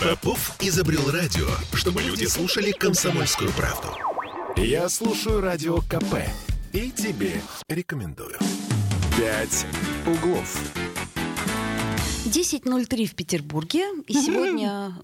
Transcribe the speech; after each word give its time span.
Попов 0.00 0.56
изобрел 0.60 1.10
радио, 1.10 1.46
чтобы 1.74 2.00
люди 2.00 2.24
слушали 2.24 2.70
комсомольскую 2.70 3.52
правду. 3.52 3.88
Я 4.56 4.88
слушаю 4.88 5.42
радио 5.42 5.82
КП 5.82 6.14
и 6.72 6.90
тебе 6.90 7.42
рекомендую. 7.68 8.38
«Пять 9.18 9.66
углов». 10.06 10.58
10.03 12.24 13.04
в 13.04 13.14
Петербурге. 13.14 13.88
И 14.06 14.14
сегодня 14.14 14.94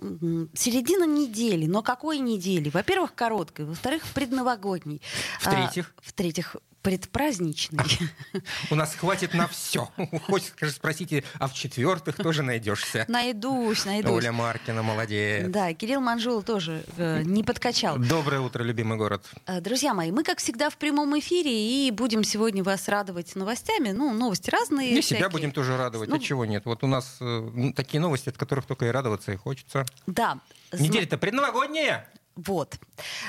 середина 0.55 1.05
недели. 1.05 1.67
Но 1.67 1.83
какой 1.83 2.19
недели? 2.19 2.71
Во-первых, 2.71 3.15
короткой. 3.15 3.67
Во-вторых, 3.67 4.03
предновогодней. 4.15 5.03
В-третьих? 5.41 5.95
А, 5.99 6.01
в-третьих, 6.05 6.57
предпраздничной. 6.87 7.85
У 8.71 8.77
нас 8.77 8.95
хватит 8.95 9.35
на 9.35 9.49
все. 9.49 9.91
Хочешь 10.27 10.51
скажешь, 10.51 10.77
спросите, 10.77 11.25
а 11.41 11.49
в 11.49 11.53
четвертых 11.53 12.15
тоже 12.15 12.45
найдешься. 12.45 13.05
Найдусь, 13.09 13.85
найдусь. 13.85 14.13
Оля 14.13 14.31
Маркина, 14.31 14.85
молодец. 14.85 15.49
Да, 15.49 15.75
Кирилл 15.75 16.01
Манжул 16.01 16.45
тоже 16.45 16.85
э, 16.97 17.23
не 17.25 17.43
подкачал. 17.43 17.99
Доброе 17.99 18.41
утро, 18.41 18.63
любимый 18.63 18.97
город. 18.97 19.29
Э, 19.47 19.61
Друзья 19.61 19.95
мои, 19.95 20.13
мы, 20.13 20.23
как 20.23 20.39
всегда, 20.39 20.71
в 20.71 20.77
прямом 20.77 21.19
эфире 21.19 21.51
и 21.51 21.91
будем 21.91 22.23
сегодня 22.23 22.63
вас 22.63 22.87
радовать 22.87 23.35
новостями. 23.35 23.91
Ну, 23.91 24.13
новости 24.13 24.51
разные. 24.51 24.97
И 24.97 25.03
себя 25.03 25.29
будем 25.29 25.51
тоже 25.51 25.77
радовать. 25.77 26.09
Ну, 26.09 26.15
а 26.15 26.19
чего 26.21 26.45
нет? 26.45 26.67
Вот 26.67 26.85
у 26.85 26.87
нас 26.87 27.17
э, 27.21 27.73
такие 27.75 27.99
новости, 27.99 28.29
от 28.29 28.39
которых 28.39 28.65
только 28.65 28.87
и 28.87 28.91
радоваться 28.91 29.33
и 29.33 29.37
хочется. 29.37 29.87
Да. 30.07 30.39
Неделя-то 30.73 31.19
предновогодняя. 31.19 32.09
Вот. 32.37 32.79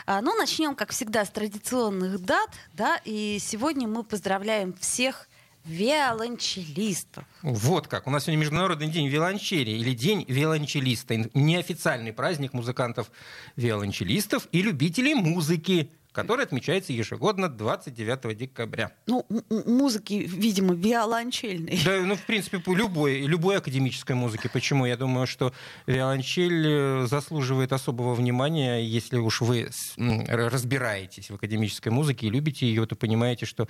А, 0.05 0.21
Ну, 0.21 0.35
начнем, 0.35 0.75
как 0.75 0.91
всегда, 0.91 1.25
с 1.25 1.29
традиционных 1.29 2.19
дат, 2.19 2.49
да, 2.73 2.99
и 3.05 3.39
сегодня 3.39 3.87
мы 3.87 4.03
поздравляем 4.03 4.73
всех 4.73 5.27
виолончелистов. 5.67 7.23
Вот 7.41 7.87
как. 7.87 8.07
У 8.07 8.09
нас 8.09 8.23
сегодня 8.23 8.39
Международный 8.41 8.87
день 8.87 9.07
виолончели 9.07 9.71
или 9.71 9.93
День 9.93 10.25
виолончелиста. 10.27 11.29
Неофициальный 11.33 12.13
праздник 12.13 12.53
музыкантов-виолончелистов 12.53 14.47
и 14.51 14.61
любителей 14.61 15.13
музыки, 15.13 15.91
который 16.17 16.45
отмечается 16.45 16.93
ежегодно 16.93 17.47
29 17.47 18.35
декабря. 18.35 18.91
Ну, 19.05 19.23
музыки, 19.67 20.13
видимо, 20.27 20.73
виолончельной. 20.73 21.79
Да, 21.85 22.01
ну, 22.01 22.15
в 22.15 22.25
принципе, 22.25 22.57
по 22.57 22.73
любой, 22.73 23.21
любой 23.21 23.57
академической 23.57 24.13
музыке. 24.13 24.49
Почему? 24.49 24.87
Я 24.87 24.97
думаю, 24.97 25.27
что 25.27 25.53
виолончель 25.85 26.65
э, 26.65 27.05
заслуживает 27.05 27.71
особого 27.71 28.15
внимания. 28.15 28.79
Если 28.79 29.17
уж 29.17 29.41
вы 29.41 29.69
разбираетесь 29.95 31.29
в 31.29 31.35
академической 31.35 31.89
музыке 31.89 32.25
и 32.25 32.29
любите 32.31 32.65
ее, 32.65 32.87
то 32.87 32.95
понимаете, 32.95 33.45
что 33.45 33.67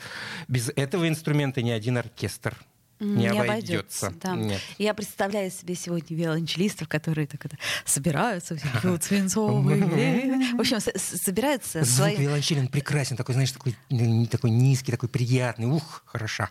без 0.48 0.70
этого 0.70 1.10
инструмента 1.10 1.62
ни 1.62 1.72
один 1.72 1.98
оркестр 1.98 2.56
не, 3.00 3.28
обойдется. 3.28 4.14
да. 4.22 4.36
Нет. 4.36 4.62
Я 4.78 4.94
представляю 4.94 5.52
себе 5.52 5.76
сегодня 5.76 6.16
виолончелистов, 6.16 6.88
которые 6.88 7.28
так 7.28 7.46
это 7.46 7.58
собираются, 7.86 8.58
вот 8.84 9.04
свинцовые. 9.04 10.54
В 10.56 10.60
общем, 10.60 10.80
собираются 10.80 11.84
Звук 11.84 12.10
свои... 12.10 12.16
виолончели, 12.18 12.60
он 12.60 12.68
прекрасен, 12.68 13.16
такой, 13.16 13.34
знаешь, 13.34 13.52
такой, 13.52 13.76
такой 14.28 14.50
низкий, 14.50 14.92
такой 14.92 15.10
приятный. 15.10 15.68
Ух, 15.68 16.04
хороша. 16.06 16.50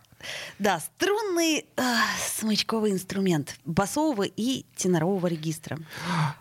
Да, 0.58 0.80
струнный 0.80 1.66
а, 1.76 2.02
смычковый 2.26 2.92
инструмент 2.92 3.56
басового 3.64 4.24
и 4.24 4.64
тенорового 4.76 5.26
регистра. 5.26 5.78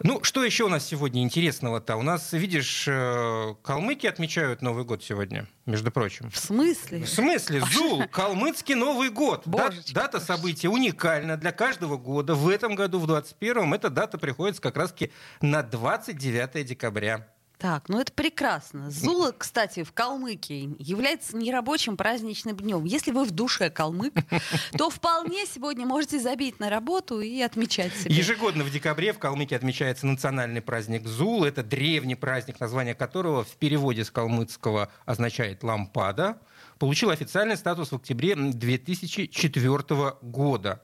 Ну, 0.02 0.24
что 0.24 0.44
еще 0.44 0.66
у 0.66 0.70
нас 0.70 0.86
сегодня 0.86 1.24
интересного-то? 1.24 1.96
У 1.98 2.02
нас, 2.02 2.34
видишь, 2.34 2.86
э, 2.88 3.56
калмыки 3.62 4.08
отмечают 4.08 4.62
Новый 4.62 4.86
год 4.86 5.04
сегодня, 5.04 5.48
между 5.66 5.92
прочим. 5.92 6.30
В 6.30 6.38
смысле? 6.38 7.04
В 7.04 7.10
смысле? 7.10 7.62
Зул, 7.72 8.04
калмыцкий 8.12 8.76
Новый 8.76 9.10
год. 9.10 9.48
Божечки 9.48 9.94
дата 9.94 10.20
события 10.20 10.70
уникальна 10.70 11.38
для 11.38 11.52
каждого 11.52 11.98
года. 11.98 12.36
В 12.36 12.48
этом 12.50 12.76
году, 12.76 13.00
в 13.00 13.10
21-м, 13.10 13.74
эта 13.74 13.90
дата 13.90 14.18
приходится 14.18 14.62
как 14.62 14.78
раз-таки 14.78 15.12
на 15.42 15.64
29 15.64 16.66
декабря. 16.66 17.28
Так, 17.58 17.90
ну 17.90 18.00
это 18.00 18.12
прекрасно. 18.12 18.92
Зула, 18.92 19.32
кстати, 19.32 19.84
в 19.84 19.94
Калмыкии 19.94 20.76
является 20.80 21.38
нерабочим 21.38 21.98
праздничным 21.98 22.58
днем. 22.58 22.84
Если 22.84 23.12
вы 23.12 23.26
в 23.26 23.32
душе 23.32 23.70
калмык, 23.70 24.14
то 24.78 24.90
вполне 24.90 25.46
сегодня 25.46 25.86
можете 25.86 26.20
забить 26.20 26.60
на 26.60 26.70
работу 26.70 27.22
и 27.22 27.42
отмечать 27.42 27.94
себя. 27.96 28.14
Ежегодно 28.14 28.64
в 28.64 28.72
декабре 28.72 29.14
в 29.14 29.20
Калмыкии 29.20 29.56
отмечается 29.56 30.06
национальный 30.06 30.62
праздник 30.62 31.08
Зул. 31.08 31.46
Это 31.46 31.64
древний 31.64 32.16
праздник, 32.16 32.60
название 32.60 32.96
которого 32.96 33.44
в 33.44 33.56
переводе 33.56 34.04
с 34.04 34.12
калмыцкого 34.12 34.92
означает 35.06 35.64
«лампада». 35.64 36.40
Получил 36.80 37.10
официальный 37.10 37.56
статус 37.56 37.92
в 37.92 37.96
октябре 37.96 38.36
2004 38.36 40.18
года. 40.22 40.82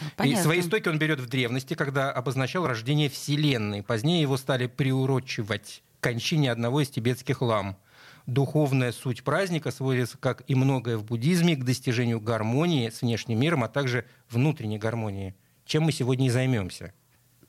И 0.00 0.04
Понятно. 0.16 0.42
свои 0.44 0.60
истоки 0.60 0.88
он 0.88 0.98
берет 0.98 1.20
в 1.20 1.28
древности, 1.28 1.74
когда 1.74 2.10
обозначал 2.10 2.66
рождение 2.66 3.08
Вселенной. 3.08 3.82
Позднее 3.82 4.20
его 4.22 4.36
стали 4.36 4.66
приурочивать 4.66 5.82
к 6.00 6.04
кончине 6.04 6.50
одного 6.50 6.80
из 6.80 6.88
тибетских 6.88 7.42
лам. 7.42 7.76
Духовная 8.26 8.92
суть 8.92 9.24
праздника 9.24 9.70
сводится, 9.70 10.16
как 10.18 10.42
и 10.46 10.54
многое 10.54 10.96
в 10.96 11.04
буддизме, 11.04 11.56
к 11.56 11.64
достижению 11.64 12.20
гармонии 12.20 12.88
с 12.88 13.02
внешним 13.02 13.40
миром, 13.40 13.64
а 13.64 13.68
также 13.68 14.04
внутренней 14.30 14.78
гармонии. 14.78 15.34
Чем 15.64 15.84
мы 15.84 15.92
сегодня 15.92 16.26
и 16.26 16.30
займемся 16.30 16.92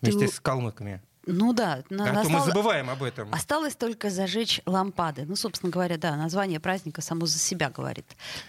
вместе 0.01 0.27
Ты- 0.27 0.31
с 0.31 0.39
калмыками. 0.39 1.01
Ну 1.27 1.53
да, 1.53 1.83
на- 1.91 2.09
А 2.19 2.23
то 2.23 2.29
мы 2.29 2.39
забываем 2.41 2.89
об 2.89 3.03
этом. 3.03 3.31
Осталось 3.31 3.75
только 3.75 4.09
зажечь 4.09 4.59
лампады. 4.65 5.25
Ну, 5.27 5.35
собственно 5.35 5.71
говоря, 5.71 5.97
да, 5.97 6.15
название 6.15 6.59
праздника 6.59 7.01
само 7.01 7.27
за 7.27 7.37
себя 7.37 7.69
говорит. 7.69 8.05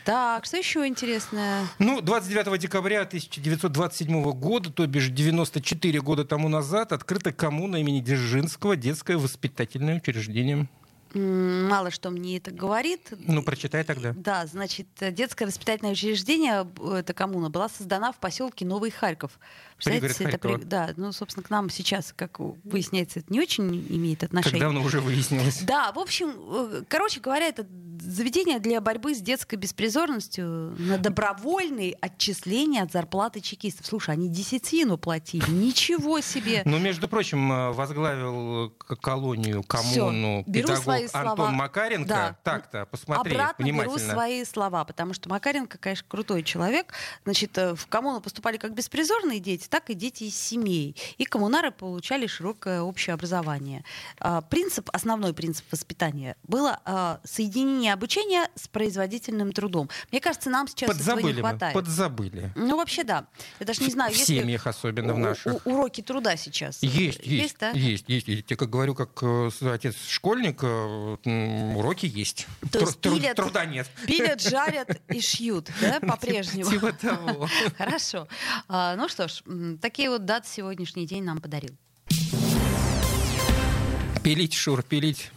Так, 0.07 0.47
что 0.47 0.57
еще 0.57 0.87
интересное? 0.87 1.67
Ну, 1.79 2.01
29 2.01 2.59
декабря 2.59 3.03
1927 3.03 4.33
года, 4.33 4.71
то 4.73 4.87
бишь 4.87 5.09
94 5.09 6.01
года 6.01 6.25
тому 6.25 6.49
назад, 6.49 6.93
открыта 6.93 7.31
коммуна 7.33 7.77
имени 7.77 8.01
Дзержинского, 8.01 8.75
детское 8.77 9.19
воспитательное 9.19 9.97
учреждение. 9.99 10.67
Мало 11.15 11.91
что 11.91 12.11
мне 12.11 12.39
это 12.39 12.51
говорит. 12.51 13.13
Ну, 13.27 13.43
прочитай 13.43 13.85
тогда. 13.85 14.13
Да, 14.17 14.47
значит, 14.47 14.87
э, 15.01 15.11
детское 15.13 15.47
воспитательное 15.47 15.93
учреждение, 15.93 16.65
б- 16.65 16.99
эта 16.99 17.13
коммуна, 17.15 17.51
была 17.51 17.69
создана 17.69 18.13
в 18.13 18.19
поселке 18.19 18.65
Новый 18.65 18.91
Харьков. 18.91 19.39
Это 19.85 20.09
Харькова. 20.15 20.59
да, 20.59 20.91
ну, 20.97 21.11
собственно, 21.13 21.43
к 21.45 21.51
нам 21.51 21.69
сейчас, 21.69 22.13
как 22.17 22.39
выясняется, 22.39 23.19
это 23.19 23.33
не 23.33 23.41
очень 23.41 23.85
имеет 23.91 24.21
Как 24.21 24.29
отношение. 24.31 24.61
давно 24.61 24.83
уже 24.83 25.01
выяснилось. 25.01 25.63
Да, 25.63 25.91
в 25.93 25.99
общем, 25.99 26.35
э, 26.39 26.83
короче 26.89 27.19
говоря, 27.21 27.49
это 27.49 27.67
заведение 28.01 28.59
для 28.61 28.81
борьбы 28.81 29.15
с 29.15 29.19
детской 29.21 29.57
беспризорностью 29.57 30.75
на 30.79 30.99
добровольные 30.99 31.95
отчисления 32.01 32.83
от 32.85 32.93
зарплаты 32.93 33.41
чекистов. 33.41 33.87
Слушай, 33.87 34.11
они 34.15 34.29
десятину 34.29 34.99
платили. 34.99 35.49
Ничего 35.51 36.21
себе! 36.21 36.63
Ну, 36.65 36.79
между 36.79 37.09
прочим, 37.09 37.53
э, 37.53 37.73
возглавил 37.73 38.71
колонию, 39.01 39.63
коммуну, 39.65 40.43
Всё, 40.43 40.51
беру 40.51 40.69
педагог 40.69 40.85
свои 41.09 41.23
слова. 41.25 41.31
Антон 41.45 41.55
Макаренко. 41.55 42.09
Да. 42.09 42.37
Так-то, 42.43 42.87
посмотри 42.87 43.33
Обратно 43.35 43.63
беру 43.65 43.79
внимательно. 43.83 44.13
свои 44.13 44.45
слова, 44.45 44.85
потому 44.85 45.15
что 45.15 45.29
Макаренко, 45.29 45.79
конечно, 45.79 46.07
крутой 46.09 46.43
человек. 46.43 46.93
Значит, 47.25 47.57
э, 47.59 47.75
в 47.75 47.87
коммуну 47.87 48.21
поступали 48.21 48.57
как 48.57 48.75
беспризорные 48.75 49.41
дети, 49.41 49.67
так 49.69 49.91
и 49.91 49.95
дети 49.95 50.25
из 50.25 50.37
семей. 50.37 50.97
И 51.19 51.25
коммунары 51.25 51.71
получали 51.71 52.27
широкое 52.27 52.83
общее 52.83 53.15
образование. 53.15 53.85
А, 54.21 54.41
Принцип, 54.43 54.89
основной 54.93 55.33
принцип 55.35 55.65
воспитания 55.71 56.37
было 56.45 56.81
а, 56.85 57.21
соединение 57.25 57.93
обучения 57.93 58.49
с 58.55 58.69
производительным 58.69 59.53
трудом. 59.53 59.89
Мне 60.11 60.21
кажется, 60.21 60.51
нам 60.51 60.69
сейчас 60.69 60.91
этого 60.91 60.99
не 60.99 61.05
Подзабыли 61.23 61.41
мы, 61.43 61.49
хватает. 61.49 61.75
подзабыли. 61.75 62.53
Ну, 62.55 62.77
вообще, 62.77 63.05
да. 63.05 63.27
Я 63.61 63.67
даже 63.67 63.83
не 63.83 63.91
знаю, 63.91 64.13
в 64.13 64.17
есть 64.17 64.29
ли 64.29 64.41
семьях 64.41 64.67
особенно 64.67 65.15
в 65.15 65.19
наших. 65.19 65.67
уроки 65.67 66.01
труда 66.03 66.37
сейчас. 66.37 66.83
Есть, 66.83 67.21
есть, 67.25 67.57
да? 67.59 67.71
есть, 67.71 68.05
есть. 68.09 68.29
Я 68.51 68.57
как 68.57 68.71
говорю, 68.71 68.95
как 68.95 69.11
э, 69.23 69.51
отец 69.73 69.95
школьник, 70.09 70.61
э, 70.63 70.67
уроки 71.77 72.07
есть. 72.07 72.47
То 72.71 72.81
Тру- 72.93 73.17
пилят- 73.17 73.35
Труда 73.35 73.65
нет. 73.67 73.89
Пилят, 74.07 74.41
жарят 74.49 75.01
и 75.09 75.21
шьют, 75.21 75.71
да, 75.81 76.01
по-прежнему. 76.01 76.71
Типа 76.71 76.93
того. 76.93 77.49
Хорошо. 77.79 78.29
А, 78.69 78.97
ну 78.97 79.09
что 79.09 79.29
ж, 79.29 79.43
такие 79.81 80.11
вот 80.11 80.25
даты 80.25 80.49
сегодняшний 80.49 81.07
день 81.07 81.25
нам 81.25 81.41
подарил. 81.41 81.77
Пилить, 84.23 84.55
Шур, 84.55 84.83
пилить. 84.83 85.31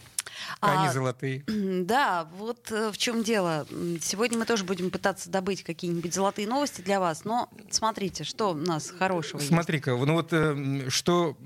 Они 0.60 0.86
А, 0.88 0.92
золотые. 0.92 1.44
Да, 1.86 2.28
вот 2.36 2.70
э, 2.72 2.90
в 2.90 2.98
чем 2.98 3.22
дело. 3.22 3.66
Сегодня 4.00 4.38
мы 4.38 4.46
тоже 4.46 4.64
будем 4.64 4.90
пытаться 4.90 5.30
добыть 5.30 5.62
какие-нибудь 5.62 6.12
золотые 6.14 6.48
новости 6.48 6.80
для 6.80 6.98
вас, 7.00 7.24
но 7.24 7.50
смотрите, 7.70 8.24
что 8.24 8.50
у 8.50 8.54
нас 8.54 8.90
хорошего. 8.90 9.40
Смотри-ка, 9.40 9.90
ну 9.96 10.14
вот 10.14 10.32
э, 10.32 10.86
что 10.88 11.36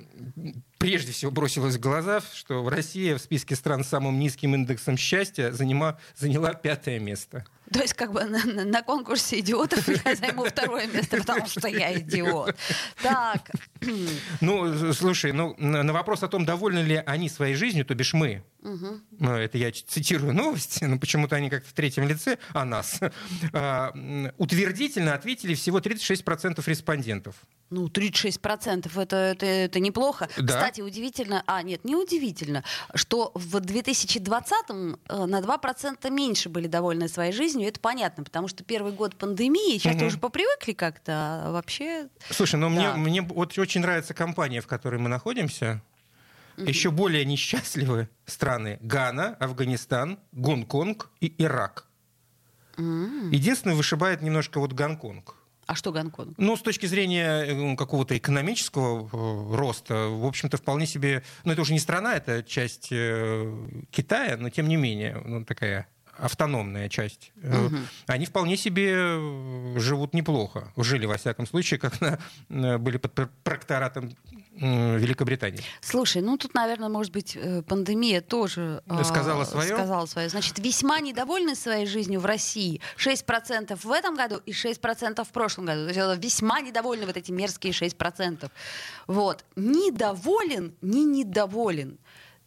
прежде 0.79 1.13
всего 1.13 1.31
бросилось 1.31 1.77
в 1.77 1.81
глаза, 1.81 2.21
что 2.33 2.67
Россия 2.69 3.17
в 3.17 3.21
списке 3.21 3.55
стран 3.55 3.85
с 3.85 3.89
самым 3.89 4.19
низким 4.19 4.55
индексом 4.55 4.97
счастья 4.97 5.53
занима, 5.53 5.99
заняла 6.17 6.55
пятое 6.55 6.99
место. 6.99 7.45
То 7.73 7.81
есть 7.81 7.95
как 7.95 8.13
бы 8.13 8.25
на, 8.25 8.45
на- 8.45 8.65
на 8.65 8.83
конкурсе 8.83 9.41
идиотов 9.41 9.87
я 9.89 10.15
займу 10.17 10.45
второе 10.45 10.87
место, 10.87 11.19
потому 11.19 11.47
что 11.47 11.69
я 11.69 11.99
идиот. 11.99 12.57
Так, 13.03 13.51
Ну, 14.41 14.93
слушай, 14.93 15.33
ну, 15.33 15.55
на 15.59 15.93
вопрос 15.93 16.23
о 16.23 16.29
том, 16.29 16.45
довольны 16.45 16.79
ли 16.81 17.03
они 17.07 17.29
своей 17.29 17.55
жизнью, 17.55 17.85
то 17.85 17.95
бишь 17.95 18.13
мы, 18.15 18.43
угу. 18.63 19.01
это 19.27 19.59
я 19.59 19.71
цитирую 19.73 20.35
новости, 20.35 20.85
но 20.85 20.99
почему-то 20.99 21.37
они 21.37 21.51
как-то 21.51 21.69
в 21.69 21.73
третьем 21.73 22.07
лице 22.09 22.39
о 22.53 22.65
нас, 22.65 23.01
а, 23.53 23.93
утвердительно 24.39 25.15
ответили 25.15 25.55
всего 25.55 25.79
36% 25.79 26.63
респондентов. 26.67 27.37
Ну, 27.71 27.87
36% 27.87 29.01
это, 29.01 29.17
это, 29.17 29.47
это 29.47 29.79
неплохо. 29.79 30.29
Да. 30.37 30.55
Кстати, 30.55 30.81
удивительно, 30.81 31.45
а 31.47 31.63
нет, 31.63 31.85
не 31.85 31.95
удивительно, 31.95 32.65
что 32.97 33.31
в 33.35 33.57
2020-м 33.57 34.99
э, 35.09 35.25
на 35.27 35.39
2% 35.39 36.11
меньше 36.11 36.49
были 36.49 36.67
довольны 36.67 37.09
своей 37.09 37.33
жизнью. 37.33 37.69
Это 37.69 37.79
понятно, 37.79 38.25
потому 38.25 38.49
что 38.49 38.65
первый 38.65 38.93
год 38.93 39.15
пандемии, 39.15 39.79
сейчас 39.79 39.95
угу. 39.97 40.07
уже 40.07 40.19
попривыкли 40.19 40.73
как-то, 40.73 41.13
а 41.13 41.53
вообще... 41.53 42.09
Слушай, 42.31 42.57
ну 42.57 42.75
да. 42.75 42.95
мне, 42.95 43.11
мне 43.11 43.23
вот 43.23 43.57
очень 43.57 43.83
нравится 43.83 44.15
компания, 44.15 44.61
в 44.61 44.67
которой 44.67 44.99
мы 44.99 45.09
находимся. 45.09 45.81
Угу. 46.61 46.69
Еще 46.69 46.91
более 46.91 47.25
несчастливы 47.25 48.09
страны 48.27 48.79
Гана, 48.83 49.37
Афганистан, 49.41 50.19
Гонконг 50.33 51.11
и 51.21 51.35
Ирак. 51.39 51.87
Угу. 52.77 53.31
Единственное, 53.31 53.77
вышибает 53.77 54.23
немножко 54.23 54.61
вот 54.61 54.73
Гонконг. 54.73 55.35
А 55.67 55.77
что 55.77 55.93
Гонконг? 55.93 56.35
Ну, 56.37 56.57
с 56.57 56.63
точки 56.63 56.87
зрения 56.87 57.45
э, 57.45 57.77
какого-то 57.77 58.19
экономического 58.19 59.07
э, 59.07 59.57
роста, 59.57 60.09
в 60.09 60.27
общем-то, 60.27 60.57
вполне 60.57 60.85
себе... 60.85 61.23
Ну, 61.45 61.53
это 61.53 61.63
уже 61.63 61.73
не 61.73 61.79
страна, 61.79 62.17
это 62.17 62.43
часть 62.43 62.89
э, 62.91 63.55
Китая, 63.93 64.37
но 64.37 64.51
тем 64.51 64.67
не 64.69 64.75
менее, 64.75 65.23
ну, 65.25 65.45
такая 65.45 65.87
автономная 66.19 66.89
часть, 66.89 67.33
угу. 67.43 67.77
они 68.07 68.27
вполне 68.27 68.57
себе 68.57 69.79
живут 69.79 70.13
неплохо. 70.13 70.73
Жили, 70.77 71.07
во 71.07 71.17
всяком 71.17 71.47
случае, 71.47 71.79
как 71.79 72.01
на, 72.49 72.79
были 72.79 72.99
под 72.99 73.31
прокторатом 73.45 74.11
Великобритании. 74.61 75.63
Слушай, 75.81 76.23
ну 76.23 76.37
тут, 76.37 76.55
наверное, 76.55 76.89
может 76.89 77.13
быть, 77.13 77.37
э, 77.37 77.63
пандемия 77.63 78.21
тоже 78.21 78.83
э, 78.87 79.05
сказала 79.05 79.45
свое. 79.45 79.75
Сказала 79.75 80.07
свое. 80.07 80.29
Значит, 80.29 80.59
весьма 80.59 81.01
недовольны 81.01 81.55
своей 81.55 81.87
жизнью 81.87 82.21
в 82.21 82.27
России. 82.27 82.81
6% 82.97 83.79
в 83.83 83.91
этом 83.91 84.15
году 84.15 84.41
и 84.45 84.53
6% 84.53 85.25
в 85.25 85.29
прошлом 85.31 85.67
году. 85.67 85.89
То 85.93 86.13
есть 86.13 86.23
весьма 86.25 86.61
недовольны 86.61 87.07
вот 87.07 87.17
эти 87.17 87.33
мерзкие 87.33 87.73
6%. 87.73 88.51
Вот. 89.07 89.45
Недоволен, 89.57 90.75
не 90.83 91.05
недоволен. 91.05 91.99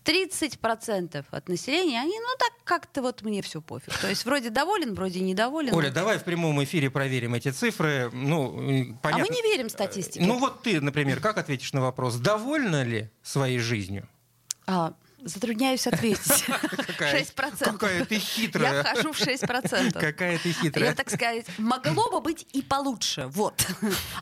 30% 0.04 1.26
от 1.30 1.50
населения, 1.50 2.02
они, 2.02 2.20
ну 2.20 2.28
так 2.38 2.52
как-то 2.64 3.02
вот 3.02 3.22
мне 3.22 3.42
все 3.42 3.62
пофиг. 3.62 3.98
То 3.98 4.10
есть 4.10 4.26
вроде 4.26 4.50
доволен, 4.50 4.94
вроде 4.94 5.20
недоволен. 5.20 5.74
Оля, 5.74 5.92
давай 5.92 6.18
в 6.18 6.24
прямом 6.24 6.64
эфире 6.64 6.90
проверим 6.90 7.34
эти 7.34 7.52
цифры. 7.52 8.10
Ну, 8.14 8.98
понятно. 9.02 9.26
А 9.26 9.28
мы 9.28 9.36
не 9.36 9.42
верим 9.42 9.70
статистике. 9.70 10.26
Ну 10.26 10.40
вот 10.40 10.64
ты, 10.64 10.82
например, 10.82 11.20
как 11.20 11.38
ответишь 11.38 11.74
на 11.74 11.82
вопрос, 11.82 12.16
довольна 12.16 12.84
ли 12.84 13.10
своей 13.22 13.60
жизнью? 13.60 14.08
А, 14.66 14.94
Затрудняюсь 15.24 15.88
ответить. 15.88 16.46
6%. 17.00 17.64
Какая 17.64 18.06
ты 18.06 18.20
хитрая. 18.20 18.78
Я 18.78 18.84
хожу 18.84 19.14
в 19.14 19.20
6%. 19.20 20.00
Какая 20.00 20.38
ты 20.38 20.52
хитрая. 20.52 20.90
Я, 20.90 20.96
так 20.96 21.10
сказать, 21.10 21.46
могло 21.58 22.10
бы 22.12 22.22
быть 22.22 22.46
и 22.54 22.62
получше. 22.62 23.28
Вот. 23.28 23.66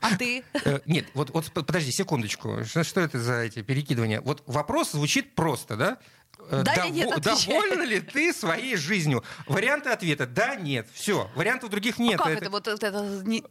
А 0.00 0.16
ты? 0.16 0.44
Э, 0.64 0.80
нет, 0.86 1.06
вот, 1.14 1.30
вот 1.30 1.50
подожди 1.52 1.90
секундочку. 1.90 2.64
Что, 2.64 2.84
что 2.84 3.00
это 3.00 3.20
за 3.20 3.42
эти 3.42 3.62
перекидывания? 3.62 4.20
Вот 4.20 4.42
вопрос 4.46 4.92
звучит 4.92 5.34
просто, 5.34 5.76
да? 5.76 5.98
Э, 6.50 6.62
да 6.62 6.74
Дов... 6.74 6.90
нет, 6.90 7.20
довольна 7.20 7.82
ли 7.82 8.00
ты 8.00 8.32
своей 8.32 8.76
жизнью? 8.76 9.24
Варианты 9.46 9.90
ответа 9.90 10.26
да, 10.26 10.54
нет. 10.54 10.88
Все. 10.92 11.30
Вариантов 11.34 11.70
других 11.70 11.98
нет. 11.98 12.20
А 12.20 12.24
как 12.24 12.32
это, 12.32 12.44
это 12.44 12.50
вот 12.50 12.68
это 12.68 13.22
не... 13.24 13.44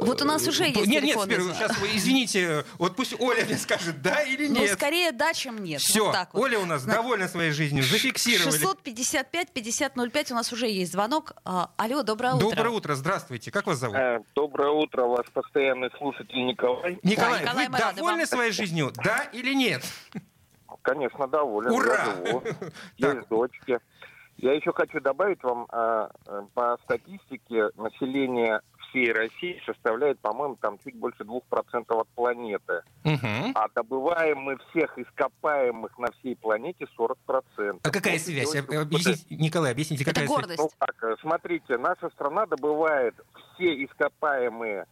Вот 0.00 0.22
у 0.22 0.24
нас 0.24 0.46
уже 0.46 0.64
есть 0.64 0.86
Нет, 0.86 1.02
нет, 1.02 1.18
теперь, 1.22 1.42
сейчас 1.42 1.72
извините, 1.94 2.64
вот 2.78 2.96
пусть 2.96 3.18
Оля 3.20 3.44
мне 3.44 3.56
скажет 3.56 4.00
да 4.02 4.22
или 4.22 4.48
ну, 4.48 4.60
нет. 4.60 4.70
Ну, 4.70 4.76
скорее 4.76 5.12
да, 5.12 5.34
чем 5.34 5.62
нет. 5.62 5.80
Все, 5.80 6.06
вот 6.06 6.16
вот. 6.32 6.42
Оля 6.42 6.58
у 6.58 6.64
нас 6.64 6.84
На... 6.84 6.94
довольна 6.94 7.28
своей 7.28 7.52
жизнью, 7.52 7.82
зафиксировали. 7.82 8.50
655 8.50 9.52
5005 9.52 10.32
у 10.32 10.34
нас 10.34 10.52
уже 10.52 10.68
есть 10.68 10.92
звонок. 10.92 11.32
А, 11.44 11.70
алло, 11.76 12.02
доброе 12.02 12.34
утро. 12.34 12.50
Доброе 12.50 12.70
утро, 12.70 12.94
здравствуйте. 12.94 13.50
Как 13.50 13.66
вас 13.66 13.78
зовут? 13.78 13.96
Э, 13.96 14.20
доброе 14.34 14.70
утро, 14.70 15.04
ваш 15.04 15.26
постоянный 15.32 15.90
слушатель 15.98 16.44
Николай. 16.44 16.98
Николай, 17.02 17.44
да, 17.44 17.52
Николай 17.52 17.68
вы 17.68 17.96
довольны 17.96 18.26
своей 18.26 18.52
жизнью, 18.52 18.92
да 18.96 19.24
или 19.32 19.54
нет? 19.54 19.84
Конечно, 20.88 21.26
доволен. 21.26 21.70
Ура! 21.70 21.94
Я 21.96 22.26
живу. 22.26 22.42
Есть 22.96 23.28
дочки. 23.28 23.78
Я 24.38 24.52
еще 24.52 24.72
хочу 24.72 25.00
добавить 25.00 25.42
вам, 25.42 25.66
а, 25.70 26.10
э, 26.26 26.42
по 26.54 26.78
статистике, 26.84 27.70
население 27.76 28.60
всей 28.88 29.12
России 29.12 29.60
составляет, 29.66 30.18
по-моему, 30.20 30.56
там 30.60 30.78
чуть 30.78 30.94
больше 30.94 31.24
2% 31.24 31.84
от 31.88 32.08
планеты. 32.10 32.82
Угу. 33.04 33.52
А 33.54 33.66
добываем 33.74 34.38
мы 34.38 34.56
всех 34.70 34.96
ископаемых 34.96 35.98
на 35.98 36.10
всей 36.12 36.36
планете 36.36 36.86
40%. 36.96 37.80
А 37.82 37.90
какая 37.90 38.18
связь? 38.18 38.54
Объясните, 38.54 39.26
Николай, 39.34 39.72
объясните, 39.72 40.04
какая 40.04 40.24
Это 40.24 40.32
гордость. 40.32 40.60
связь? 40.60 40.72
Ну, 40.72 40.86
так, 40.86 41.02
э, 41.02 41.16
смотрите, 41.20 41.76
наша 41.76 42.08
страна 42.10 42.46
добывает 42.46 43.14
все 43.54 43.84
ископаемые 43.84 44.86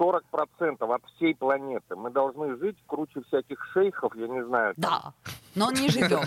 40% 0.00 0.94
от 0.94 1.02
всей 1.16 1.34
планеты. 1.34 1.94
Мы 1.94 2.10
должны 2.10 2.56
жить 2.58 2.76
круче 2.86 3.20
всяких 3.28 3.62
шейхов, 3.72 4.14
я 4.16 4.26
не 4.28 4.42
знаю. 4.44 4.72
Да, 4.76 5.12
но 5.54 5.66
он 5.66 5.74
не 5.74 5.88
живет. 5.90 6.26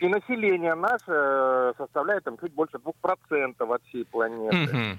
И 0.00 0.08
население 0.08 0.74
наше 0.74 1.04
э, 1.08 1.72
составляет 1.78 2.24
там 2.24 2.36
чуть 2.38 2.52
больше 2.52 2.76
2% 2.76 3.74
от 3.74 3.82
всей 3.84 4.04
планеты. 4.04 4.98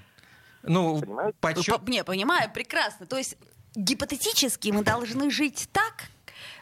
Ну, 0.62 1.00
Понимаете? 1.00 1.36
Почет... 1.40 1.88
Не, 1.88 2.02
понимаю, 2.02 2.50
прекрасно. 2.52 3.06
То 3.06 3.16
есть 3.16 3.36
гипотетически 3.76 4.70
мы 4.70 4.82
должны 4.82 5.30
жить 5.30 5.68
так, 5.70 6.08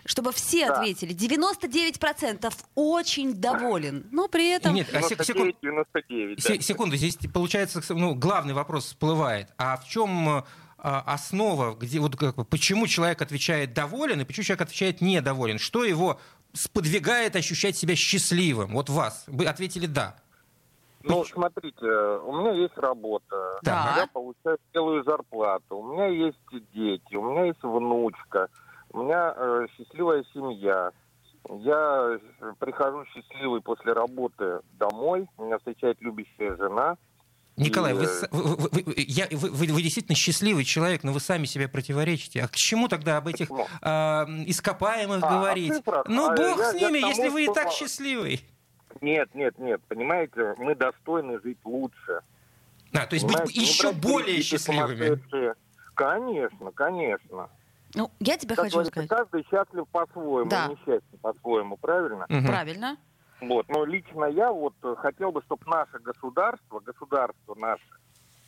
чтобы 0.04 0.32
все 0.32 0.66
да. 0.66 0.74
ответили. 0.74 1.14
99% 1.14 2.52
очень 2.74 3.34
доволен, 3.34 4.06
но 4.10 4.28
при 4.28 4.50
этом... 4.50 4.74
Нет, 4.74 4.88
99, 4.90 5.56
99, 5.62 6.42
да. 6.42 6.60
Секунду, 6.60 6.96
здесь 6.96 7.16
получается 7.32 7.82
ну, 7.94 8.14
главный 8.14 8.54
вопрос 8.54 8.86
всплывает. 8.86 9.48
А 9.56 9.76
в 9.76 9.88
чем 9.88 10.44
а, 10.86 11.00
основа, 11.06 11.74
где 11.74 11.98
вот 11.98 12.14
как 12.14 12.46
почему 12.48 12.86
человек 12.86 13.22
отвечает 13.22 13.72
доволен 13.72 14.20
и 14.20 14.24
почему 14.24 14.44
человек 14.44 14.60
отвечает 14.60 15.00
недоволен? 15.00 15.58
Что 15.58 15.82
его 15.82 16.20
сподвигает 16.52 17.36
ощущать 17.36 17.74
себя 17.74 17.96
счастливым? 17.96 18.74
Вот 18.74 18.90
вас. 18.90 19.24
Вы 19.26 19.46
ответили 19.46 19.86
«да». 19.86 20.16
Ну, 21.02 21.24
смотрите, 21.24 21.86
у 21.86 22.32
меня 22.32 22.52
есть 22.52 22.76
работа, 22.76 23.58
да. 23.62 23.94
я 23.96 24.06
получаю 24.06 24.58
целую 24.72 25.04
зарплату, 25.04 25.76
у 25.76 25.92
меня 25.92 26.06
есть 26.06 26.38
дети, 26.72 27.14
у 27.14 27.30
меня 27.30 27.44
есть 27.44 27.62
внучка, 27.62 28.48
у 28.90 29.02
меня 29.02 29.34
э, 29.36 29.53
счастливая 29.94 30.25
семья. 30.32 30.91
Я 31.49 32.19
прихожу 32.58 33.05
счастливый 33.06 33.61
после 33.61 33.93
работы 33.93 34.61
домой. 34.79 35.26
Меня 35.38 35.58
встречает 35.58 36.00
любящая 36.00 36.56
жена. 36.56 36.96
Николай, 37.56 37.93
и... 37.93 37.96
вы, 37.96 38.06
вы, 38.32 38.56
вы, 38.56 38.94
я, 38.96 39.29
вы, 39.31 39.50
вы, 39.50 39.67
вы 39.67 39.82
действительно 39.82 40.17
счастливый 40.17 40.64
человек, 40.64 41.05
но 41.05 41.12
вы 41.12 41.20
сами 41.20 41.44
себе 41.44 41.69
противоречите. 41.69 42.43
А 42.43 42.49
к 42.49 42.56
чему 42.56 42.88
тогда 42.88 43.19
об 43.19 43.29
этих 43.29 43.49
э, 43.49 43.55
ископаемых 44.47 45.23
а, 45.23 45.30
говорить? 45.30 45.73
А 45.87 46.02
ну, 46.09 46.30
а 46.30 46.35
бог 46.35 46.59
я, 46.59 46.73
с 46.73 46.75
ними, 46.75 46.99
я 46.99 47.09
если 47.09 47.23
тому, 47.23 47.35
вы 47.35 47.45
и 47.45 47.54
так 47.54 47.71
счастливый. 47.71 48.40
Нет, 49.00 49.33
нет, 49.35 49.57
нет, 49.59 49.80
понимаете, 49.87 50.54
мы 50.59 50.75
достойны 50.75 51.40
жить 51.42 51.59
лучше. 51.62 52.23
А, 52.92 53.07
то 53.07 53.14
есть 53.14 53.26
понимаете? 53.26 53.45
быть 53.45 53.57
еще 53.57 53.92
более 53.92 54.42
счастливыми. 54.42 55.21
Конечно, 55.95 56.73
конечно. 56.73 57.49
Ну, 57.94 58.10
я 58.20 58.36
тебе 58.36 58.56
как 58.56 58.66
хочу 58.66 58.84
сказать. 58.84 59.08
Каждый 59.08 59.44
счастлив 59.44 59.86
по-своему, 59.88 60.50
да. 60.50 60.66
несчастный 60.68 61.18
по-своему, 61.20 61.76
правильно? 61.76 62.26
Угу. 62.28 62.46
Правильно. 62.46 62.96
Вот, 63.40 63.68
но 63.68 63.84
лично 63.84 64.24
я 64.26 64.50
вот 64.50 64.74
хотел 64.98 65.32
бы, 65.32 65.42
чтобы 65.42 65.62
наше 65.66 65.98
государство, 65.98 66.80
государство 66.80 67.54
наше, 67.56 67.84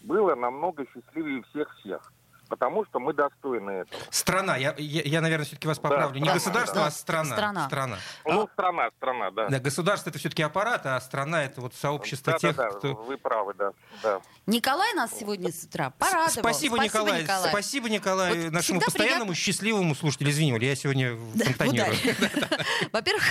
было 0.02 0.34
намного 0.34 0.84
счастливее 0.86 1.42
всех-всех 1.50 2.12
потому 2.48 2.84
что 2.86 2.98
мы 2.98 3.12
достойны 3.12 3.70
этого. 3.70 4.02
Страна, 4.10 4.56
я, 4.56 4.74
я, 4.78 5.02
я 5.02 5.20
наверное, 5.20 5.46
все-таки 5.46 5.68
вас 5.68 5.78
поправлю. 5.78 6.20
Да, 6.20 6.20
не 6.20 6.24
страна, 6.24 6.34
государство, 6.34 6.80
да. 6.80 6.86
а 6.86 6.90
страна. 6.90 7.34
Страна. 7.34 7.66
страна. 7.66 7.98
Ну, 8.24 8.42
а, 8.42 8.48
страна, 8.52 8.90
страна, 8.96 9.30
да. 9.30 9.48
Да, 9.48 9.60
государство 9.60 10.10
это 10.10 10.18
все-таки 10.18 10.42
аппарат, 10.42 10.86
а 10.86 11.00
страна 11.00 11.44
это 11.44 11.60
вот 11.60 11.74
сообщество 11.74 12.32
да, 12.34 12.38
тех, 12.38 12.56
да, 12.56 12.70
да, 12.70 12.78
кто... 12.78 12.94
Вы 12.94 13.16
правы, 13.18 13.54
да. 13.54 13.72
да. 14.02 14.20
Николай 14.46 14.94
нас 14.94 15.10
сегодня 15.18 15.52
с 15.52 15.64
утра 15.64 15.90
порадовал. 15.90 16.30
Спасибо, 16.30 16.78
Николай. 16.78 17.22
Николай. 17.22 17.50
Спасибо, 17.50 17.88
Николай, 17.88 18.44
вот 18.44 18.52
нашему 18.52 18.80
постоянному 18.80 19.32
приятно... 19.32 19.34
счастливому 19.34 19.94
слушателю. 19.94 20.30
Извини, 20.30 20.64
я 20.64 20.74
сегодня 20.74 21.16
фонтанирую. 21.16 21.96
Во-первых, 22.92 23.24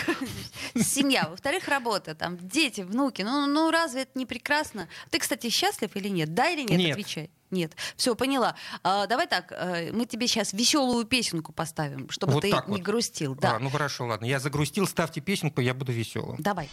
семья. 0.76 1.28
Во-вторых, 1.30 1.68
работа. 1.68 2.16
Там 2.16 2.38
дети, 2.38 2.82
внуки. 2.82 3.22
Ну, 3.22 3.46
ну 3.46 3.72
разве 3.72 4.04
это 4.04 4.12
не 4.16 4.26
прекрасно? 4.26 4.88
Ты, 5.10 5.20
кстати, 5.20 5.50
счастлив 5.50 5.96
или 5.96 6.10
нет? 6.10 6.34
Да 6.34 6.50
или? 6.50 6.62
Нет. 6.62 6.92
Отвечай. 6.92 7.30
Нет. 7.52 7.74
Все, 7.96 8.16
поняла. 8.16 8.56
А, 8.84 9.08
давай 9.08 9.28
так, 9.28 9.52
э, 9.52 9.92
мы 9.92 10.06
тебе 10.06 10.28
сейчас 10.28 10.54
веселую 10.54 11.06
песенку 11.06 11.52
поставим, 11.52 12.10
чтобы 12.10 12.34
вот 12.34 12.42
ты 12.42 12.50
не 12.50 12.54
вот. 12.68 12.82
грустил. 12.82 13.36
Да. 13.36 13.56
А, 13.56 13.60
ну 13.60 13.70
хорошо, 13.70 14.08
ладно. 14.08 14.26
Я 14.26 14.40
загрустил, 14.40 14.88
ставьте 14.88 15.22
песенку, 15.22 15.62
я 15.62 15.74
буду 15.74 15.92
веселым. 15.92 16.38
Давай. 16.40 16.70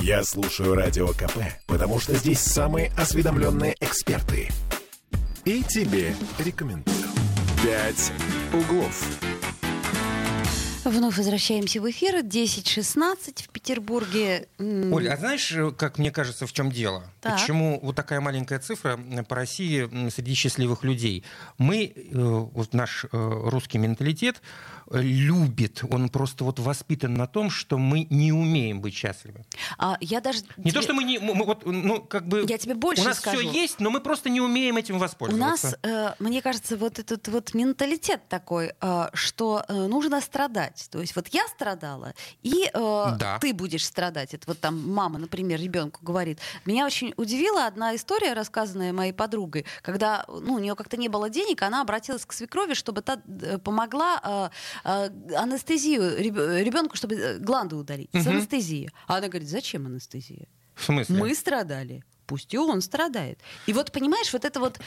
Я 0.00 0.24
слушаю 0.24 0.74
радио 0.74 1.08
КП, 1.08 1.38
потому 1.66 2.00
что 2.00 2.14
здесь 2.16 2.40
самые 2.40 2.92
осведомленные 2.96 3.76
эксперты. 3.80 4.50
И 5.44 5.62
тебе 5.62 6.14
рекомендую. 6.38 7.08
«Пять 7.62 8.12
углов». 8.52 9.29
Вновь 10.90 11.18
возвращаемся 11.18 11.80
в 11.80 11.88
эфир. 11.88 12.16
10.16 12.16 13.44
в 13.44 13.48
Петербурге. 13.50 14.48
Оля, 14.58 15.12
а 15.12 15.16
знаешь, 15.16 15.52
э, 15.52 15.70
как 15.70 15.98
мне 15.98 16.10
кажется, 16.10 16.48
в 16.48 16.52
чем 16.52 16.72
дело? 16.72 17.04
Так. 17.20 17.38
Почему 17.38 17.78
вот 17.80 17.94
такая 17.94 18.20
маленькая 18.20 18.58
цифра 18.58 18.98
по 19.28 19.36
России 19.36 19.88
среди 20.10 20.34
счастливых 20.34 20.82
людей? 20.82 21.22
Мы, 21.58 21.92
э, 21.94 22.02
вот 22.12 22.74
наш 22.74 23.04
э, 23.04 23.08
русский 23.12 23.78
менталитет 23.78 24.42
любит, 24.90 25.82
он 25.90 26.08
просто 26.08 26.44
вот 26.44 26.58
воспитан 26.58 27.14
на 27.14 27.26
том, 27.26 27.50
что 27.50 27.78
мы 27.78 28.06
не 28.10 28.32
умеем 28.32 28.80
быть 28.80 28.94
счастливы. 28.94 29.44
А, 29.78 29.96
я 30.00 30.20
даже... 30.20 30.40
Не 30.56 30.72
то, 30.72 30.82
что 30.82 30.94
мы 30.94 31.04
не... 31.04 31.18
мы- 31.18 31.44
вот, 31.44 31.64
ну, 31.64 32.00
как 32.02 32.26
бы... 32.26 32.44
Я 32.48 32.58
тебе 32.58 32.74
больше 32.74 33.02
У 33.02 33.04
нас 33.06 33.18
скажу. 33.18 33.38
все 33.38 33.50
есть, 33.50 33.80
но 33.80 33.90
мы 33.90 34.00
просто 34.00 34.28
не 34.30 34.40
умеем 34.40 34.76
этим 34.76 34.96
У 34.96 34.98
воспользоваться. 34.98 35.66
нас, 35.66 35.76
э, 35.82 36.14
мне 36.18 36.42
кажется, 36.42 36.76
вот 36.76 36.98
этот 36.98 37.28
вот 37.28 37.54
менталитет 37.54 38.28
такой, 38.28 38.72
э, 38.80 39.08
что 39.14 39.64
э, 39.68 39.72
нужно 39.86 40.20
страдать. 40.20 40.88
То 40.90 41.00
есть 41.00 41.14
вот 41.14 41.28
я 41.28 41.46
страдала, 41.48 42.12
и 42.42 42.64
э, 42.72 43.06
Да. 43.18 43.38
ты 43.40 43.54
будешь 43.54 43.86
страдать. 43.86 44.34
Это 44.34 44.44
вот 44.48 44.60
там 44.60 44.90
мама, 44.92 45.18
например, 45.18 45.60
ребенку 45.60 46.00
говорит. 46.04 46.38
Меня 46.64 46.84
очень 46.86 47.14
удивила 47.16 47.66
одна 47.66 47.94
история, 47.94 48.32
рассказанная 48.32 48.92
моей 48.92 49.12
подругой, 49.12 49.66
когда 49.82 50.24
ну, 50.28 50.54
у 50.54 50.58
нее 50.58 50.74
как-то 50.74 50.96
не 50.96 51.08
было 51.08 51.30
денег, 51.30 51.62
она 51.62 51.80
обратилась 51.82 52.24
к 52.26 52.32
свекрови, 52.32 52.74
чтобы 52.74 53.02
та 53.02 53.20
э, 53.42 53.58
помогла 53.58 54.20
э, 54.22 54.79
анестезию 54.84 56.16
реб- 56.18 56.64
ребенку, 56.64 56.96
чтобы 56.96 57.14
э, 57.14 57.38
гланды 57.38 57.76
удалить. 57.76 58.10
С 58.12 58.24
Мгм. 58.26 58.36
анестезией. 58.36 58.90
А 59.06 59.16
она 59.18 59.28
говорит, 59.28 59.48
зачем 59.48 59.86
анестезия? 59.86 60.46
В 60.74 60.84
смысле? 60.84 61.16
Мы 61.16 61.34
страдали, 61.34 62.02
пусть 62.26 62.54
и 62.54 62.58
он 62.58 62.80
страдает. 62.80 63.38
И 63.66 63.72
вот 63.72 63.92
понимаешь, 63.92 64.32
вот 64.32 64.44
это 64.44 64.60
вот 64.60 64.78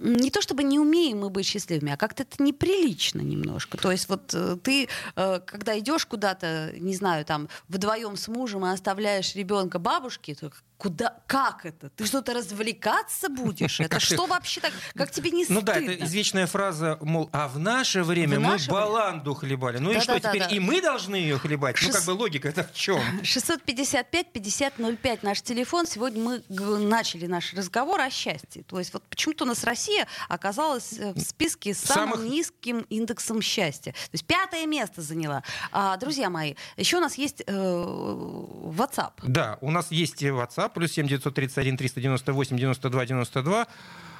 не 0.00 0.30
то 0.30 0.40
чтобы 0.40 0.62
не 0.64 0.78
умеем 0.78 1.20
мы 1.20 1.30
быть 1.30 1.46
счастливыми, 1.46 1.92
а 1.92 1.96
как-то 1.96 2.22
это 2.22 2.42
неприлично 2.42 3.20
немножко. 3.20 3.76
То 3.76 3.92
есть 3.92 4.08
вот 4.08 4.32
э, 4.34 4.56
ты, 4.62 4.88
э, 5.16 5.40
когда 5.46 5.78
идешь 5.78 6.06
куда-то, 6.06 6.72
не 6.78 6.94
знаю, 6.96 7.24
там 7.24 7.48
вдвоем 7.68 8.16
с 8.16 8.26
мужем 8.28 8.64
и 8.64 8.70
оставляешь 8.70 9.34
ребенка 9.34 9.78
бабушке, 9.78 10.34
то 10.34 10.50
куда, 10.78 11.18
как 11.26 11.66
это? 11.66 11.90
Ты 11.90 12.06
что-то 12.06 12.32
развлекаться 12.32 13.28
будешь? 13.28 13.80
Это 13.80 14.00
что 14.00 14.24
вообще 14.24 14.62
так? 14.62 14.72
Как 14.94 15.10
тебе 15.10 15.30
не 15.30 15.44
Ну 15.46 15.60
стыдно? 15.60 15.62
да, 15.62 15.76
это 15.78 16.04
извечная 16.06 16.46
фраза, 16.46 16.96
мол, 17.02 17.28
а 17.32 17.48
в 17.48 17.58
наше 17.58 18.02
время 18.02 18.38
В 18.38 18.42
мы 18.42 18.54
время? 18.56 18.72
баланду 18.72 19.34
хлебали. 19.34 19.76
Ну 19.76 19.92
и 19.92 20.00
что, 20.00 20.18
теперь 20.18 20.44
и 20.50 20.58
мы 20.58 20.80
должны 20.80 21.16
ее 21.16 21.38
хлебать? 21.38 21.76
Ну 21.82 21.92
как 21.92 22.04
бы 22.06 22.12
логика 22.12 22.48
это 22.48 22.64
в 22.64 22.72
чем? 22.72 22.98
655-5005 23.22 25.18
наш 25.22 25.42
телефон. 25.42 25.86
Сегодня 25.86 26.22
мы 26.22 26.42
начали 26.78 27.26
наш 27.26 27.52
разговор 27.54 28.00
о 28.00 28.08
счастье. 28.10 28.62
То 28.62 28.78
есть 28.78 28.92
вот 28.94 29.02
почему-то 29.04 29.44
у 29.44 29.46
нас 29.48 29.64
Россия 29.64 29.89
оказалась 30.28 30.94
э, 30.98 31.12
в 31.14 31.20
списке 31.20 31.74
с 31.74 31.78
самым 31.80 32.18
Самых- 32.18 32.30
низким 32.30 32.80
индексом 32.90 33.42
счастья. 33.42 33.92
То 33.92 34.10
есть 34.12 34.24
пятое 34.26 34.66
место 34.66 35.02
заняла. 35.02 35.42
А, 35.72 35.96
друзья 35.96 36.30
мои, 36.30 36.54
еще 36.76 36.98
у 36.98 37.00
нас 37.00 37.16
есть 37.16 37.42
э, 37.46 37.52
WhatsApp. 37.52 39.12
Да, 39.22 39.58
у 39.60 39.70
нас 39.70 39.90
есть 39.90 40.22
WhatsApp, 40.22 40.70
плюс 40.74 40.92
7 40.92 41.06
931 41.06 41.76
398 41.76 42.56
92 42.56 43.06
92. 43.06 43.66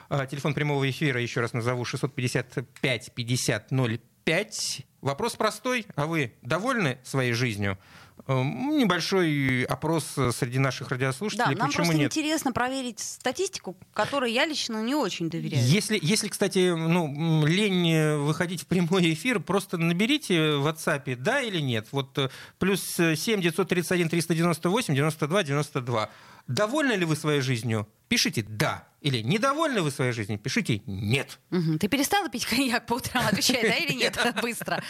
А, 0.08 0.26
Телефон 0.26 0.54
прямого 0.54 0.88
эфира, 0.88 1.20
еще 1.20 1.40
раз 1.40 1.52
назову, 1.52 1.84
655 1.84 3.12
50 3.14 3.70
05. 4.24 4.86
Вопрос 5.00 5.36
простой. 5.36 5.86
А 5.96 6.06
вы 6.06 6.34
довольны 6.42 6.98
своей 7.04 7.32
жизнью? 7.32 7.78
Эм, 8.26 8.78
Небольшой 8.78 9.64
опрос 9.64 10.04
среди 10.36 10.58
наших 10.58 10.88
Да, 10.88 10.94
радиослушателей. 10.96 11.56
нам 11.56 11.68
Почему 11.68 11.84
просто 11.86 11.98
нет? 12.02 12.12
интересно 12.12 12.52
проверить 12.52 13.00
статистику, 13.00 13.76
которой 13.92 14.32
я 14.32 14.44
лично 14.46 14.82
не 14.82 14.94
очень 14.94 15.30
доверяю. 15.30 15.64
Если, 15.66 15.98
если, 16.00 16.28
кстати, 16.28 16.72
ну, 16.74 17.44
лень 17.46 17.90
э, 17.90 18.16
выходить 18.18 18.62
в 18.62 18.66
прямой 18.66 19.12
эфир, 19.12 19.40
просто 19.40 19.78
наберите 19.78 20.56
в 20.56 20.66
WhatsApp 20.66 21.16
«да» 21.16 21.40
или 21.40 21.60
«нет». 21.60 21.88
Вот 21.92 22.16
э, 22.18 22.30
плюс 22.58 22.98
э, 22.98 23.16
7 23.16 23.40
931 23.40 24.08
398 24.08 24.94
92 24.94 25.42
92. 25.42 26.10
Довольны 26.46 26.92
ли 26.92 27.04
вы 27.04 27.16
своей 27.16 27.40
жизнью? 27.40 27.86
Пишите 28.11 28.43
«да». 28.43 28.87
Или 29.00 29.23
недовольны 29.23 29.81
вы 29.81 29.90
своей 29.90 30.12
жизнью? 30.12 30.38
Пишите 30.38 30.83
«нет». 30.85 31.38
Ты 31.81 31.88
перестала 31.88 32.29
пить 32.29 32.45
коньяк 32.45 32.85
по 32.85 32.95
утрам? 32.95 33.25
Отвечай, 33.26 33.62
да 33.62 33.75
или 33.76 33.95
нет? 33.95 34.19
Быстро. 34.43 34.83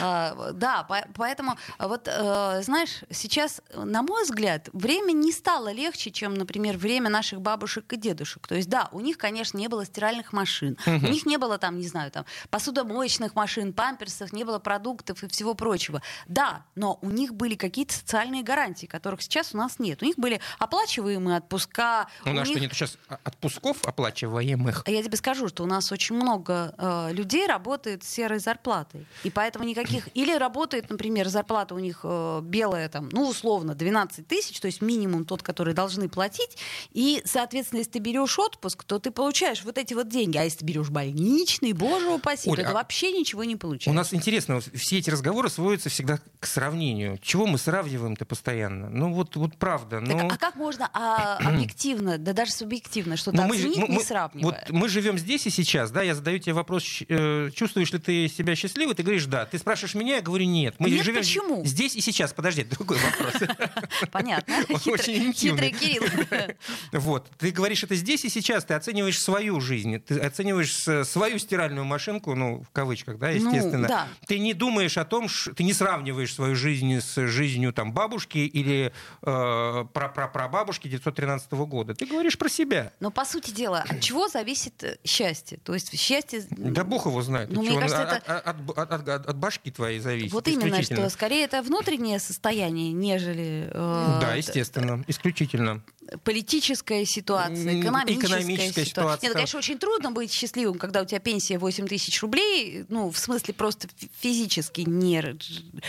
А, 0.00 0.52
Да, 0.52 0.82
по- 0.82 1.06
поэтому, 1.14 1.56
а 1.78 1.88
вот, 1.88 2.06
э, 2.06 2.60
знаешь, 2.62 3.00
сейчас, 3.10 3.62
на 3.74 4.02
мой 4.02 4.24
взгляд, 4.24 4.68
время 4.74 5.12
не 5.12 5.32
стало 5.32 5.72
легче, 5.72 6.10
чем, 6.10 6.34
например, 6.34 6.76
время 6.76 7.08
наших 7.08 7.40
бабушек 7.40 7.90
и 7.94 7.96
дедушек. 7.96 8.46
То 8.46 8.54
есть, 8.54 8.68
да, 8.68 8.90
у 8.92 9.00
них, 9.00 9.16
конечно, 9.16 9.56
не 9.56 9.68
было 9.68 9.86
стиральных 9.86 10.34
машин, 10.34 10.76
у 10.84 10.90
них 10.90 11.24
не 11.24 11.38
было 11.38 11.56
там, 11.56 11.78
не 11.78 11.86
знаю, 11.88 12.10
там, 12.10 12.26
посудомоечных 12.50 13.34
машин, 13.34 13.72
памперсов, 13.72 14.34
не 14.34 14.44
было 14.44 14.58
продуктов 14.58 15.22
и 15.22 15.28
всего 15.28 15.54
прочего. 15.54 16.02
Да, 16.26 16.66
но 16.74 16.98
у 17.00 17.08
них 17.08 17.32
были 17.34 17.54
какие-то 17.54 17.94
социальные 17.94 18.42
гарантии, 18.42 18.84
которых 18.84 19.22
сейчас 19.22 19.54
у 19.54 19.56
нас 19.56 19.78
нет. 19.78 20.02
У 20.02 20.04
них 20.04 20.16
были 20.18 20.40
оплачиваемые 20.58 21.38
отпуска. 21.38 22.08
У 22.26 22.28
нас 22.34 22.48
них- 22.60 22.63
что, 22.72 22.84
нет 22.84 22.94
сейчас 22.94 22.98
отпусков 23.24 23.84
оплачиваемых? 23.84 24.82
а 24.86 24.90
Я 24.90 25.02
тебе 25.02 25.16
скажу, 25.16 25.48
что 25.48 25.64
у 25.64 25.66
нас 25.66 25.90
очень 25.92 26.16
много 26.16 26.74
э, 26.78 27.12
людей 27.12 27.46
работает 27.46 28.04
с 28.04 28.08
серой 28.08 28.38
зарплатой. 28.38 29.06
И 29.22 29.30
поэтому 29.30 29.64
никаких... 29.64 30.08
Или 30.14 30.34
работает, 30.36 30.90
например, 30.90 31.28
зарплата 31.28 31.74
у 31.74 31.78
них 31.78 32.00
э, 32.02 32.40
белая, 32.42 32.88
там, 32.88 33.08
ну, 33.10 33.28
условно, 33.28 33.74
12 33.74 34.26
тысяч, 34.26 34.60
то 34.60 34.66
есть 34.66 34.82
минимум 34.82 35.24
тот, 35.24 35.42
который 35.42 35.74
должны 35.74 36.08
платить. 36.08 36.56
И, 36.92 37.22
соответственно, 37.24 37.80
если 37.80 37.92
ты 37.92 37.98
берешь 37.98 38.38
отпуск, 38.38 38.84
то 38.84 38.98
ты 38.98 39.10
получаешь 39.10 39.64
вот 39.64 39.78
эти 39.78 39.94
вот 39.94 40.08
деньги. 40.08 40.38
А 40.38 40.44
если 40.44 40.58
ты 40.58 40.64
берешь 40.64 40.90
больничный, 40.90 41.72
боже 41.72 42.08
упаси, 42.08 42.50
Оль, 42.50 42.56
то 42.56 42.62
ты 42.62 42.68
а 42.68 42.74
вообще 42.74 43.12
ничего 43.12 43.44
не 43.44 43.56
получаешь. 43.56 43.92
У 43.92 43.96
нас 43.96 44.12
интересно, 44.14 44.60
все 44.60 44.98
эти 44.98 45.10
разговоры 45.10 45.48
сводятся 45.48 45.88
всегда 45.88 46.18
к 46.40 46.46
сравнению. 46.46 47.18
Чего 47.18 47.46
мы 47.46 47.58
сравниваем-то 47.58 48.24
постоянно? 48.24 48.88
Ну 48.88 49.12
вот, 49.12 49.36
вот 49.36 49.56
правда. 49.56 50.00
Так, 50.00 50.08
ну... 50.08 50.28
а 50.30 50.36
как 50.36 50.56
можно 50.56 50.88
а, 50.92 51.38
объективно, 51.44 52.18
да 52.18 52.32
даже 52.32 52.52
субъективно, 52.54 53.16
что-то 53.16 53.36
Но 53.36 53.46
мы, 53.48 53.56
же- 53.58 53.68
оценить, 53.68 53.88
мы- 53.88 53.96
не 53.96 54.02
сравнивая? 54.02 54.64
вот 54.66 54.70
мы 54.70 54.88
живем 54.88 55.18
здесь 55.18 55.46
и 55.46 55.50
сейчас, 55.50 55.90
да, 55.90 56.02
я 56.02 56.14
задаю 56.14 56.38
тебе 56.38 56.52
вопрос, 56.54 56.84
э, 57.08 57.50
чувствуешь 57.54 57.92
ли 57.92 57.98
ты 57.98 58.28
себя 58.28 58.54
счастливой, 58.56 58.94
ты 58.94 59.02
говоришь 59.02 59.26
да, 59.26 59.44
ты 59.46 59.58
спрашиваешь 59.58 59.94
меня, 59.94 60.16
я 60.16 60.22
говорю 60.22 60.44
нет. 60.46 60.74
Мы 60.78 60.90
Нет, 60.90 61.04
живем 61.04 61.18
почему? 61.20 61.64
здесь 61.64 61.96
и 61.96 62.00
сейчас, 62.00 62.32
подожди, 62.32 62.64
другой 62.64 62.98
вопрос. 62.98 63.34
Понятно. 64.12 64.54
Очень. 64.86 65.32
Хитрый 65.32 65.70
Кирилл. 65.72 66.04
Вот, 66.92 67.28
ты 67.38 67.50
говоришь 67.50 67.82
это 67.84 67.94
здесь 67.96 68.24
и 68.24 68.28
сейчас, 68.28 68.64
ты 68.64 68.74
оцениваешь 68.74 69.18
свою 69.20 69.60
жизнь, 69.60 69.98
ты 69.98 70.18
оцениваешь 70.18 70.72
с- 70.74 71.04
свою 71.04 71.38
стиральную 71.38 71.84
машинку, 71.84 72.34
ну, 72.34 72.62
в 72.62 72.70
кавычках, 72.70 73.18
да, 73.18 73.28
Ну, 73.28 73.34
естественно. 73.34 73.88
да. 73.88 74.08
Ты 74.26 74.38
не 74.38 74.54
думаешь 74.54 74.96
о 74.96 75.04
том, 75.04 75.28
ты 75.56 75.64
не 75.64 75.72
сравниваешь 75.72 76.32
свою 76.34 76.54
жизнь 76.54 77.00
с 77.00 77.14
жизнью 77.26 77.72
там 77.72 77.92
бабушки 77.92 78.38
или 78.38 78.92
э, 79.22 79.84
прабабушки 79.92 80.88
913 80.88 81.52
года. 81.52 81.94
Ты 81.94 82.06
говоришь 82.06 82.38
про 82.44 82.50
себя. 82.50 82.92
Но 83.00 83.10
по 83.10 83.24
сути 83.24 83.50
дела, 83.52 83.84
от 83.88 84.00
чего 84.00 84.28
зависит 84.28 84.84
э, 84.84 84.98
счастье? 85.02 85.58
То 85.64 85.72
есть 85.72 85.98
счастье... 85.98 86.44
Да 86.50 86.84
бог 86.84 87.06
его 87.06 87.22
знает. 87.22 87.50
Ну, 87.50 87.62
мне 87.62 87.78
кажется, 87.78 88.02
от, 88.02 88.22
это- 88.22 88.38
от- 88.38 88.78
от- 88.78 88.92
от- 88.92 89.08
от- 89.08 89.26
от 89.26 89.36
башки 89.38 89.70
твоей 89.70 89.98
зависит. 89.98 90.32
Вот 90.32 90.46
именно, 90.46 90.82
что 90.82 91.08
скорее 91.08 91.44
это 91.44 91.62
внутреннее 91.62 92.18
состояние, 92.18 92.92
нежели 92.92 93.70
э, 93.72 94.18
Да, 94.20 94.34
естественно, 94.34 95.02
исключительно. 95.08 95.82
Политическая 96.22 97.04
ситуация, 97.04 97.80
экономическая, 97.80 98.26
экономическая 98.26 98.84
ситуация. 98.84 99.22
Нет, 99.28 99.32
ну, 99.32 99.34
конечно, 99.34 99.58
очень 99.58 99.78
трудно 99.78 100.12
быть 100.12 100.32
счастливым, 100.32 100.78
когда 100.78 101.02
у 101.02 101.04
тебя 101.04 101.20
пенсия 101.20 101.58
8 101.58 101.86
тысяч 101.86 102.20
рублей, 102.22 102.84
ну, 102.88 103.10
в 103.10 103.18
смысле 103.18 103.54
просто 103.54 103.88
фи- 103.96 104.10
физически 104.20 104.82
не 104.82 105.36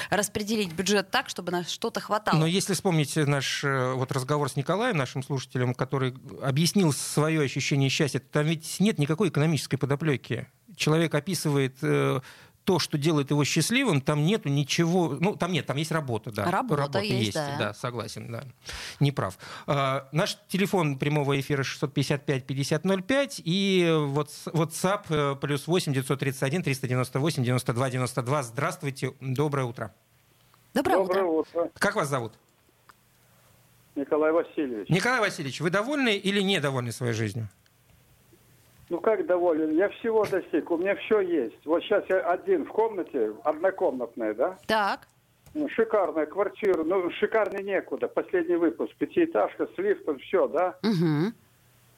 распределить 0.09 0.73
бюджет 0.73 1.11
так, 1.11 1.29
чтобы 1.29 1.51
на 1.51 1.63
что-то 1.63 1.99
хватало. 1.99 2.39
Но 2.39 2.45
если 2.45 2.73
вспомнить 2.73 3.15
наш 3.15 3.63
э, 3.63 3.93
вот 3.93 4.11
разговор 4.11 4.49
с 4.49 4.55
Николаем, 4.55 4.97
нашим 4.97 5.23
слушателем, 5.23 5.73
который 5.73 6.15
объяснил 6.41 6.93
свое 6.93 7.41
ощущение 7.41 7.89
счастья, 7.89 8.19
там 8.19 8.45
ведь 8.45 8.79
нет 8.79 8.97
никакой 8.99 9.29
экономической 9.29 9.77
подоплеки. 9.77 10.47
Человек 10.75 11.15
описывает 11.15 11.77
э, 11.81 12.19
то, 12.65 12.79
что 12.79 12.97
делает 12.97 13.29
его 13.29 13.43
счастливым, 13.45 14.01
там 14.01 14.25
нету 14.25 14.49
ничего, 14.49 15.15
ну 15.19 15.35
там 15.35 15.51
нет, 15.51 15.65
там 15.65 15.77
есть 15.77 15.91
работа, 15.91 16.31
да. 16.31 16.49
Работа 16.49 16.99
есть, 16.99 17.33
да. 17.33 17.73
согласен, 17.73 18.31
да, 18.31 18.43
не 18.99 19.11
прав. 19.11 19.37
А, 19.67 20.09
наш 20.11 20.37
телефон 20.47 20.97
прямого 20.97 21.39
эфира 21.39 21.63
655-5005 21.63 23.41
и 23.43 23.85
WhatsApp 23.87 25.05
э, 25.09 25.35
плюс 25.35 25.67
8 25.67 25.93
931 25.93 26.63
398 26.63 27.43
92 27.43 27.89
92. 27.89 28.43
Здравствуйте, 28.43 29.13
доброе 29.21 29.65
утро. 29.65 29.93
Доброе, 30.73 30.97
Доброе 30.97 31.23
утро. 31.23 31.61
утро, 31.61 31.71
Как 31.77 31.95
вас 31.95 32.09
зовут? 32.09 32.33
Николай 33.95 34.31
Васильевич. 34.31 34.89
Николай 34.89 35.21
Васильевич, 35.21 35.61
вы 35.61 35.69
довольны 35.69 36.17
или 36.17 36.41
недовольны 36.41 36.91
своей 36.91 37.13
жизнью? 37.13 37.47
Ну 38.89 38.99
как 38.99 39.25
доволен? 39.25 39.71
Я 39.71 39.89
всего 39.89 40.25
достиг, 40.25 40.69
у 40.69 40.77
меня 40.77 40.95
все 40.95 41.19
есть. 41.19 41.65
Вот 41.65 41.81
сейчас 41.83 42.03
я 42.09 42.19
один 42.19 42.65
в 42.65 42.69
комнате, 42.69 43.33
однокомнатная, 43.43 44.33
да? 44.33 44.57
Так. 44.67 45.07
Ну, 45.53 45.67
шикарная 45.69 46.25
квартира, 46.25 46.83
ну 46.83 47.09
шикарнее 47.11 47.63
некуда. 47.63 48.07
Последний 48.07 48.57
выпуск, 48.57 48.93
пятиэтажка 48.97 49.67
с 49.67 49.77
лифтом, 49.77 50.19
все, 50.19 50.47
да? 50.47 50.77
Мгм. 50.83 51.33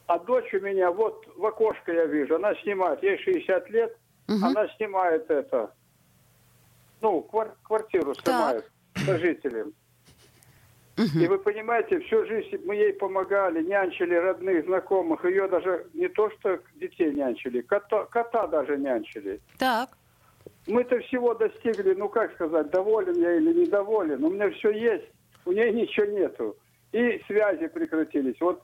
А 0.06 0.20
дочь 0.20 0.54
у 0.54 0.60
меня, 0.62 0.92
вот 0.92 1.28
в 1.36 1.46
окошко 1.46 1.92
я 1.92 2.06
вижу, 2.06 2.36
она 2.36 2.56
снимает, 2.56 3.04
ей 3.04 3.18
60 3.18 3.70
лет, 3.70 3.98
Угу. 4.30 4.46
Она 4.46 4.68
снимает 4.76 5.30
это, 5.32 5.72
ну, 7.00 7.26
квар- 7.32 7.56
квартиру 7.64 8.14
снимает 8.16 8.70
так. 9.06 9.20
жителям. 9.20 9.72
Угу. 10.98 11.20
И 11.20 11.28
вы 11.28 11.38
понимаете, 11.38 12.00
всю 12.00 12.26
жизнь 12.26 12.58
мы 12.66 12.76
ей 12.76 12.94
помогали, 12.94 13.62
нянчили 13.62 14.16
родных, 14.16 14.66
знакомых. 14.66 15.24
Ее 15.26 15.48
даже 15.48 15.86
не 15.94 16.08
то, 16.10 16.30
что 16.32 16.60
детей 16.76 17.14
нянчили, 17.14 17.62
кота, 17.62 18.06
кота 18.06 18.48
даже 18.48 18.78
нянчили. 18.78 19.40
Так. 19.60 19.90
Мы-то 20.66 21.00
всего 21.02 21.36
достигли, 21.36 21.94
ну 21.94 22.10
как 22.10 22.34
сказать, 22.34 22.72
доволен 22.72 23.16
я 23.16 23.36
или 23.36 23.54
недоволен. 23.54 24.24
У 24.24 24.30
меня 24.30 24.50
все 24.52 24.72
есть, 24.72 25.06
у 25.46 25.52
нее 25.52 25.72
ничего 25.72 26.08
нету. 26.08 26.58
И 26.92 27.22
связи 27.28 27.68
прекратились. 27.68 28.40
Вот 28.40 28.64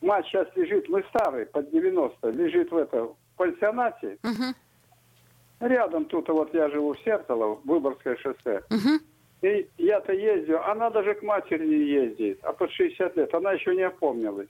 мать 0.00 0.26
сейчас 0.26 0.48
лежит, 0.56 0.88
мы 0.88 1.04
старый, 1.10 1.44
под 1.46 1.70
90, 1.70 2.30
лежит 2.30 2.70
в 2.70 2.76
этом 2.76 3.08
в 3.08 3.36
пансионате. 3.36 4.18
Угу. 4.22 5.68
Рядом 5.68 6.06
тут, 6.06 6.28
вот 6.28 6.54
я 6.54 6.68
живу 6.70 6.94
в 6.94 6.98
Сертолово, 7.00 7.60
Выборгское 7.64 8.16
шоссе. 8.16 8.62
Угу. 8.70 9.00
И 9.44 9.68
я-то 9.76 10.14
ездил, 10.14 10.58
она 10.64 10.88
даже 10.88 11.12
к 11.12 11.22
матери 11.22 11.66
не 11.66 11.84
ездит, 11.84 12.38
а 12.44 12.54
под 12.54 12.72
60 12.72 13.14
лет, 13.14 13.34
она 13.34 13.52
еще 13.52 13.76
не 13.76 13.82
опомнилась. 13.82 14.48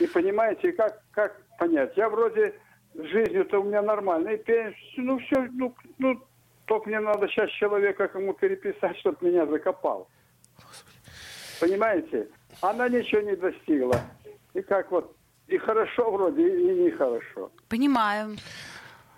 И 0.00 0.08
понимаете, 0.08 0.72
как, 0.72 1.00
как 1.12 1.40
понять? 1.56 1.96
Я 1.96 2.08
вроде 2.08 2.52
жизнью-то 2.94 3.60
у 3.60 3.62
меня 3.62 3.80
нормальная, 3.80 4.34
и 4.34 4.42
пенсия, 4.42 4.76
ну 4.96 5.20
все, 5.20 5.48
ну, 5.52 5.72
ну, 5.98 6.20
только 6.64 6.88
мне 6.88 6.98
надо 6.98 7.28
сейчас 7.28 7.48
человека 7.50 8.08
кому 8.08 8.34
переписать, 8.34 8.98
чтобы 8.98 9.28
меня 9.28 9.46
закопал. 9.46 10.08
Понимаете? 11.60 12.26
Она 12.62 12.88
ничего 12.88 13.20
не 13.20 13.36
достигла. 13.36 14.00
И 14.52 14.62
как 14.62 14.90
вот, 14.90 15.14
и 15.46 15.58
хорошо 15.58 16.10
вроде, 16.10 16.42
и 16.42 16.86
нехорошо. 16.86 17.52
Понимаю. 17.68 18.36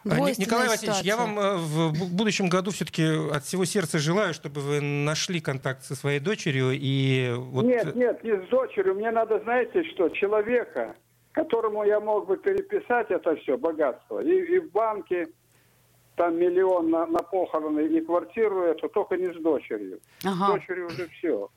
Николай 0.05 0.69
Васильевич, 0.69 0.99
ситуация. 0.99 1.05
я 1.05 1.17
вам 1.17 1.39
э, 1.39 1.57
в 1.57 2.15
будущем 2.15 2.49
году 2.49 2.71
все-таки 2.71 3.05
от 3.05 3.45
всего 3.45 3.65
сердца 3.65 3.99
желаю, 3.99 4.35
чтобы 4.35 4.61
вы 4.61 4.81
нашли 4.81 5.41
контакт 5.41 5.85
со 5.85 5.95
своей 5.95 6.21
дочерью 6.21 6.71
и 6.73 7.33
вот... 7.37 7.65
Нет, 7.65 7.95
нет, 7.95 8.25
не 8.25 8.37
с 8.37 8.49
дочерью. 8.49 8.95
Мне 8.95 9.11
надо, 9.11 9.41
знаете 9.41 9.85
что, 9.93 10.09
человека, 10.09 10.97
которому 11.33 11.85
я 11.85 12.01
мог 12.01 12.27
бы 12.27 12.37
переписать 12.37 13.11
это 13.11 13.37
все 13.37 13.57
богатство. 13.57 14.21
И, 14.21 14.57
и 14.57 14.59
в 14.59 14.73
банке 14.73 15.29
там 16.17 16.39
миллион 16.39 16.91
на, 16.91 17.07
на 17.07 17.19
похороны 17.21 17.81
и 17.81 18.01
квартиру 18.01 18.63
эту, 18.63 18.89
только 18.89 19.17
не 19.17 19.33
с 19.33 19.43
дочерью. 19.43 20.01
Ага. 20.25 20.47
С 20.47 20.51
дочерью 20.53 20.87
уже 20.87 21.09
все. 21.09 21.49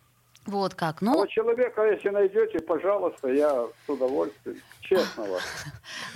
Вот 0.46 0.76
как. 0.76 1.02
Ну... 1.02 1.14
Вот 1.14 1.30
человека, 1.30 1.84
если 1.86 2.10
найдете, 2.10 2.60
пожалуйста, 2.60 3.30
я 3.30 3.66
с 3.86 3.90
удовольствием. 3.90 4.62
Честного. 4.82 5.40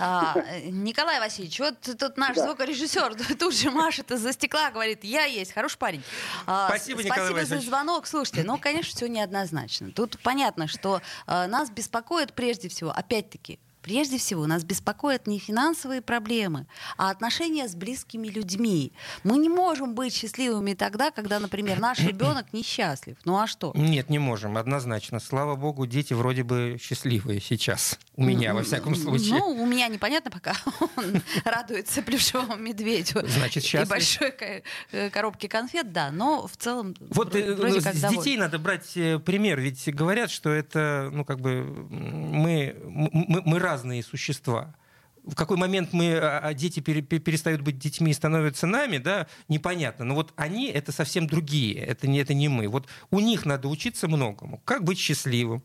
А, 0.02 0.34
Николай 0.64 1.20
Васильевич, 1.20 1.60
вот 1.60 1.74
тут 1.80 2.16
наш 2.16 2.36
да. 2.36 2.46
звукорежиссер 2.46 3.14
тут 3.38 3.54
же 3.54 3.70
машет 3.70 4.10
из-за 4.10 4.32
стекла, 4.32 4.70
говорит, 4.70 5.04
я 5.04 5.24
есть, 5.24 5.52
хороший 5.52 5.78
парень. 5.78 6.02
А, 6.46 6.68
спасибо, 6.68 7.02
Николай 7.02 7.18
Спасибо 7.18 7.38
Васильевич. 7.38 7.64
за 7.64 7.70
звонок. 7.70 8.06
Слушайте, 8.06 8.42
ну, 8.44 8.56
конечно, 8.56 8.96
все 8.96 9.08
неоднозначно. 9.08 9.90
Тут 9.90 10.18
понятно, 10.22 10.68
что 10.68 11.02
а, 11.26 11.46
нас 11.48 11.70
беспокоит 11.70 12.32
прежде 12.32 12.68
всего, 12.68 12.90
опять-таки, 12.90 13.58
Прежде 13.82 14.18
всего, 14.18 14.46
нас 14.46 14.64
беспокоят 14.64 15.26
не 15.26 15.38
финансовые 15.38 16.02
проблемы, 16.02 16.66
а 16.96 17.10
отношения 17.10 17.66
с 17.66 17.74
близкими 17.74 18.28
людьми. 18.28 18.92
Мы 19.24 19.38
не 19.38 19.48
можем 19.48 19.94
быть 19.94 20.14
счастливыми 20.14 20.74
тогда, 20.74 21.10
когда, 21.10 21.38
например, 21.38 21.80
наш 21.80 21.98
ребенок 22.06 22.52
несчастлив. 22.52 23.16
Ну 23.24 23.38
а 23.38 23.46
что? 23.46 23.72
Нет, 23.74 24.10
не 24.10 24.18
можем, 24.18 24.56
однозначно. 24.56 25.20
Слава 25.20 25.56
богу, 25.56 25.86
дети 25.86 26.12
вроде 26.12 26.42
бы 26.42 26.76
счастливые 26.80 27.40
сейчас. 27.40 27.98
У 28.20 28.24
меня, 28.24 28.52
во 28.52 28.62
всяком 28.62 28.94
случае. 28.94 29.38
Ну, 29.38 29.62
у 29.62 29.66
меня 29.66 29.88
непонятно 29.88 30.30
пока. 30.30 30.54
Он 30.96 31.22
радуется 31.42 32.02
плюшевому 32.02 32.54
медведю. 32.56 33.22
Значит, 33.26 33.64
счастлив. 33.64 33.86
И 33.86 33.90
большой 33.90 34.34
э, 34.92 35.08
коробке 35.08 35.48
конфет, 35.48 35.90
да. 35.90 36.10
Но 36.10 36.46
в 36.46 36.54
целом 36.58 36.94
Вот 37.00 37.34
э, 37.34 37.54
вроде 37.54 37.80
как 37.80 37.94
с 37.94 38.10
детей 38.10 38.36
надо 38.36 38.58
брать 38.58 38.94
э, 38.94 39.18
пример. 39.18 39.58
Ведь 39.58 39.88
говорят, 39.94 40.30
что 40.30 40.50
это, 40.50 41.08
ну, 41.10 41.24
как 41.24 41.40
бы, 41.40 41.64
мы, 41.64 42.76
мы, 42.84 43.42
мы 43.42 43.58
разные 43.58 44.02
существа. 44.02 44.74
В 45.24 45.34
какой 45.34 45.56
момент 45.56 45.94
мы, 45.94 46.18
а, 46.18 46.40
а 46.40 46.52
дети 46.52 46.80
перестают 46.80 47.62
быть 47.62 47.78
детьми 47.78 48.10
и 48.10 48.14
становятся 48.14 48.66
нами, 48.66 48.98
да, 48.98 49.28
непонятно. 49.48 50.04
Но 50.04 50.14
вот 50.14 50.34
они— 50.36 50.68
это 50.70 50.92
совсем 50.92 51.26
другие, 51.26 51.76
это 51.76 52.06
не, 52.06 52.18
это 52.20 52.34
не 52.34 52.48
мы. 52.48 52.68
Вот 52.68 52.86
у 53.10 53.20
них 53.20 53.46
надо 53.46 53.68
учиться 53.68 54.08
многому. 54.08 54.60
Как 54.66 54.84
быть 54.84 54.98
счастливым, 54.98 55.62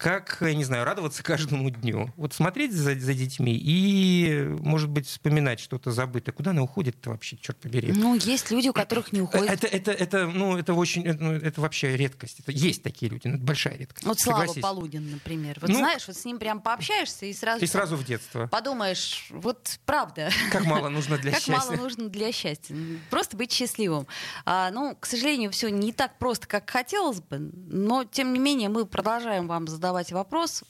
как, 0.00 0.38
я 0.40 0.54
не 0.54 0.64
знаю, 0.64 0.84
радоваться 0.84 1.22
каждому 1.22 1.68
дню. 1.68 2.10
Вот 2.16 2.32
смотреть 2.32 2.72
за, 2.72 2.98
за 2.98 3.12
детьми 3.12 3.54
и, 3.54 4.46
может 4.60 4.88
быть, 4.88 5.06
вспоминать 5.06 5.60
что-то 5.60 5.90
забытое. 5.90 6.32
Куда 6.32 6.52
она 6.52 6.62
уходит-то 6.62 7.10
вообще, 7.10 7.36
черт 7.36 7.58
побери? 7.58 7.92
Ну, 7.92 8.14
есть 8.14 8.50
люди, 8.50 8.70
у 8.70 8.72
которых 8.72 9.12
не 9.12 9.20
уходит. 9.20 9.50
Это, 9.50 9.66
это, 9.66 9.92
это, 9.92 10.26
ну, 10.26 10.56
это 10.56 10.72
очень, 10.72 11.06
это, 11.06 11.22
ну, 11.22 11.32
это 11.34 11.60
вообще 11.60 11.98
редкость. 11.98 12.40
Это, 12.40 12.50
есть 12.50 12.82
такие 12.82 13.12
люди, 13.12 13.28
но 13.28 13.34
это 13.34 13.44
большая 13.44 13.76
редкость. 13.76 14.06
Вот 14.06 14.18
Слава 14.18 14.40
Согласись. 14.40 14.62
Полудин, 14.62 15.10
например. 15.10 15.58
Вот 15.60 15.68
ну, 15.68 15.76
знаешь, 15.76 16.06
вот 16.06 16.16
с 16.16 16.24
ним 16.24 16.38
прям 16.38 16.62
пообщаешься 16.62 17.26
и 17.26 17.34
сразу... 17.34 17.62
И 17.62 17.66
сразу 17.66 17.96
в 17.96 18.04
детство. 18.04 18.46
Подумаешь, 18.46 19.26
вот 19.28 19.78
правда. 19.84 20.30
Как 20.50 20.64
мало 20.64 20.88
нужно 20.88 21.18
для 21.18 21.32
как 21.32 21.40
счастья. 21.42 21.60
Как 21.60 21.66
мало 21.66 21.76
нужно 21.76 22.08
для 22.08 22.32
счастья. 22.32 22.74
Просто 23.10 23.36
быть 23.36 23.52
счастливым. 23.52 24.06
А, 24.46 24.70
ну, 24.70 24.96
к 24.98 25.04
сожалению, 25.04 25.50
все 25.50 25.68
не 25.68 25.92
так 25.92 26.18
просто, 26.18 26.46
как 26.46 26.70
хотелось 26.70 27.20
бы, 27.20 27.38
но, 27.38 28.04
тем 28.04 28.32
не 28.32 28.38
менее, 28.38 28.70
мы 28.70 28.86
продолжаем 28.86 29.46
вам 29.46 29.68
задавать 29.68 29.89
вопрос, 30.12 30.64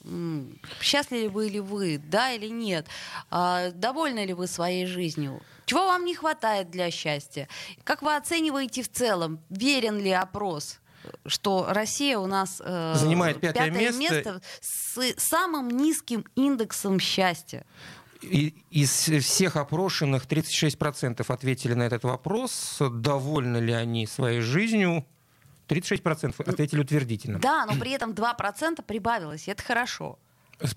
счастливы 0.81 1.49
ли 1.49 1.59
вы, 1.59 1.97
да 1.97 2.31
или 2.31 2.47
нет, 2.47 2.87
а, 3.29 3.71
довольны 3.71 4.25
ли 4.25 4.33
вы 4.33 4.47
своей 4.47 4.85
жизнью, 4.85 5.41
чего 5.65 5.85
вам 5.85 6.05
не 6.05 6.15
хватает 6.15 6.69
для 6.69 6.91
счастья, 6.91 7.47
как 7.83 8.01
вы 8.01 8.15
оцениваете 8.15 8.83
в 8.83 8.91
целом, 8.91 9.39
верен 9.49 9.99
ли 9.99 10.11
опрос? 10.11 10.79
что 11.25 11.65
Россия 11.69 12.17
у 12.19 12.27
нас 12.27 12.61
э, 12.63 12.93
занимает 12.95 13.41
пятое, 13.41 13.71
пятое 13.71 13.91
место. 13.91 13.99
место 13.99 14.41
с 14.61 15.15
самым 15.17 15.69
низким 15.69 16.25
индексом 16.35 16.99
счастья. 16.99 17.65
И, 18.21 18.53
из 18.69 18.91
всех 18.91 19.55
опрошенных 19.55 20.25
36% 20.25 21.25
ответили 21.27 21.73
на 21.73 21.83
этот 21.83 22.03
вопрос, 22.03 22.77
довольны 22.79 23.57
ли 23.57 23.73
они 23.73 24.05
своей 24.05 24.41
жизнью. 24.41 25.05
36% 25.71 26.47
ответили 26.47 26.81
утвердительно. 26.81 27.39
Да, 27.39 27.65
но 27.65 27.79
при 27.79 27.91
этом 27.91 28.11
2% 28.11 28.83
прибавилось, 28.83 29.47
и 29.47 29.51
это 29.51 29.63
хорошо. 29.63 30.19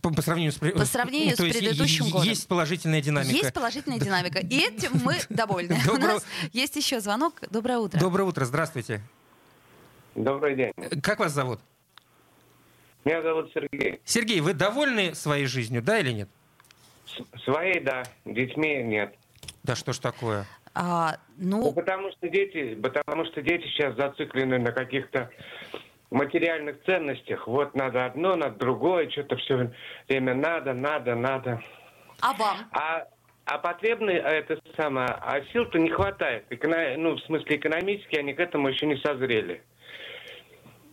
По, 0.00 0.10
по 0.14 0.22
сравнению 0.22 0.52
с, 0.52 0.56
по 0.56 0.84
сравнению 0.86 1.36
с 1.36 1.38
предыдущим 1.38 2.08
годом. 2.08 2.26
Есть 2.26 2.48
положительная 2.48 3.02
динамика. 3.02 3.34
Есть 3.34 3.52
положительная 3.52 3.98
динамика. 3.98 4.38
И 4.38 4.58
этим 4.58 4.92
мы 5.04 5.18
довольны. 5.28 5.78
У 5.92 5.96
нас 5.96 6.24
есть 6.52 6.76
еще 6.76 7.00
звонок. 7.00 7.42
Доброе 7.50 7.78
утро. 7.78 8.00
Доброе 8.00 8.24
утро, 8.24 8.46
здравствуйте. 8.46 9.02
Добрый 10.14 10.56
день. 10.56 10.72
Как 11.02 11.18
вас 11.18 11.32
зовут? 11.32 11.60
Меня 13.04 13.20
зовут 13.20 13.50
Сергей. 13.52 14.00
Сергей, 14.06 14.40
вы 14.40 14.54
довольны 14.54 15.14
своей 15.14 15.46
жизнью, 15.46 15.82
да 15.82 15.98
или 15.98 16.12
нет? 16.12 16.28
Своей, 17.44 17.80
да. 17.80 18.04
Детьми 18.24 18.82
нет. 18.82 19.14
Да 19.62 19.76
что 19.76 19.92
ж 19.92 19.98
такое? 19.98 20.46
А, 20.74 21.18
ну... 21.36 21.62
ну, 21.62 21.72
потому 21.72 22.10
что 22.12 22.28
дети, 22.28 22.74
потому 22.74 23.24
что 23.26 23.42
дети 23.42 23.66
сейчас 23.68 23.94
зациклены 23.96 24.58
на 24.58 24.72
каких-то 24.72 25.30
материальных 26.10 26.82
ценностях. 26.84 27.46
Вот 27.46 27.74
надо 27.74 28.06
одно, 28.06 28.36
надо 28.36 28.58
другое, 28.58 29.10
что-то 29.10 29.36
все 29.36 29.70
время 30.08 30.34
надо, 30.34 30.72
надо, 30.72 31.14
надо. 31.14 31.62
А 32.20 32.32
вам? 32.34 32.56
А, 32.72 33.06
а 33.46 33.58
потребны 33.58 34.12
а 34.12 34.30
это 34.30 34.58
самое, 34.76 35.08
а 35.08 35.42
сил-то 35.52 35.78
не 35.78 35.90
хватает. 35.90 36.46
Эко, 36.50 36.68
ну, 36.96 37.16
в 37.16 37.20
смысле 37.20 37.56
экономически 37.56 38.16
они 38.16 38.32
к 38.32 38.40
этому 38.40 38.68
еще 38.68 38.86
не 38.86 38.96
созрели. 38.96 39.62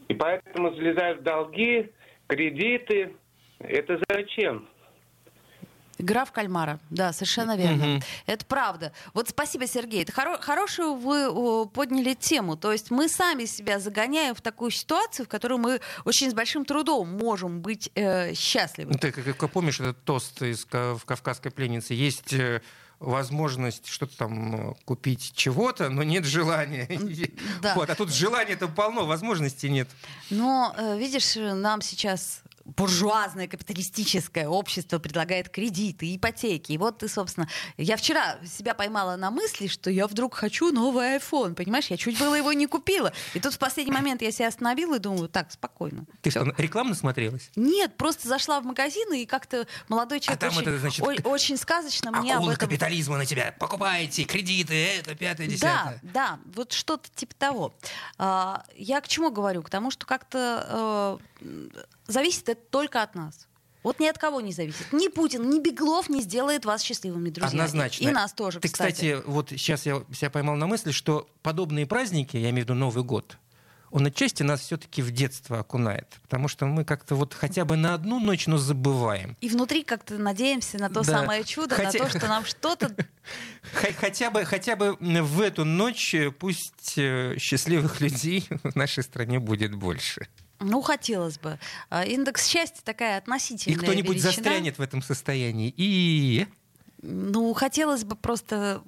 И 0.07 0.13
поэтому 0.13 0.73
залезают 0.73 1.19
в 1.21 1.23
долги, 1.23 1.91
кредиты. 2.27 3.15
Это 3.59 4.01
зачем? 4.09 4.67
Игра 6.01 6.25
в 6.25 6.31
кальмара, 6.31 6.79
да, 6.89 7.13
совершенно 7.13 7.55
верно. 7.55 7.95
Угу. 7.95 8.03
Это 8.25 8.45
правда. 8.45 8.91
Вот 9.13 9.29
спасибо, 9.29 9.67
Сергей. 9.67 10.03
Это 10.03 10.11
хоро- 10.11 10.41
хорошую 10.41 10.95
вы 10.95 11.29
о, 11.29 11.65
подняли 11.65 12.13
тему. 12.13 12.57
То 12.57 12.71
есть 12.71 12.91
мы 12.91 13.07
сами 13.07 13.45
себя 13.45 13.79
загоняем 13.79 14.35
в 14.35 14.41
такую 14.41 14.71
ситуацию, 14.71 15.25
в 15.25 15.29
которой 15.29 15.59
мы 15.59 15.79
очень 16.05 16.29
с 16.29 16.33
большим 16.33 16.65
трудом 16.65 17.09
можем 17.09 17.61
быть 17.61 17.91
э, 17.95 18.33
счастливы. 18.33 18.93
Ты 18.95 19.11
как, 19.11 19.37
как 19.37 19.51
помнишь 19.51 19.79
этот 19.79 20.03
тост 20.03 20.41
из 20.41 20.65
в 20.65 21.01
«Кавказской 21.05 21.51
пленнице»? 21.51 21.93
Есть 21.93 22.33
э, 22.33 22.61
возможность 22.99 23.87
что-то 23.87 24.17
там 24.17 24.71
э, 24.71 24.73
купить 24.85 25.33
чего-то, 25.35 25.89
но 25.89 26.03
нет 26.03 26.25
желания. 26.25 26.87
Да. 27.61 27.75
Вот, 27.75 27.89
а 27.89 27.95
тут 27.95 28.13
желания-то 28.13 28.67
полно, 28.67 29.05
возможностей 29.05 29.69
нет. 29.69 29.89
Но, 30.29 30.73
э, 30.77 30.97
видишь, 30.97 31.35
нам 31.35 31.81
сейчас 31.81 32.41
буржуазное 32.65 33.47
капиталистическое 33.47 34.47
общество 34.47 34.99
предлагает 34.99 35.49
кредиты, 35.49 36.15
ипотеки. 36.15 36.73
И 36.73 36.77
вот 36.77 36.99
ты, 36.99 37.07
собственно, 37.07 37.47
я 37.77 37.97
вчера 37.97 38.37
себя 38.45 38.73
поймала 38.73 39.15
на 39.15 39.31
мысли, 39.31 39.67
что 39.67 39.89
я 39.89 40.07
вдруг 40.07 40.35
хочу 40.35 40.71
новый 40.71 41.17
iPhone, 41.17 41.55
понимаешь? 41.55 41.87
Я 41.87 41.97
чуть 41.97 42.19
было 42.19 42.35
его 42.35 42.53
не 42.53 42.67
купила. 42.67 43.11
И 43.33 43.39
тут 43.39 43.53
в 43.53 43.57
последний 43.59 43.93
момент 43.93 44.21
я 44.21 44.31
себя 44.31 44.47
остановила 44.47 44.95
и 44.95 44.99
думаю, 44.99 45.27
так, 45.29 45.51
спокойно. 45.51 46.05
Ты 46.21 46.29
что, 46.31 46.43
рекламно 46.57 46.95
смотрелась? 46.95 47.49
Нет, 47.55 47.97
просто 47.97 48.27
зашла 48.27 48.59
в 48.61 48.65
магазин 48.65 49.11
и 49.13 49.25
как-то 49.25 49.67
молодой 49.87 50.19
человек 50.19 50.43
А 50.43 50.49
там 50.49 50.57
очень, 50.57 50.67
это, 50.69 50.79
значит, 50.79 51.01
о- 51.25 51.29
очень 51.29 51.57
сказочно 51.57 52.11
мне 52.11 52.35
об 52.35 52.43
этом... 52.43 52.55
капитализма 52.57 53.17
на 53.17 53.25
тебя. 53.25 53.55
Покупайте 53.59 54.23
кредиты, 54.23 54.75
это, 54.75 55.15
пятое, 55.15 55.47
Да, 55.47 55.53
десятое. 55.53 55.99
да, 56.03 56.39
вот 56.55 56.71
что-то 56.73 57.09
типа 57.15 57.33
того. 57.35 57.73
А, 58.17 58.63
Я 58.75 59.01
к 59.01 59.07
чему 59.07 59.31
говорю? 59.31 59.63
К 59.63 59.69
тому, 59.69 59.91
что 59.91 60.05
как-то 60.05 61.19
э, 61.41 61.69
зависит 62.11 62.49
это 62.49 62.61
только 62.69 63.01
от 63.01 63.15
нас. 63.15 63.47
Вот 63.83 63.99
ни 63.99 64.05
от 64.05 64.17
кого 64.19 64.41
не 64.41 64.51
зависит. 64.53 64.93
Ни 64.93 65.07
Путин, 65.07 65.49
ни 65.49 65.59
Беглов 65.59 66.07
не 66.07 66.21
сделает 66.21 66.65
вас 66.65 66.83
счастливыми, 66.83 67.31
друзья. 67.31 67.47
Однозначно. 67.49 68.03
И 68.03 68.11
нас 68.11 68.31
тоже, 68.31 68.59
Ты, 68.59 68.67
кстати, 68.69 69.17
вот 69.25 69.49
сейчас 69.49 69.87
я 69.87 70.03
себя 70.13 70.29
поймал 70.29 70.55
на 70.55 70.67
мысли, 70.67 70.91
что 70.91 71.27
подобные 71.41 71.87
праздники, 71.87 72.37
я 72.37 72.51
имею 72.51 72.65
в 72.65 72.69
виду 72.69 72.75
Новый 72.75 73.03
год, 73.03 73.37
он 73.89 74.05
отчасти 74.05 74.43
нас 74.43 74.61
все-таки 74.61 75.01
в 75.01 75.09
детство 75.11 75.59
окунает. 75.59 76.07
Потому 76.21 76.47
что 76.47 76.65
мы 76.67 76.85
как-то 76.85 77.15
вот 77.15 77.33
хотя 77.33 77.65
бы 77.65 77.75
на 77.75 77.95
одну 77.95 78.19
ночь, 78.19 78.45
но 78.47 78.57
забываем. 78.57 79.35
И 79.41 79.49
внутри 79.49 79.83
как-то 79.83 80.17
надеемся 80.19 80.77
на 80.77 80.87
то 80.87 81.01
Да. 81.03 81.19
самое 81.19 81.43
чудо, 81.43 81.75
Хотя- 81.75 81.99
на 82.03 82.05
то, 82.09 82.17
что 82.19 82.27
нам 82.27 82.45
что-то... 82.45 82.95
Хотя 83.99 84.29
бы, 84.31 84.45
хотя 84.45 84.75
бы 84.75 84.95
в 84.99 85.41
эту 85.41 85.65
ночь 85.65 86.13
э, 86.13 86.31
пусть 86.31 86.97
э, 86.97 87.35
счастливых 87.39 87.99
людей 88.01 88.47
в 88.63 88.75
нашей 88.75 89.03
стране 89.03 89.39
будет 89.39 89.73
больше. 89.75 90.27
Ну, 90.61 90.81
хотелось 90.81 91.37
бы. 91.39 91.59
А, 91.89 92.05
Индекс 92.05 92.47
счастья 92.47 92.81
такая 92.83 93.15
И 93.15 93.17
относительная 93.17 93.77
кто-нибудь 93.77 94.15
величина. 94.17 94.31
застрянет 94.31 94.77
в 94.77 94.81
этом 94.81 95.01
состоянии. 95.01 95.73
И 95.75 96.47
Ну, 97.01 97.53
хотелось 97.53 98.03
бы 98.03 98.15
просто, 98.15 98.81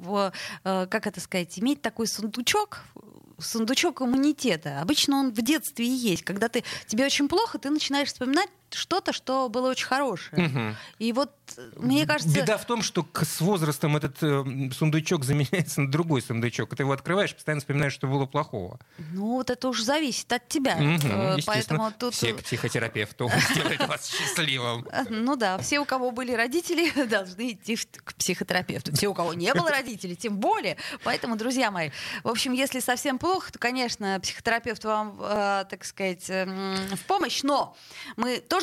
э, 0.63 0.87
как 0.89 1.07
это 1.07 1.19
сказать, 1.19 1.57
иметь 1.57 1.81
такой 1.81 2.05
сундучок, 2.07 2.83
сундучок 3.39 4.01
иммунитета. 4.01 4.81
Обычно 4.81 5.17
он 5.17 5.31
в 5.33 5.41
детстве 5.41 5.85
и 5.87 5.89
есть. 5.89 6.23
Когда 6.23 6.47
ты, 6.47 6.63
тебе 6.87 7.05
очень 7.05 7.27
плохо, 7.27 7.57
ты 7.57 7.69
начинаешь 7.71 8.09
вспоминать 8.09 8.49
что-то, 8.73 9.13
что 9.13 9.49
было 9.49 9.69
очень 9.69 9.85
хорошее. 9.85 10.47
Мгм. 10.47 10.75
И 10.99 11.13
вот, 11.13 11.31
э, 11.57 11.71
мне 11.77 12.05
кажется... 12.05 12.33
Беда 12.33 12.57
в 12.57 12.65
том, 12.65 12.81
что 12.81 13.05
с 13.13 13.41
возрастом 13.41 13.97
этот 13.97 14.21
э, 14.21 14.43
сундучок 14.71 15.23
заменяется 15.25 15.81
на 15.81 15.91
другой 15.91 16.21
сундучок. 16.21 16.75
Ты 16.75 16.83
его 16.83 16.91
открываешь, 16.91 17.33
постоянно 17.33 17.61
вспоминаешь, 17.61 17.93
что 17.93 18.07
было 18.07 18.25
плохого. 18.25 18.79
Ну, 18.97 19.33
вот 19.33 19.49
это 19.49 19.67
уже 19.67 19.83
зависит 19.83 20.31
от 20.31 20.47
тебя. 20.47 20.77
Э, 20.79 20.93
естественно. 20.93 21.43
Поэтому 21.45 21.91
тут... 21.97 22.13
Все 22.13 22.33
к 22.33 22.43
психотерапевту 22.43 23.29
сделает 23.51 23.87
вас 23.87 24.07
счастливым. 24.07 24.87
Э, 24.91 25.03
Ну 25.09 25.35
да, 25.35 25.57
все, 25.57 25.79
у 25.79 25.85
кого 25.85 26.11
были 26.11 26.33
родители, 26.33 26.89
должны 27.07 27.51
идти 27.51 27.75
к 27.75 28.13
психотерапевту. 28.15 28.95
Все, 28.95 29.07
у 29.07 29.13
кого 29.13 29.33
не 29.33 29.53
было 29.53 29.69
родителей, 29.69 30.15
тем 30.15 30.37
более. 30.37 30.77
Поэтому, 31.03 31.35
друзья 31.35 31.71
мои, 31.71 31.91
в 32.23 32.29
общем, 32.29 32.53
если 32.53 32.79
совсем 32.79 33.17
плохо, 33.17 33.51
то, 33.51 33.59
конечно, 33.59 34.19
психотерапевт 34.21 34.83
вам, 34.85 35.19
э, 35.21 35.65
так 35.69 35.85
сказать, 35.85 36.25
эм, 36.29 36.75
в 36.95 37.01
помощь, 37.05 37.43
но 37.43 37.75
мы 38.15 38.39
тоже 38.39 38.62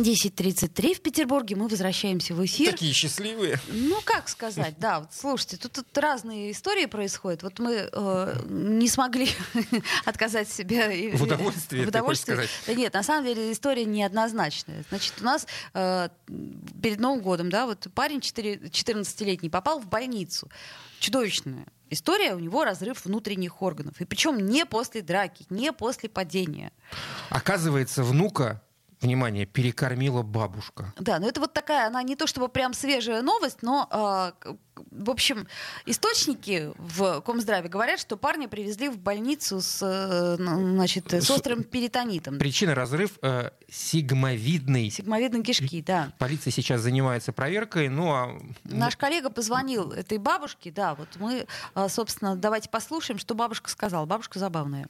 10.33 0.00 0.94
в 0.94 1.00
Петербурге. 1.02 1.56
Мы 1.56 1.68
возвращаемся 1.68 2.34
в 2.34 2.44
эфир. 2.44 2.72
Такие 2.72 2.92
счастливые. 2.92 3.58
Ну, 3.68 4.00
как 4.04 4.28
сказать, 4.28 4.74
да. 4.78 5.00
Вот, 5.00 5.10
слушайте, 5.12 5.56
тут, 5.56 5.72
тут 5.72 5.98
разные 5.98 6.52
истории 6.52 6.86
происходят. 6.86 7.42
Вот 7.42 7.58
мы 7.58 7.88
э, 7.92 8.42
не 8.48 8.88
смогли 8.88 9.28
отказать 10.04 10.50
себе... 10.50 11.12
В 11.14 11.22
удовольствии, 11.22 11.84
в 11.84 11.88
удовольствии. 11.88 12.34
хочешь 12.34 12.50
Да 12.66 12.74
нет, 12.74 12.94
на 12.94 13.02
самом 13.02 13.26
деле 13.26 13.52
история 13.52 13.84
неоднозначная. 13.84 14.84
Значит, 14.88 15.14
у 15.20 15.24
нас 15.24 15.46
э, 15.74 16.08
перед 16.82 16.98
Новым 16.98 17.20
годом, 17.20 17.50
да, 17.50 17.66
вот 17.66 17.86
парень 17.94 18.20
4 18.20 18.56
14-летний 18.56 19.50
попал 19.50 19.80
в 19.80 19.86
больницу. 19.86 20.48
Чудовищная 20.98 21.66
история, 21.90 22.34
у 22.34 22.38
него 22.38 22.64
разрыв 22.64 23.04
внутренних 23.04 23.60
органов. 23.60 24.00
И 24.00 24.04
причем 24.04 24.38
не 24.38 24.64
после 24.64 25.02
драки, 25.02 25.44
не 25.50 25.72
после 25.72 26.08
падения. 26.08 26.72
Оказывается, 27.28 28.02
внука, 28.02 28.62
внимание, 29.00 29.46
перекормила 29.46 30.22
бабушка. 30.22 30.92
Да, 30.98 31.18
но 31.18 31.28
это 31.28 31.40
вот 31.40 31.52
такая, 31.52 31.86
она 31.86 32.02
не 32.02 32.16
то 32.16 32.26
чтобы 32.26 32.48
прям 32.48 32.74
свежая 32.74 33.22
новость, 33.22 33.58
но, 33.62 33.88
э, 33.90 34.52
в 34.90 35.10
общем, 35.10 35.46
источники 35.86 36.72
в 36.76 37.20
Комздраве 37.22 37.68
говорят, 37.68 37.98
что 38.00 38.16
парня 38.16 38.48
привезли 38.48 38.88
в 38.88 38.98
больницу 38.98 39.60
с, 39.60 39.80
э, 39.82 40.36
ну, 40.38 40.74
значит, 40.74 41.12
с 41.12 41.30
острым 41.30 41.62
перитонитом. 41.64 42.38
Причина 42.38 42.74
разрыв 42.74 43.18
э, 43.22 43.50
сигмовидный. 43.70 44.90
Сигмовидной 44.90 45.42
кишки, 45.42 45.82
да. 45.82 46.12
Полиция 46.18 46.50
сейчас 46.50 46.80
занимается 46.82 47.32
проверкой, 47.32 47.88
ну 47.88 48.12
а 48.12 48.38
Наш 48.64 48.96
коллега 48.96 49.30
позвонил 49.30 49.92
этой 49.92 50.18
бабушке, 50.18 50.70
да, 50.70 50.94
вот 50.94 51.08
мы, 51.16 51.46
э, 51.74 51.88
собственно, 51.88 52.36
давайте 52.36 52.68
послушаем, 52.68 53.18
что 53.18 53.34
бабушка 53.34 53.70
сказала. 53.70 54.06
Бабушка 54.06 54.38
забавная. 54.38 54.88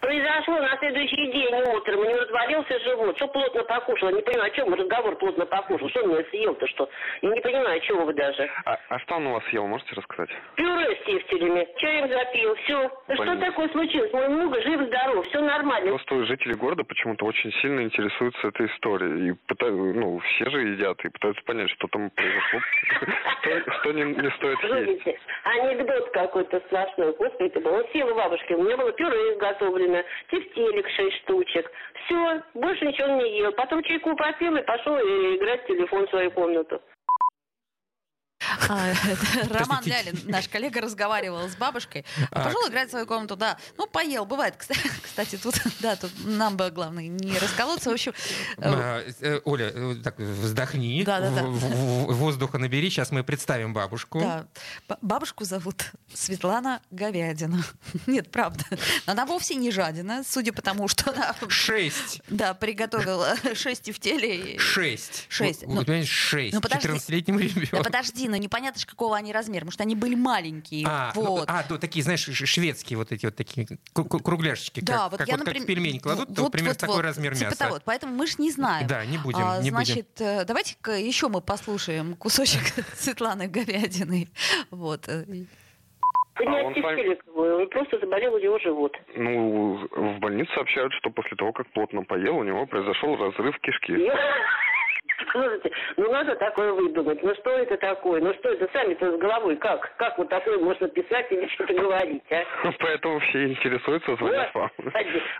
Произошло 0.00 0.58
на 0.60 0.76
следующий 0.78 1.32
день 1.32 1.54
утром, 1.74 2.00
у 2.00 2.04
него 2.04 2.18
развалился 2.20 2.78
живот, 2.80 3.16
что 3.16 3.28
плотно 3.28 3.64
покушал, 3.64 4.10
не 4.10 4.20
понимаю, 4.22 4.52
о 4.52 4.54
чем 4.54 4.72
разговор 4.74 5.16
плотно 5.16 5.46
покушал, 5.46 5.88
что 5.88 6.02
он 6.02 6.08
мне 6.10 6.24
съел-то, 6.24 6.66
что? 6.68 6.88
Я 7.22 7.30
не 7.30 7.40
понимаю, 7.40 7.80
чего 7.80 8.04
вы 8.04 8.12
даже. 8.12 8.48
А, 8.66 8.78
а 8.90 8.98
что 9.00 9.16
он 9.16 9.26
у 9.28 9.32
вас 9.32 9.44
съел, 9.46 9.66
можете 9.66 9.94
рассказать? 9.94 10.30
Пюре 10.56 10.96
с 10.96 11.04
тефтелями, 11.06 11.66
чаем 11.78 12.08
запил, 12.08 12.54
все. 12.56 12.88
Что 12.88 13.16
Понятно. 13.16 13.46
такое 13.46 13.68
случилось? 13.70 14.12
Мой 14.12 14.28
внук 14.28 14.54
жив-здоров, 14.62 15.26
все 15.26 15.40
нормально. 15.40 15.88
Просто 15.90 16.24
жители 16.26 16.52
города 16.52 16.84
почему-то 16.84 17.24
очень 17.24 17.50
сильно 17.62 17.80
интересуются 17.80 18.48
этой 18.48 18.66
историей. 18.66 19.30
И 19.30 19.32
пытаются, 19.48 19.80
ну, 19.98 20.18
все 20.18 20.50
же 20.50 20.60
едят 20.60 21.02
и 21.04 21.08
пытаются 21.08 21.42
понять, 21.44 21.70
что 21.70 21.88
там 21.88 22.10
произошло. 22.10 22.60
Что- 23.40 23.72
Что 23.80 23.92
не 23.92 24.30
стоит 24.36 24.58
есть. 24.62 25.18
Анекдот 25.44 26.10
какой-то 26.10 26.60
сплошной. 26.66 27.14
Господи. 27.16 27.52
Вот 27.64 27.88
села 27.92 28.10
у 28.10 28.14
бабушки, 28.14 28.52
у 28.52 28.62
меня 28.62 28.76
было 28.76 28.92
пюре 28.92 29.32
изготовлено, 29.34 29.85
тефтелик 30.30 30.88
шесть 30.90 31.16
штучек. 31.22 31.70
Все, 32.04 32.42
больше 32.54 32.86
ничего 32.86 33.08
не 33.08 33.38
ел. 33.38 33.52
Потом 33.52 33.82
чайку 33.82 34.14
попил 34.16 34.56
и 34.56 34.62
пошел 34.62 34.96
и 34.98 35.36
играть 35.36 35.64
в 35.64 35.66
телефон 35.66 36.06
в 36.06 36.10
свою 36.10 36.30
комнату. 36.30 36.80
А, 38.68 38.92
Роман. 39.50 39.82
Лялин, 39.84 40.18
наш 40.24 40.48
коллега, 40.48 40.80
разговаривал 40.80 41.48
с 41.48 41.56
бабушкой. 41.56 42.04
А, 42.30 42.44
Пошел 42.44 42.68
играть 42.68 42.88
в 42.88 42.90
свою 42.90 43.06
комнату, 43.06 43.36
да. 43.36 43.56
Ну, 43.76 43.86
поел, 43.86 44.26
бывает. 44.26 44.54
Кстати, 45.02 45.36
тут, 45.36 45.54
да, 45.80 45.96
тут 45.96 46.12
нам 46.24 46.56
бы, 46.56 46.70
главное, 46.70 47.06
не 47.08 47.38
расколоться. 47.38 47.90
В 47.90 47.94
общем, 47.94 48.12
э, 48.58 49.12
э, 49.20 49.40
Оля, 49.44 49.72
э, 49.74 49.94
так, 50.02 50.18
вздохни, 50.18 51.04
воздуха 51.04 52.58
набери, 52.58 52.90
сейчас 52.90 53.10
мы 53.10 53.24
представим 53.24 53.72
бабушку. 53.72 54.20
да, 54.20 54.46
бабушку 55.00 55.44
зовут 55.44 55.92
Светлана 56.12 56.80
Говядина. 56.90 57.64
Нет, 58.06 58.30
правда. 58.30 58.64
Она 59.06 59.26
вовсе 59.26 59.54
не 59.54 59.70
жадина, 59.70 60.22
судя 60.26 60.52
по 60.52 60.62
тому, 60.62 60.88
что 60.88 61.10
она, 61.12 61.34
Шесть. 61.48 62.20
да, 62.28 62.54
приготовила 62.54 63.34
шесть 63.54 63.90
в 63.90 63.98
теле. 63.98 64.58
Шесть. 64.58 65.26
Шесть. 65.28 65.64
Ну, 65.66 65.84
шесть. 66.04 66.54
ну, 66.54 66.60
подожди. 66.60 66.88
14-летнему 66.88 67.38
Да 67.38 67.44
ребенку. 67.44 67.82
Подожди, 68.26 68.28
ну 68.28 68.36
непонятно 68.42 68.80
же, 68.80 68.86
какого 68.86 69.16
они 69.16 69.32
размера. 69.32 69.64
Может, 69.64 69.80
они 69.80 69.94
были 69.94 70.14
маленькие. 70.14 70.86
А, 70.88 71.12
ну, 71.14 71.22
вот. 71.22 71.48
а, 71.48 71.64
ну, 71.68 71.78
такие, 71.78 72.02
знаешь, 72.02 72.20
шведские 72.24 72.98
вот 72.98 73.12
эти 73.12 73.26
вот 73.26 73.36
такие 73.36 73.66
кру- 73.94 74.08
кру- 74.08 74.22
кругляшечки, 74.22 74.80
Да, 74.80 75.04
как, 75.04 75.10
вот 75.12 75.18
как, 75.18 75.28
я, 75.28 75.34
вот 75.36 75.44
как 75.44 75.54
например, 75.54 75.66
пельмени 75.66 75.98
кладут, 75.98 76.34
то 76.34 76.42
вот, 76.42 76.52
примерно 76.52 76.72
вот, 76.74 76.80
такой 76.80 76.96
вот, 76.96 77.02
размер 77.04 77.34
типа 77.34 77.50
мяса. 77.50 77.58
того. 77.58 77.78
Поэтому 77.84 78.14
мы 78.14 78.26
ж 78.26 78.38
не 78.38 78.50
знаем. 78.50 78.86
Да, 78.86 79.04
не 79.04 79.18
будем, 79.18 79.38
А, 79.42 79.56
не 79.62 79.70
будем. 79.70 79.84
значит, 79.84 80.20
э, 80.20 80.44
давайте-ка 80.44 80.92
еще 80.92 81.28
мы 81.28 81.40
послушаем 81.40 82.14
кусочек 82.16 82.62
Светланы 82.96 83.48
Говядиной. 83.48 84.28
Вот. 84.70 85.08
э, 85.08 85.24
Да 85.26 86.44
не 86.44 86.50
А 86.56 86.60
от 86.60 86.66
он 86.66 86.74
сам- 86.74 86.82
тефтелек, 86.96 87.22
он 87.34 87.68
просто 87.70 87.98
заболел 87.98 88.34
у 88.34 88.38
него 88.38 88.58
живот. 88.58 88.92
Ну, 89.16 89.88
в 89.90 90.18
больнице 90.20 90.50
сообщают, 90.54 90.92
что 90.94 91.10
после 91.10 91.36
того, 91.36 91.52
как 91.52 91.66
плотно 91.72 92.02
поел, 92.02 92.36
у 92.36 92.44
него 92.44 92.66
произошел 92.66 93.16
разрыв 93.16 93.58
кишки. 93.60 93.92
Слушайте, 95.32 95.70
ну 95.96 96.10
надо 96.10 96.36
такое 96.36 96.72
выдумать. 96.72 97.22
Ну 97.22 97.34
что 97.36 97.50
это 97.50 97.76
такое? 97.76 98.20
Ну 98.20 98.34
что 98.34 98.50
это 98.50 98.68
сами-то 98.72 99.16
с 99.16 99.18
головой? 99.18 99.56
Как? 99.56 99.94
Как 99.96 100.18
вот 100.18 100.28
такое 100.28 100.58
можно 100.58 100.88
писать 100.88 101.26
или 101.30 101.46
что-то 101.54 101.74
говорить, 101.74 102.22
а? 102.30 102.44
Поэтому 102.78 103.18
все 103.20 103.44
интересуются, 103.46 104.16
звонят 104.16 104.54
вам. 104.54 104.70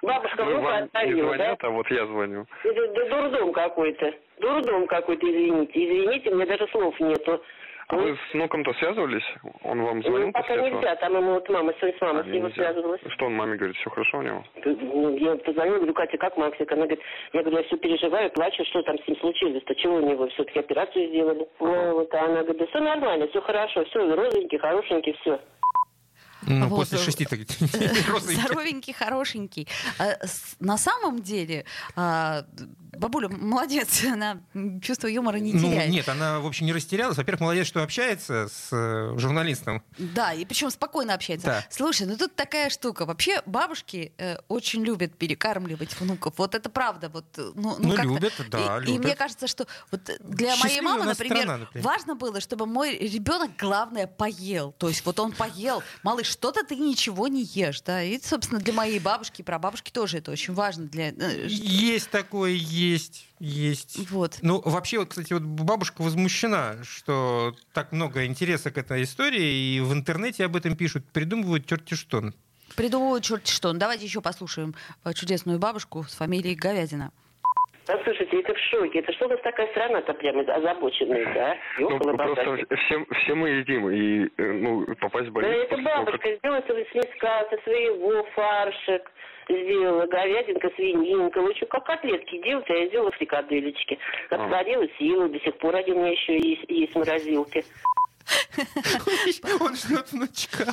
Бабушка 0.02 0.44
Ну, 0.44 0.50
внука 0.50 0.88
вам 0.92 1.06
не 1.06 1.20
звонят, 1.20 1.64
а 1.64 1.70
вот 1.70 1.90
я 1.90 2.06
звоню. 2.06 2.46
Это 2.64 3.08
дурдом 3.08 3.52
какой-то. 3.52 4.12
Дурдом 4.40 4.86
какой-то, 4.86 5.26
извините. 5.26 5.72
Извините, 5.74 6.30
мне 6.30 6.46
даже 6.46 6.66
слов 6.68 6.98
нету. 7.00 7.42
А 7.88 7.96
вы 7.96 8.16
с 8.16 8.34
внуком-то 8.34 8.72
связывались? 8.74 9.22
Он 9.62 9.80
вам 9.82 10.02
звонил 10.02 10.26
Ну, 10.26 10.32
пока 10.32 10.48
после 10.48 10.66
этого? 10.66 10.80
нельзя, 10.80 10.96
там 10.96 11.16
ему 11.16 11.34
вот 11.34 11.48
мама, 11.48 11.72
сегодня 11.78 11.96
с 11.96 12.00
мамой 12.00 12.20
А, 12.20 12.24
с 12.24 12.26
него 12.26 12.48
нельзя. 12.48 12.54
связывалась. 12.64 13.00
Что 13.08 13.26
он 13.26 13.34
маме 13.34 13.56
говорит, 13.56 13.76
все 13.76 13.90
хорошо 13.90 14.18
у 14.18 14.22
него? 14.22 14.44
Ну, 14.64 15.16
Я 15.16 15.36
позвонила, 15.36 15.76
говорю, 15.76 15.94
Катя, 15.94 16.18
как 16.18 16.36
Максик? 16.36 16.70
Она 16.72 16.86
говорит, 16.86 17.00
я 17.32 17.42
говорю, 17.42 17.58
я 17.58 17.62
все 17.64 17.76
переживаю, 17.76 18.30
плачу, 18.30 18.64
что 18.64 18.82
там 18.82 18.98
с 18.98 19.06
ним 19.06 19.16
случилось-то, 19.18 19.74
чего 19.76 19.96
у 19.96 20.00
него, 20.00 20.26
все-таки 20.28 20.58
операцию 20.58 21.06
сделали. 21.08 21.46
Ну, 21.60 21.92
вот, 21.94 22.12
а 22.14 22.24
она 22.24 22.42
говорит, 22.42 22.58
да 22.58 22.66
все 22.66 22.80
нормально, 22.80 23.28
все 23.28 23.40
хорошо, 23.40 23.84
все, 23.84 24.14
розовенький, 24.16 24.58
хорошенький, 24.58 25.12
все. 25.20 25.38
Ну, 26.46 26.68
Вот. 26.68 26.76
после 26.88 26.98
шести 26.98 27.24
так. 27.24 27.40
Здоровенький, 28.20 28.92
хорошенький. 28.92 29.68
А, 29.98 30.16
На 30.60 30.78
самом 30.78 31.22
деле, 31.22 31.64
а, 31.94 32.44
бабуля 32.98 33.28
молодец, 33.28 34.04
она 34.12 34.40
чувство 34.82 35.06
юмора 35.08 35.36
не 35.38 35.52
Ну, 35.52 35.60
теряет. 35.70 35.90
нет, 35.90 36.08
она, 36.08 36.40
в 36.40 36.46
общем, 36.46 36.66
не 36.66 36.72
растерялась. 36.72 37.16
Во-первых, 37.16 37.40
молодец, 37.40 37.66
что 37.66 37.82
общается 37.82 38.48
с 38.48 38.68
э, 38.72 39.14
журналистом. 39.18 39.82
Да, 39.98 40.32
и 40.32 40.44
причем 40.44 40.70
спокойно 40.70 41.14
общается. 41.14 41.46
Да. 41.46 41.64
Слушай, 41.70 42.06
ну 42.06 42.16
тут 42.16 42.34
такая 42.34 42.70
штука. 42.70 43.04
Вообще 43.06 43.42
бабушки 43.46 44.12
э, 44.18 44.36
очень 44.48 44.82
любят 44.84 45.16
перекармливать 45.16 45.98
внуков. 46.00 46.34
Вот 46.38 46.54
это 46.54 46.70
правда. 46.70 47.08
Вот, 47.08 47.24
э, 47.38 47.50
ну, 47.54 47.76
Ну, 47.78 47.90
как-то. 47.90 48.02
любят, 48.04 48.32
да, 48.50 48.78
и, 48.78 48.82
и 48.84 48.86
любят. 48.92 49.04
мне 49.04 49.16
кажется, 49.16 49.46
что 49.46 49.66
вот 49.90 50.02
для 50.20 50.48
моей 50.56 50.56
Счастливая 50.62 50.82
мамы, 50.82 51.00
у 51.02 51.04
нас 51.04 51.18
например, 51.18 51.42
страна, 51.42 51.58
например. 51.58 51.84
важно 51.86 52.14
было, 52.14 52.40
чтобы 52.40 52.66
мой 52.66 52.96
ребенок, 52.96 53.50
главное, 53.58 54.06
поел. 54.06 54.72
То 54.78 54.88
есть 54.88 55.04
вот 55.04 55.18
он 55.20 55.32
поел. 55.32 55.82
Малыш, 56.02 56.35
что-то 56.36 56.64
ты 56.64 56.76
ничего 56.76 57.28
не 57.28 57.42
ешь. 57.44 57.80
Да? 57.80 58.02
И, 58.02 58.20
собственно, 58.20 58.60
для 58.60 58.72
моей 58.72 58.98
бабушки 58.98 59.40
и 59.40 59.44
прабабушки 59.44 59.90
тоже 59.90 60.18
это 60.18 60.30
очень 60.30 60.52
важно. 60.52 60.86
Для, 60.86 61.08
э, 61.08 61.46
Есть 61.48 62.10
такое, 62.10 62.52
есть, 62.52 63.26
есть. 63.38 63.98
вот. 64.10 64.38
Ну, 64.42 64.60
вообще, 64.64 64.98
вот, 64.98 65.08
кстати, 65.08 65.32
вот 65.32 65.42
бабушка 65.42 66.02
возмущена, 66.02 66.76
что 66.84 67.56
так 67.72 67.92
много 67.92 68.26
интереса 68.26 68.70
к 68.70 68.78
этой 68.78 69.02
истории, 69.04 69.76
и 69.76 69.80
в 69.80 69.92
интернете 69.92 70.44
об 70.44 70.56
этом 70.56 70.76
пишут, 70.76 71.04
придумывают 71.10 71.66
черти 71.66 71.94
что. 71.94 72.32
Придумывают 72.74 73.24
черти 73.24 73.50
что. 73.50 73.72
Ну, 73.72 73.78
давайте 73.78 74.04
еще 74.04 74.20
послушаем 74.20 74.74
э, 75.04 75.14
чудесную 75.14 75.58
бабушку 75.58 76.04
с 76.04 76.14
фамилией 76.14 76.54
Говядина. 76.54 77.12
Послушайте, 77.86 78.40
это 78.40 78.52
в 78.54 78.58
шоке. 78.58 78.98
Это 78.98 79.12
что 79.12 79.26
у 79.26 79.28
вас 79.28 79.40
такая 79.42 79.68
страна-то 79.68 80.12
прямо 80.14 80.40
озабоченная, 80.40 81.32
да? 81.34 81.56
Ну, 81.78 81.98
просто 81.98 82.12
бабушка. 82.12 82.76
все, 82.76 83.06
все 83.22 83.34
мы 83.34 83.48
едим, 83.50 83.88
и 83.88 84.28
э, 84.36 84.52
ну, 84.52 84.84
попасть 84.96 85.28
в 85.28 85.32
Да 85.32 85.40
больницу... 85.40 85.60
это 85.62 85.68
после 85.70 85.84
того, 85.84 85.96
как- 85.96 86.06
бабушка 86.06 86.36
сделала 86.36 86.60
с 86.62 86.94
мяска, 86.94 87.46
со 87.50 87.62
своего 87.62 88.24
фаршик 88.34 89.12
сделала, 89.48 90.06
говядинка, 90.06 90.70
свининка, 90.74 91.38
лучше 91.38 91.66
как 91.66 91.84
котлетки 91.86 92.42
делать, 92.42 92.68
а 92.68 92.72
я 92.72 92.86
сделала 92.88 93.12
фрикаделечки. 93.12 93.98
Отварила, 94.30 94.86
съела, 94.98 95.28
до 95.28 95.38
сих 95.40 95.56
пор 95.58 95.76
они 95.76 95.92
у 95.92 95.98
меня 95.98 96.10
еще 96.10 96.36
есть, 96.38 96.64
есть 96.68 96.92
в 96.92 96.98
морозилке. 96.98 97.64
Он 99.60 99.76
ждет 99.76 100.12
внучка. 100.12 100.64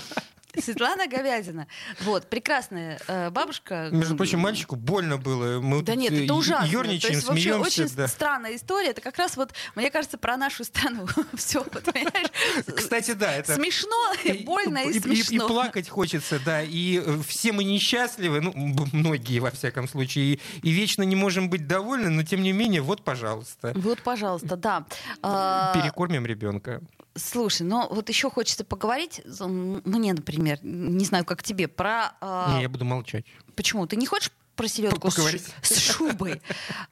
Светлана 0.61 1.07
Говядина. 1.07 1.67
Вот, 2.01 2.29
прекрасная 2.29 2.99
э, 3.07 3.29
бабушка. 3.29 3.89
Между 3.91 4.15
прочим, 4.15 4.39
мальчику 4.39 4.75
больно 4.75 5.17
было. 5.17 5.59
Мы 5.59 5.81
Да 5.81 5.95
нет, 5.95 6.11
э, 6.11 6.25
это 6.25 6.33
ужасно. 6.33 6.65
Ерничаем, 6.65 7.01
То 7.01 7.07
есть, 7.07 7.27
вообще 7.27 7.43
смеемся. 7.53 7.83
очень 7.83 7.95
да. 7.95 8.07
странная 8.07 8.55
история. 8.55 8.89
Это 8.89 9.01
как 9.01 9.17
раз 9.17 9.35
вот, 9.37 9.53
мне 9.75 9.89
кажется, 9.89 10.17
про 10.17 10.37
нашу 10.37 10.63
страну. 10.63 11.07
Все, 11.33 11.63
понимаешь? 11.63 12.31
Кстати, 12.75 13.13
да, 13.13 13.33
это... 13.33 13.55
Смешно, 13.55 14.13
больно 14.45 14.79
и, 14.79 14.91
и, 14.91 14.99
смешно. 14.99 15.45
и 15.45 15.47
плакать 15.47 15.89
хочется, 15.89 16.39
да. 16.43 16.61
И 16.61 17.01
э, 17.03 17.19
все 17.27 17.51
мы 17.51 17.63
несчастливы, 17.63 18.41
ну, 18.41 18.53
многие, 18.93 19.39
во 19.39 19.51
всяком 19.51 19.87
случае, 19.87 20.35
и, 20.35 20.39
и 20.61 20.71
вечно 20.71 21.03
не 21.03 21.15
можем 21.15 21.49
быть 21.49 21.67
довольны, 21.67 22.09
но 22.09 22.23
тем 22.23 22.41
не 22.41 22.51
менее, 22.51 22.81
вот, 22.81 23.03
пожалуйста, 23.03 23.73
Вот, 23.75 24.01
пожалуйста, 24.01 24.55
да. 24.55 24.85
А, 25.21 25.73
перекормим 25.73 26.25
ребенка. 26.25 26.81
Слушай, 27.15 27.61
ну 27.63 27.87
вот 27.89 28.09
еще 28.09 28.29
хочется 28.31 28.63
поговорить, 28.63 29.21
мне, 29.39 30.13
например, 30.13 30.57
не 30.63 31.05
знаю, 31.05 31.25
как 31.25 31.43
тебе, 31.43 31.67
про... 31.67 32.13
а, 32.21 32.55
Не, 32.55 32.63
я 32.63 32.69
буду 32.69 32.85
молчать. 32.85 33.25
Почему? 33.55 33.85
Ты 33.85 33.97
не 33.97 34.07
хочешь 34.07 34.31
про 34.55 34.67
селедку 34.67 35.09
с, 35.09 35.15
Поговорить. 35.15 35.43
с 35.61 35.77
шубой? 35.79 36.41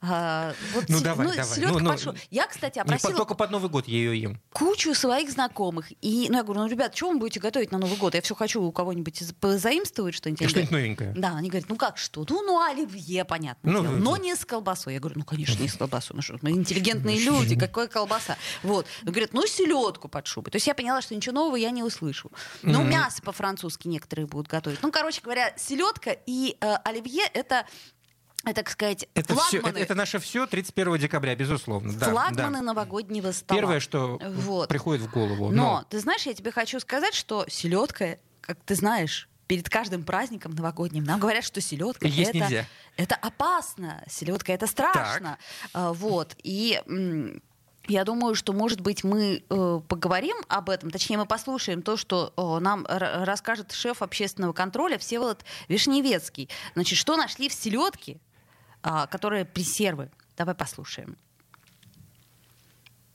А, 0.02 0.54
вот 0.74 0.86
Ну, 0.89 0.97
се- 0.97 1.04
давай, 1.04 1.28
давай. 1.28 1.43
селедка 1.45 1.80
Ну, 1.80 1.91
ну, 1.91 1.97
шу- 1.97 2.15
Я, 2.30 2.47
кстати, 2.47 2.76
по- 2.76 2.82
опросила 2.82 3.13
только 3.13 3.36
под 3.36 3.52
Новый 3.52 3.69
год 3.69 3.88
я 3.88 3.97
ее 3.97 4.19
ем. 4.21 4.41
кучу 4.54 4.93
своих 4.95 5.32
знакомых. 5.32 5.91
И, 6.02 6.28
ну, 6.30 6.38
я 6.38 6.43
говорю, 6.43 6.62
ну, 6.62 6.67
ребят, 6.67 6.95
что 6.95 7.12
вы 7.12 7.19
будете 7.19 7.39
готовить 7.39 7.71
на 7.71 7.78
Новый 7.78 7.97
год? 7.97 8.15
Я 8.15 8.21
все 8.21 8.36
хочу 8.36 8.62
у 8.63 8.71
кого-нибудь 8.71 9.21
позаимствовать 9.39 10.15
что-нибудь. 10.15 10.50
Что-нибудь 10.50 10.71
новенькое. 10.71 11.13
Да, 11.15 11.36
они 11.36 11.50
говорят, 11.50 11.69
ну 11.69 11.76
как 11.76 11.97
что? 11.97 12.26
Ну, 12.30 12.41
ну, 12.43 12.62
оливье, 12.63 13.26
понятно. 13.26 13.71
Ну, 13.71 13.82
дело, 13.82 13.91
ну, 13.93 14.00
но 14.12 14.17
не 14.17 14.36
с 14.36 14.45
колбасой. 14.45 14.93
Я 14.93 15.00
говорю, 15.00 15.19
ну, 15.19 15.26
конечно, 15.26 15.62
не 15.62 15.67
с 15.69 15.76
колбасой. 15.76 16.15
Ну 16.15 16.21
что, 16.21 16.38
мы 16.41 16.52
интеллигентные 16.52 17.19
люди, 17.19 17.56
какая 17.58 17.88
колбаса? 17.88 18.38
Вот. 18.63 18.86
Говорят, 19.04 19.34
ну, 19.34 19.45
селедку 19.45 20.08
под 20.08 20.26
шубой. 20.28 20.52
То 20.52 20.56
есть 20.56 20.67
я 20.67 20.74
поняла, 20.74 21.02
что 21.02 21.15
ничего 21.15 21.36
нового 21.36 21.56
я 21.56 21.71
не 21.71 21.84
услышу. 21.84 22.32
Ну, 22.63 22.84
мясо 22.84 23.21
по-французски 23.21 23.88
некоторые 23.88 24.26
будут 24.26 24.47
готовить. 24.47 24.80
Ну, 24.82 24.91
короче 24.91 25.21
говоря, 25.21 25.54
селедка 25.58 26.15
и 26.26 26.58
э, 26.60 26.76
оливье 26.84 27.24
это, 27.34 27.50
э, 28.45 28.53
так 28.53 28.69
сказать, 28.69 29.07
Это, 29.13 29.35
все, 29.35 29.59
флагманы, 29.59 29.77
это, 29.77 29.79
это 29.85 29.95
наше 29.95 30.19
все 30.19 30.47
31 30.47 30.97
декабря, 30.97 31.35
безусловно. 31.35 31.93
Да, 31.93 32.09
флагманы 32.09 32.59
да. 32.59 32.61
новогоднего 32.63 33.31
стола. 33.31 33.59
Первое, 33.59 33.79
что 33.79 34.19
Вот. 34.21 34.69
приходит 34.69 35.01
в 35.01 35.11
голову. 35.11 35.51
Но, 35.51 35.85
ты 35.89 35.99
знаешь, 35.99 36.23
я 36.23 36.33
тебе 36.33 36.51
хочу 36.51 36.79
сказать, 36.79 37.13
что 37.13 37.45
селедка, 37.47 38.17
как 38.41 38.57
ты 38.65 38.75
знаешь, 38.75 39.29
перед 39.47 39.69
каждым 39.69 40.03
праздником 40.03 40.53
новогодним 40.53 41.03
нам 41.03 41.19
говорят, 41.19 41.43
что 41.43 41.59
селедка 41.59 42.07
Есть 42.07 42.29
это, 42.29 42.37
нельзя. 42.37 42.65
это 42.95 43.15
опасно, 43.15 44.01
селедка 44.09 44.53
это 44.53 44.65
страшно. 44.65 45.37
А, 45.73 45.91
вот. 45.91 46.35
И 46.41 46.81
я 47.91 48.06
думаю, 48.06 48.36
что, 48.36 48.54
может 48.54 48.82
быть, 48.82 49.04
мы 49.04 49.43
э, 49.49 49.80
поговорим 49.88 50.38
об 50.47 50.69
этом, 50.69 50.91
точнее, 50.91 51.17
мы 51.17 51.25
послушаем 51.25 51.82
то, 51.82 51.97
что 51.97 52.34
э, 52.38 52.60
нам 52.63 52.86
расскажет 52.88 53.71
шеф 53.71 54.01
общественного 54.01 54.54
контроля 54.54 54.97
Всеволод 54.97 55.43
Вишневецкий. 55.67 56.49
Значит, 56.73 56.97
что 56.97 57.17
нашли 57.17 57.49
в 57.49 57.54
селедке, 57.54 58.19
а, 58.82 59.08
которые 59.08 59.45
пресервы. 59.45 60.10
Давай 60.38 60.56
послушаем. 60.56 61.17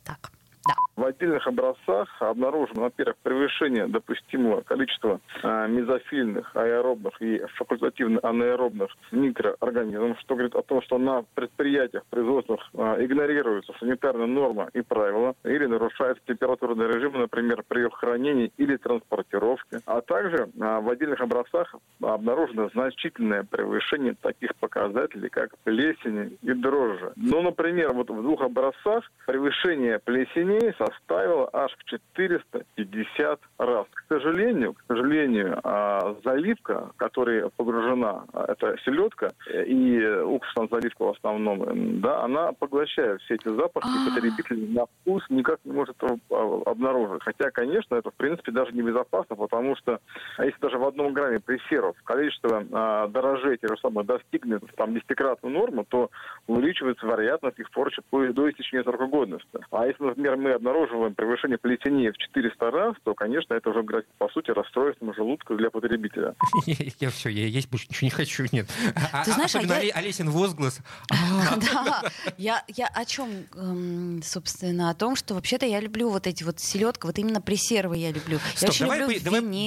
Так, 0.05 0.31
да. 0.67 0.75
В 0.97 1.05
отдельных 1.05 1.47
образцах 1.47 2.09
обнаружено, 2.21 2.85
во-первых, 2.85 3.17
превышение 3.23 3.87
допустимого 3.87 4.63
количества 4.63 5.21
а, 5.43 5.67
мезофильных, 5.67 6.57
аэробных 6.57 7.21
и 7.21 7.43
факультативно 7.57 8.19
анаэробных 8.23 8.91
микроорганизмов, 9.13 10.19
что 10.21 10.35
говорит 10.35 10.55
о 10.55 10.63
том, 10.63 10.81
что 10.81 10.97
на 10.97 11.23
предприятиях 11.35 12.03
производственных 12.07 12.63
а, 12.75 12.97
игнорируются 12.99 13.75
санитарные 13.79 14.27
нормы 14.27 14.71
и 14.73 14.81
правила 14.81 15.35
или 15.45 15.67
нарушается 15.67 16.23
температурный 16.27 16.87
режим, 16.87 17.13
например, 17.21 17.63
при 17.69 17.87
хранении 17.91 18.51
или 18.57 18.79
транспортировке. 18.79 19.81
А 19.85 20.01
также 20.01 20.49
а, 20.59 20.81
в 20.81 20.89
отдельных 20.89 21.21
образцах 21.21 21.75
обнаружено 22.01 22.71
значительное 22.71 23.45
превышение 23.45 24.15
таких 24.23 24.57
показателей, 24.57 25.29
как 25.29 25.51
плесени 25.59 26.39
и 26.41 26.55
дрожжи. 26.55 27.13
Ну, 27.17 27.43
например, 27.43 27.93
вот 27.93 28.09
в 28.09 28.23
двух 28.23 28.41
образцах 28.41 29.05
превышение 29.27 29.99
плесени 29.99 30.73
составило 30.87 31.49
аж 31.53 31.73
в 31.79 31.85
450 31.85 33.41
раз. 33.59 33.87
К 33.93 34.05
сожалению, 34.09 34.75
к 34.75 34.83
сожалению, 34.89 35.61
а, 35.65 36.17
заливка, 36.25 36.91
в 36.95 36.97
которой 36.97 37.51
погружена 37.57 38.25
а, 38.33 38.45
эта 38.49 38.77
селедка 38.85 39.33
э, 39.49 39.65
и 39.65 40.07
уксусная 40.23 40.69
заливка 40.71 41.05
в 41.05 41.11
основном, 41.11 42.01
да, 42.01 42.23
она 42.23 42.53
поглощает 42.53 43.21
все 43.23 43.35
эти 43.35 43.49
запахи, 43.49 43.87
А. 43.87 44.11
потребитель 44.15 44.73
на 44.73 44.87
вкус 44.87 45.25
никак 45.31 45.59
не 45.65 45.73
может 45.73 45.97
обнаружить. 46.31 47.23
Хотя, 47.23 47.51
конечно, 47.51 47.95
это 47.95 48.11
в 48.11 48.15
принципе 48.15 48.53
даже 48.53 48.73
небезопасно, 48.73 49.37
потому 49.37 49.77
что 49.77 50.01
если 50.39 50.59
даже 50.61 50.79
в 50.79 50.87
одном 50.87 51.13
грамме 51.13 51.41
пресеров 51.41 51.97
количество 52.05 52.65
а, 52.73 53.09
дрожжей 53.09 53.59
те 53.59 53.69
же 53.69 53.77
самые 53.81 54.05
достигнет 54.05 54.63
там 54.77 54.95
десятикратную 54.95 55.55
норму, 55.55 55.85
то 55.89 56.11
увеличивается 56.47 57.07
вероятность 57.07 57.59
их 57.59 57.71
порчи 57.71 58.03
по- 58.11 58.27
до 58.33 58.51
истечения 58.51 58.83
срока 58.83 59.07
годности. 59.07 59.59
А 59.71 59.87
если, 59.87 60.05
например, 60.05 60.37
мы 60.37 60.51
обнаруживаем 60.77 61.15
превышение 61.15 61.59
плесени 61.59 62.11
в 62.11 62.17
400 62.17 62.71
раз, 62.71 62.95
то, 63.05 63.15
конечно, 63.15 63.55
это 63.55 63.71
уже 63.71 63.83
грозит, 63.83 64.09
по 64.19 64.29
сути, 64.29 64.51
расстройством 64.51 65.15
желудка 65.15 65.55
для 65.57 65.71
потребителя. 65.71 66.35
Я, 67.01 67.11
все, 67.11 67.29
я 67.31 67.47
есть 67.47 67.69
больше 67.71 67.87
ничего 67.89 68.07
не 68.07 68.11
хочу, 68.11 68.45
нет. 68.53 68.69
А- 69.13 69.25
Ты 69.25 69.31
а- 69.31 69.35
знаешь, 69.35 69.55
а 69.55 69.59
особенно 69.59 69.77
Олесин 69.95 70.31
возглас. 70.31 70.81
Да, 71.73 72.03
я, 72.39 72.63
я 72.69 72.87
о 72.89 73.05
чем, 73.05 73.31
эм, 73.55 74.23
собственно, 74.23 74.91
о 74.91 74.95
том, 74.95 75.17
что 75.17 75.35
вообще-то 75.35 75.67
я 75.67 75.81
люблю 75.81 76.11
вот 76.11 76.27
эти 76.27 76.43
вот 76.45 76.61
селедка, 76.61 77.07
вот 77.07 77.19
именно 77.19 77.41
пресервы 77.41 77.97
я 77.97 78.11
люблю. 78.11 78.39
я 78.39 78.57
Стоп, 78.57 78.71
очень 78.71 78.85
давай, 78.87 79.01
люблю 79.01 79.21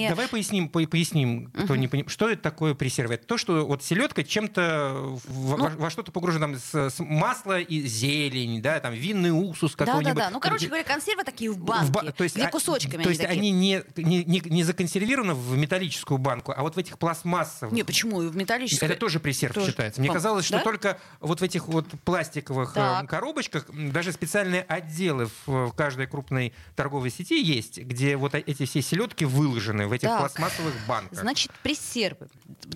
давай- 0.08 0.28
поясним, 0.28 0.70
по- 0.70 0.86
поясним, 0.86 1.52
кто 1.52 1.76
не 1.76 1.88
понимает, 1.88 2.12
что 2.12 2.30
это 2.30 2.42
такое 2.42 2.74
пресервы. 2.76 3.16
Это 3.16 3.26
то, 3.26 3.38
что 3.38 3.66
вот 3.66 3.84
селедка 3.84 4.24
чем-то 4.24 5.18
Ну. 5.30 5.70
во, 5.78 5.90
что-то 5.90 6.12
погружена, 6.12 6.48
там, 6.72 6.90
масло 7.00 7.60
и 7.60 7.82
зелень, 7.82 8.62
да, 8.62 8.80
там 8.80 8.94
винный 8.94 9.32
уксус 9.32 9.76
Да, 9.76 9.86
какой-нибудь. 9.86 10.16
да, 10.16 10.26
да. 10.26 10.30
Ну, 10.32 10.40
короче 10.40 10.68
говоря, 10.68 10.84
консервы 11.00 11.24
такие 11.24 11.52
в 11.52 11.58
банке, 11.58 11.92
ба- 11.92 12.12
то 12.12 12.24
есть, 12.24 12.36
где 12.36 12.46
а- 12.46 12.50
кусочками 12.50 13.04
То 13.04 13.10
есть 13.10 13.22
такие. 13.22 13.40
они 13.40 13.52
не, 13.52 13.84
не, 13.96 14.24
не, 14.26 14.42
не 14.46 14.64
законсервированы 14.64 15.34
в 15.34 15.58
металлическую 15.58 16.18
банку, 16.18 16.54
а 16.56 16.62
вот 16.62 16.76
в 16.76 16.78
этих 16.78 16.98
пластмассовых. 17.00 17.74
Не, 17.74 17.84
почему? 17.84 18.20
В 18.20 18.36
металлической... 18.36 18.86
Это 18.86 18.96
тоже 18.96 19.20
пресерв 19.20 19.54
Тоже. 19.54 19.68
считается. 19.72 20.02
Мне 20.02 20.12
казалось, 20.12 20.46
что 20.46 20.58
да? 20.58 20.64
только 20.64 21.00
вот 21.20 21.40
в 21.40 21.44
этих 21.44 21.68
вот 21.68 21.86
пластиковых 22.04 22.72
э, 22.72 22.76
Так. 22.76 23.10
коробочках 23.10 23.66
даже 23.92 24.12
специальные 24.12 24.64
отделы 24.64 25.30
в, 25.46 25.68
в 25.68 25.74
каждой 25.74 26.08
крупной 26.08 26.54
торговой 26.76 27.10
сети 27.12 27.42
есть, 27.42 27.78
где 27.80 28.18
вот 28.18 28.36
э- 28.36 28.40
эти 28.46 28.66
все 28.66 28.82
селедки 28.82 29.26
выложены 29.26 29.88
в 29.88 29.92
этих 29.94 30.10
Так. 30.10 30.20
пластмассовых 30.20 30.74
банках. 30.88 31.18
Значит, 31.20 31.52
пресервы. 31.64 32.28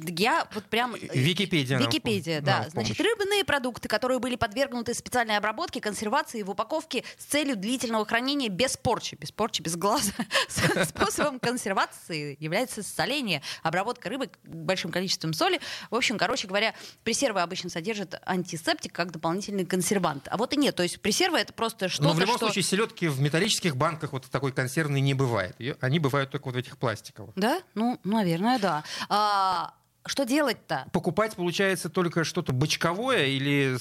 Я 0.08 0.48
вот 0.54 0.64
прям... 0.66 0.96
э, 0.96 1.00
Википедия 1.14 1.78
нам 1.78 1.84
в 1.86 1.88
Википедия, 1.88 2.40
пом- 2.40 2.46
да. 2.46 2.60
нам 2.60 2.70
в 2.70 2.72
Значит, 2.72 3.00
рыбные 3.00 3.44
продукты, 3.44 3.88
которые 3.88 4.20
были 4.20 4.36
подвергнуты 4.36 4.94
специальной 4.94 5.38
обработке, 5.38 5.82
консервации 5.82 6.44
в 6.44 6.50
упаковке 6.50 7.04
с 7.18 7.26
целью 7.26 7.56
длительного 7.56 8.06
хранения 8.14 8.50
без 8.50 8.78
порчи. 8.78 9.18
Без 9.20 9.32
порчи, 9.32 9.64
без 9.64 9.76
глаза. 9.76 10.14
Способом 10.86 11.40
консервации 11.40 12.38
является 12.40 12.84
соление, 12.84 13.42
обработка 13.64 14.08
рыбы 14.08 14.30
большим 14.44 14.92
количеством 14.92 15.34
соли. 15.34 15.60
В 15.90 15.96
общем, 15.96 16.20
короче 16.20 16.48
говоря, 16.48 16.76
пресервы 17.04 17.42
обычно 17.42 17.72
содержат 17.72 18.22
антисептик 18.24 18.94
как 18.94 19.12
дополнительный 19.12 19.66
консервант. 19.66 20.28
А 20.30 20.38
вот 20.38 20.54
и 20.54 20.58
нет. 20.58 20.76
То 20.76 20.84
есть 20.84 21.02
пресервы 21.02 21.40
это 21.40 21.54
просто 21.54 21.90
что-то, 21.90 22.10
Но 22.10 22.14
в 22.14 22.20
любом 22.20 22.38
что... 22.38 22.46
случае 22.46 22.62
селедки 22.62 23.08
в 23.08 23.20
металлических 23.20 23.76
банках 23.76 24.12
вот 24.12 24.26
такой 24.30 24.52
консервной 24.52 25.02
не 25.02 25.16
бывает. 25.16 25.58
Они 25.82 25.98
бывают 25.98 26.30
только 26.30 26.46
вот 26.46 26.54
в 26.54 26.58
этих 26.58 26.78
пластиковых. 26.78 27.34
Да? 27.36 27.64
Ну, 27.74 28.00
наверное, 28.04 28.60
да. 28.60 28.84
А, 29.10 29.74
что 30.06 30.24
делать-то? 30.24 30.86
Покупать 30.94 31.36
получается 31.36 31.90
только 31.90 32.26
что-то 32.26 32.54
бочковое 32.54 33.26
или 33.26 33.76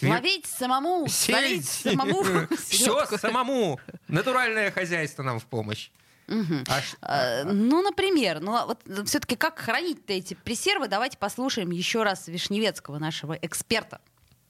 све- 0.00 0.10
Ловить 0.10 0.46
самому, 0.46 1.08
солить 1.08 1.64
самому 1.66 2.22
Все 2.68 3.06
самому. 3.18 3.80
Натуральное 4.08 4.70
хозяйство 4.70 5.22
нам 5.22 5.38
в 5.40 5.44
помощь. 5.46 5.90
Мгм. 6.26 6.64
А 6.68 6.80
А, 7.00 7.44
Ну, 7.44 7.82
например, 7.82 8.40
ну 8.40 8.54
а 8.54 8.66
вот 8.66 8.82
все-таки 9.06 9.34
как 9.36 9.58
хранить-то 9.58 10.12
эти 10.12 10.34
пресервы? 10.34 10.86
Давайте 10.88 11.16
послушаем 11.16 11.70
еще 11.70 12.02
раз 12.02 12.28
Вишневецкого, 12.28 12.98
нашего 12.98 13.32
эксперта. 13.32 14.00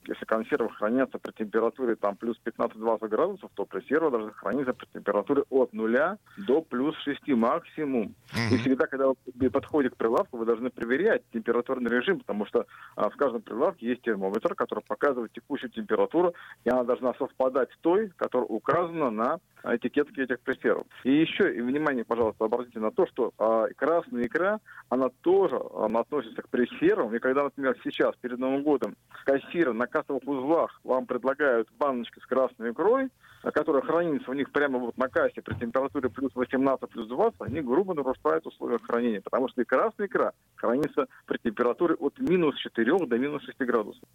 Если 0.09 0.25
консервы 0.25 0.71
хранятся 0.71 1.19
при 1.19 1.33
температуре 1.33 1.95
там 1.95 2.17
плюс 2.17 2.41
15-20 2.43 3.09
градусов, 3.09 3.51
то 3.55 3.67
пресерва 3.67 4.11
должна 4.11 4.31
храниться 4.31 4.73
при 4.73 4.87
температуре 4.87 5.45
от 5.51 5.75
нуля 5.75 6.17
до 6.39 6.63
плюс 6.63 6.97
6 7.05 7.29
максимум. 7.29 8.15
И 8.51 8.57
всегда, 8.57 8.87
когда 8.87 9.09
вы 9.09 9.51
подходите 9.51 9.95
к 9.95 9.99
прилавку, 9.99 10.39
вы 10.39 10.47
должны 10.47 10.71
проверять 10.71 11.23
температурный 11.31 11.91
режим, 11.91 12.21
потому 12.21 12.47
что 12.47 12.67
а, 12.97 13.11
в 13.11 13.17
каждом 13.17 13.43
прилавке 13.43 13.87
есть 13.87 14.01
термометр, 14.01 14.55
который 14.55 14.83
показывает 14.83 15.31
текущую 15.33 15.71
температуру, 15.71 16.33
и 16.65 16.71
она 16.71 16.85
должна 16.85 17.13
совпадать 17.15 17.71
с 17.73 17.79
той, 17.83 18.11
которая 18.17 18.49
указана 18.49 19.11
на 19.11 19.39
этикетке 19.63 20.23
этих 20.23 20.41
пресервов. 20.41 20.87
И 21.05 21.13
еще, 21.13 21.55
и 21.55 21.61
внимание, 21.61 22.05
пожалуйста, 22.05 22.47
обратите 22.47 22.79
на 22.79 22.91
то, 22.91 23.07
что 23.09 23.33
а, 23.39 23.67
красная 23.77 24.27
икра, 24.27 24.61
она 24.89 25.11
тоже 25.21 25.61
она 25.77 26.01
относится 26.01 26.41
к 26.41 26.49
пресервам. 26.49 27.15
И 27.15 27.19
когда, 27.19 27.45
например, 27.45 27.77
сейчас, 27.85 28.15
перед 28.17 28.39
Новым 28.39 28.63
годом, 28.63 28.97
кассиры 29.25 29.73
на 29.73 29.87
кассовых 29.99 30.27
узлах 30.27 30.81
вам 30.85 31.07
предлагают 31.07 31.69
баночки 31.79 32.21
с 32.21 32.27
красной 32.27 32.71
икрой, 32.71 33.09
а, 33.43 33.51
которая 33.51 33.83
хранится 33.83 34.31
у 34.31 34.35
них 34.35 34.51
прямо 34.51 34.79
вот 34.79 34.97
на 34.97 35.09
кассе 35.09 35.43
при 35.43 35.55
температуре 35.55 36.09
плюс 36.09 36.31
18, 36.35 36.89
плюс 36.89 37.09
20, 37.09 37.41
они 37.41 37.61
грубо 37.61 37.95
нарушают 37.95 38.47
условия 38.47 38.79
хранения. 38.79 39.21
Потому 39.21 39.49
что 39.49 39.63
и 39.63 39.65
красная 39.65 40.07
икра 40.07 40.33
хранится 40.57 41.07
при 41.27 41.39
температуре 41.39 41.95
от 41.95 42.19
минус 42.19 42.57
4 42.57 43.07
до 43.07 43.19
минус 43.19 43.43
6 43.45 43.59
градусов. 43.61 44.09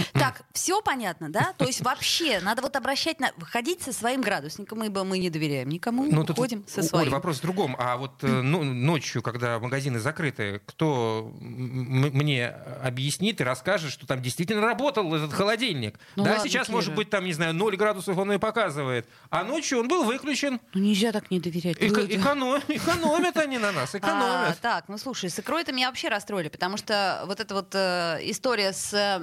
Так, 0.12 0.42
все 0.52 0.80
понятно, 0.82 1.30
да? 1.30 1.52
То 1.58 1.64
есть 1.66 1.80
вообще 1.80 2.40
надо 2.40 2.62
вот 2.62 2.76
обращать 2.76 3.20
на... 3.20 3.30
Выходить 3.36 3.82
со 3.82 3.92
своим 3.92 4.20
градусником, 4.20 4.84
ибо 4.84 5.04
мы 5.04 5.18
не 5.18 5.30
доверяем 5.30 5.68
никому, 5.68 6.04
Ну, 6.04 6.24
тут, 6.24 6.36
ходим 6.36 6.64
со 6.68 6.80
Оль, 6.80 6.86
своим. 6.86 7.10
вопрос 7.10 7.38
в 7.38 7.42
другом. 7.42 7.76
А 7.78 7.96
вот 7.96 8.22
э, 8.22 8.26
ну, 8.26 8.62
ночью, 8.62 9.22
когда 9.22 9.58
магазины 9.58 9.98
закрыты, 9.98 10.60
кто 10.66 11.32
мне 11.40 12.48
объяснит 12.82 13.40
и 13.40 13.44
расскажет, 13.44 13.90
что 13.92 14.06
там 14.06 14.22
действительно 14.22 14.62
работал 14.62 15.14
этот 15.14 15.32
холодильник? 15.32 15.98
Ну 16.16 16.24
да, 16.24 16.32
ладно, 16.32 16.44
сейчас, 16.48 16.66
Кира. 16.66 16.76
может 16.76 16.94
быть, 16.94 17.10
там, 17.10 17.24
не 17.24 17.32
знаю, 17.32 17.54
0 17.54 17.76
градусов 17.76 18.16
он 18.18 18.32
и 18.32 18.38
показывает. 18.38 19.08
А 19.30 19.44
ночью 19.44 19.80
он 19.80 19.88
был 19.88 20.04
выключен. 20.04 20.60
Ну 20.74 20.80
нельзя 20.80 21.12
так 21.12 21.30
не 21.30 21.40
доверять. 21.40 21.76
Эко- 21.78 22.06
эконом- 22.06 22.62
экономят 22.68 23.36
они 23.36 23.58
на 23.58 23.72
нас, 23.72 23.94
А, 23.94 23.98
экономят. 23.98 24.58
так, 24.60 24.84
ну 24.88 24.98
слушай, 24.98 25.30
с 25.30 25.38
икрой-то 25.38 25.72
меня 25.72 25.88
вообще 25.88 26.08
расстроили, 26.08 26.48
потому 26.48 26.76
что 26.76 27.22
вот 27.26 27.40
эта 27.40 27.54
вот 27.54 27.74
э, 27.74 28.18
история 28.22 28.72
с, 28.72 28.92
э, 28.94 29.20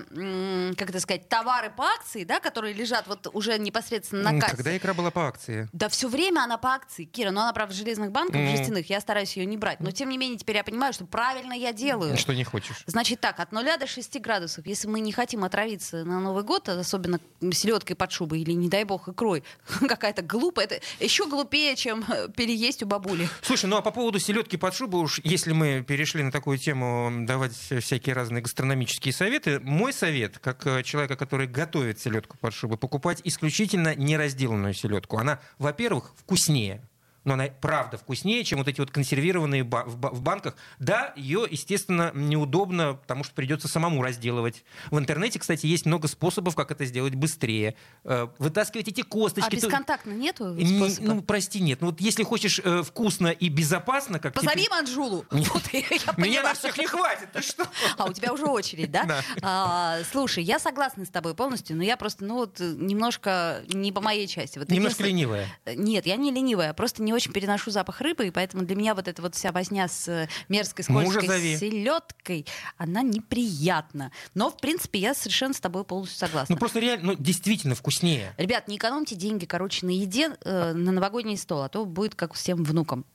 как 0.77 0.89
это 0.89 0.99
сказать, 0.99 1.27
товары 1.29 1.69
по 1.75 1.83
акции, 1.85 2.23
да, 2.23 2.39
которые 2.39 2.73
лежат 2.73 3.07
вот 3.07 3.27
уже 3.33 3.57
непосредственно 3.57 4.31
на 4.31 4.39
кассе. 4.39 4.55
Когда 4.55 4.75
икра 4.77 4.93
была 4.93 5.11
по 5.11 5.27
акции? 5.27 5.67
Да 5.73 5.89
все 5.89 6.07
время 6.07 6.41
она 6.41 6.57
по 6.57 6.69
акции, 6.73 7.05
Кира, 7.05 7.31
но 7.31 7.41
она, 7.41 7.53
правда, 7.53 7.73
в 7.73 7.77
железных 7.77 8.11
банках, 8.11 8.37
в 8.41 8.43
Мгм. 8.43 8.57
жестяных, 8.57 8.89
я 8.89 8.99
стараюсь 9.01 9.35
ее 9.37 9.45
не 9.45 9.57
брать. 9.57 9.79
Но, 9.79 9.91
тем 9.91 10.09
не 10.09 10.17
менее, 10.17 10.37
теперь 10.37 10.57
я 10.57 10.63
понимаю, 10.63 10.93
что 10.93 11.05
правильно 11.05 11.53
я 11.53 11.73
делаю. 11.73 12.17
Что 12.17 12.33
не 12.33 12.43
хочешь? 12.43 12.83
Значит 12.85 13.19
так, 13.19 13.39
от 13.39 13.51
0 13.51 13.77
до 13.77 13.87
6 13.87 14.19
градусов. 14.19 14.65
Если 14.65 14.87
мы 14.87 14.99
не 14.99 15.11
хотим 15.11 15.43
отравиться 15.43 16.03
на 16.05 16.19
Новый 16.19 16.43
год, 16.43 16.69
особенно 16.69 17.19
селедкой 17.51 17.95
под 17.95 18.11
шубой 18.11 18.41
или, 18.41 18.51
не 18.51 18.69
дай 18.69 18.83
бог, 18.83 19.07
икрой, 19.07 19.43
какая-то 19.87 20.21
глупая, 20.21 20.65
это 20.65 20.79
еще 20.99 21.27
глупее, 21.27 21.75
чем 21.75 22.03
э, 22.07 22.27
переесть 22.29 22.83
у 22.83 22.85
бабули. 22.85 23.29
Слушай, 23.41 23.65
ну 23.67 23.77
а 23.77 23.81
по 23.81 23.91
поводу 23.91 24.19
селедки 24.19 24.57
под 24.57 24.73
шубу, 24.73 24.99
уж 24.99 25.19
если 25.23 25.51
мы 25.53 25.83
перешли 25.87 26.23
на 26.23 26.31
такую 26.31 26.57
тему, 26.57 27.11
давать 27.25 27.53
всякие 27.53 28.13
разные 28.15 28.41
гастрономические 28.41 29.13
советы, 29.13 29.59
мой 29.59 29.93
совет, 29.93 30.39
как 30.53 30.67
э, 30.67 30.83
человека, 30.83 31.15
который 31.15 31.47
готовит 31.47 31.99
селедку 31.99 32.37
под 32.37 32.53
шубу, 32.53 32.77
покупать 32.77 33.21
исключительно 33.23 33.95
неразделанную 33.95 34.73
селедку. 34.73 35.17
Она, 35.17 35.39
во-первых, 35.57 36.13
вкуснее. 36.15 36.81
Но 37.25 37.33
она 37.33 37.45
правда 37.47 37.97
вкуснее, 37.97 38.43
чем 38.43 38.59
вот 38.59 38.67
эти 38.67 38.79
вот 38.79 38.91
консервированные 38.91 39.63
в 39.63 39.67
ба- 39.67 39.83
в 39.85 40.21
банках. 40.21 40.55
Да, 40.79 41.13
ее, 41.15 41.45
естественно, 41.49 42.11
неудобно, 42.13 42.93
потому 42.95 43.23
что 43.23 43.33
придется 43.33 43.67
самому 43.67 44.01
разделывать. 44.01 44.63
В 44.89 44.97
интернете, 44.97 45.37
кстати, 45.39 45.65
есть 45.65 45.85
много 45.85 46.07
способов, 46.07 46.55
как 46.55 46.71
это 46.71 46.85
сделать 46.85 47.15
быстрее. 47.15 47.75
Э, 48.05 48.27
Вытаскивать 48.39 48.87
эти 48.87 49.01
А 49.01 49.03
косточки. 49.03 49.49
то- 49.59 49.67
бесконтактно 49.67 50.11
нету 50.11 50.53
не- 50.53 50.77
способа? 50.77 51.07
ну, 51.15 51.21
прости, 51.21 51.59
нет. 51.59 51.81
Ну, 51.81 51.87
вот 51.87 51.99
если 52.01 52.23
хочешь 52.23 52.59
э, 52.63 52.83
вкусно 52.83 53.27
и 53.27 53.49
безопасно, 53.49 54.19
как 54.19 54.33
Позови 54.33 54.63
теперь- 54.63 54.69
Манжулу. 54.69 55.25
Вот, 55.31 55.63
Меня 56.17 56.41
на 56.43 56.53
всех 56.53 56.77
не 56.77 56.85
хватит, 56.87 57.31
ты 57.33 57.41
что? 57.41 57.67
А 57.97 58.05
у 58.05 58.13
тебя 58.13 58.33
уже 58.33 58.45
очередь, 58.45 58.91
да? 58.91 59.03
Да. 59.05 59.23
А, 59.41 59.97
слушай, 60.11 60.43
я 60.43 60.59
согласна 60.59 61.05
с 61.05 61.09
тобой 61.09 61.33
полностью, 61.35 61.75
но 61.75 61.83
я 61.83 61.97
просто, 61.97 62.23
ну 62.23 62.35
вот, 62.35 62.59
немножко 62.59 63.63
не 63.73 63.91
по 63.91 64.01
моей 64.01 64.27
части. 64.27 64.59
Немножко 64.69 65.03
ленивая. 65.03 65.47
Нет, 65.65 66.05
я 66.05 66.15
не 66.15 66.31
ленивая, 66.31 66.73
просто 66.73 67.01
не 67.09 67.13
очень 67.13 67.33
переношу 67.33 67.71
запах 67.71 68.01
рыбы, 68.01 68.27
и 68.27 68.31
поэтому 68.31 68.63
для 68.63 68.75
меня 68.75 68.93
вот 68.93 69.07
эта 69.07 69.19
вот 69.23 69.33
вся 69.33 69.51
возня 69.51 69.87
с 69.87 70.07
э, 70.07 70.29
мерзкой 70.47 70.85
скользкой 70.85 71.57
селедкой, 71.57 72.45
она 72.77 73.01
неприятна. 73.01 74.11
Но, 74.35 74.51
в 74.51 74.57
принципе, 74.57 74.99
я 74.99 75.15
совершенно 75.15 75.55
с 75.55 75.59
тобой 75.59 75.83
полностью 75.83 76.19
согласна. 76.19 76.53
Ну, 76.53 76.59
просто 76.59 76.79
реально, 76.79 77.13
ну, 77.13 77.15
действительно 77.17 77.73
вкуснее. 77.73 78.35
Ребят, 78.37 78.67
не 78.67 78.77
экономьте 78.77 79.15
деньги, 79.15 79.45
короче, 79.45 79.87
на 79.87 79.89
еде 79.89 80.37
э, 80.43 80.73
на 80.73 80.91
новогодний 80.91 81.35
стол, 81.35 81.63
а 81.63 81.69
то 81.69 81.83
будет 81.83 82.13
как 82.13 82.33
всем 82.33 82.63
внукам. 82.63 83.05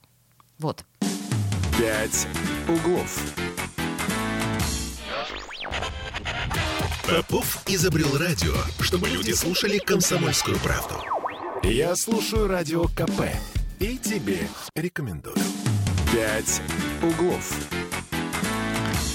Вот. 0.58 0.84
«Пять 1.78 2.26
углов». 2.68 3.16
Попов 7.08 7.62
изобрел 7.68 8.16
радио, 8.18 8.54
чтобы 8.80 9.08
люди 9.08 9.30
слушали 9.32 9.78
комсомольскую 9.78 10.58
правду. 10.58 10.96
Я 11.62 11.94
слушаю 11.94 12.48
радио 12.48 12.84
КП 12.88 13.30
и 13.80 13.98
тебе 13.98 14.48
рекомендую. 14.74 15.36
«Пять 16.12 16.60
углов». 17.02 17.52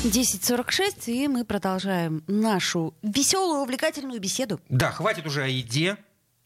10.46, 0.03 1.11
и 1.11 1.27
мы 1.27 1.43
продолжаем 1.43 2.23
нашу 2.27 2.93
веселую, 3.01 3.61
увлекательную 3.61 4.19
беседу. 4.19 4.61
Да, 4.69 4.91
хватит 4.91 5.25
уже 5.25 5.43
о 5.43 5.47
еде, 5.47 5.97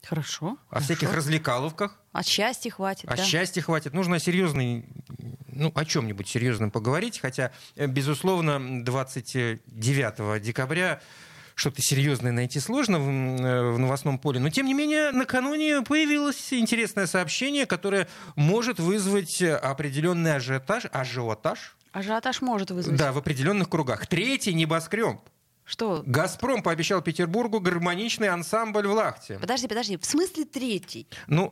Хорошо. 0.03 0.57
о 0.69 0.79
всяких 0.79 1.13
развлекаловках. 1.13 1.99
От 2.11 2.25
счастья 2.25 2.71
хватит, 2.71 3.11
О 3.11 3.15
да. 3.15 3.23
счастье 3.23 3.61
хватит. 3.61 3.93
Нужно 3.93 4.15
о 4.15 4.19
серьезной, 4.19 4.85
ну, 5.47 5.71
о 5.75 5.85
чем-нибудь 5.85 6.27
серьезном 6.27 6.71
поговорить. 6.71 7.19
Хотя, 7.19 7.51
э, 7.75 7.85
безусловно, 7.85 8.83
29 8.83 10.39
декабря 10.39 10.99
что-то 11.55 11.81
серьезное 11.81 12.31
найти 12.31 12.59
сложно 12.59 12.99
в, 12.99 13.07
э, 13.07 13.71
в 13.71 13.79
новостном 13.79 14.17
поле. 14.17 14.39
Но, 14.39 14.49
тем 14.49 14.65
не 14.65 14.73
менее, 14.73 15.11
накануне 15.11 15.81
появилось 15.81 16.53
интересное 16.53 17.07
сообщение, 17.07 17.65
которое 17.65 18.07
может 18.35 18.79
вызвать 18.79 19.41
определенный 19.41 20.35
ажиотаж. 20.35 20.85
Ажиотаж? 20.91 21.75
Ажиотаж 21.91 22.41
может 22.41 22.71
вызвать. 22.71 22.97
Да, 22.97 23.11
в 23.11 23.17
определенных 23.17 23.69
кругах. 23.69 24.07
Третий 24.07 24.53
небоскреб. 24.53 25.19
Что? 25.65 26.03
«Газпром» 26.05 26.61
пообещал 26.61 27.01
Петербургу 27.01 27.59
гармоничный 27.61 28.27
ансамбль 28.27 28.87
в 28.87 28.91
Лахте. 28.91 29.39
Подожди, 29.39 29.67
подожди. 29.67 29.97
В 29.97 30.05
смысле 30.05 30.43
третий? 30.43 31.07
Ну, 31.27 31.51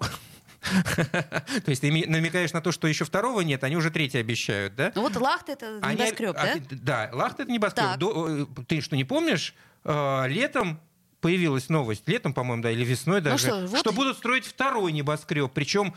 то 0.96 1.44
есть 1.68 1.82
ты 1.82 1.92
намекаешь 2.08 2.52
на 2.54 2.62
то, 2.62 2.72
что 2.72 2.88
еще 2.88 3.06
второго 3.06 3.42
нет, 3.42 3.64
они 3.64 3.78
уже 3.78 3.90
третий 3.90 4.18
обещают, 4.18 4.76
да? 4.76 4.92
Ну 4.96 5.02
вот 5.02 5.16
Лахта 5.16 5.54
это 5.54 5.80
небоскреб, 5.80 6.34
да? 6.34 6.56
Да, 6.72 7.10
Лахта 7.14 7.44
это 7.44 7.52
небоскреб. 7.52 8.68
Ты 8.68 8.82
что, 8.82 8.96
не 8.96 9.06
помнишь? 9.06 9.56
Э, 9.84 10.28
Летом 10.28 10.80
появилась 11.22 11.70
новость 11.70 12.08
летом, 12.08 12.34
по-моему, 12.34 12.64
да, 12.64 12.72
или 12.72 12.84
весной 12.84 13.22
даже, 13.22 13.48
Ну 13.52 13.68
что, 13.68 13.68
вот- 13.68 13.96
будут 13.96 14.18
строить 14.18 14.46
второй 14.46 14.92
небоскреб. 14.92 15.52
Причем 15.54 15.94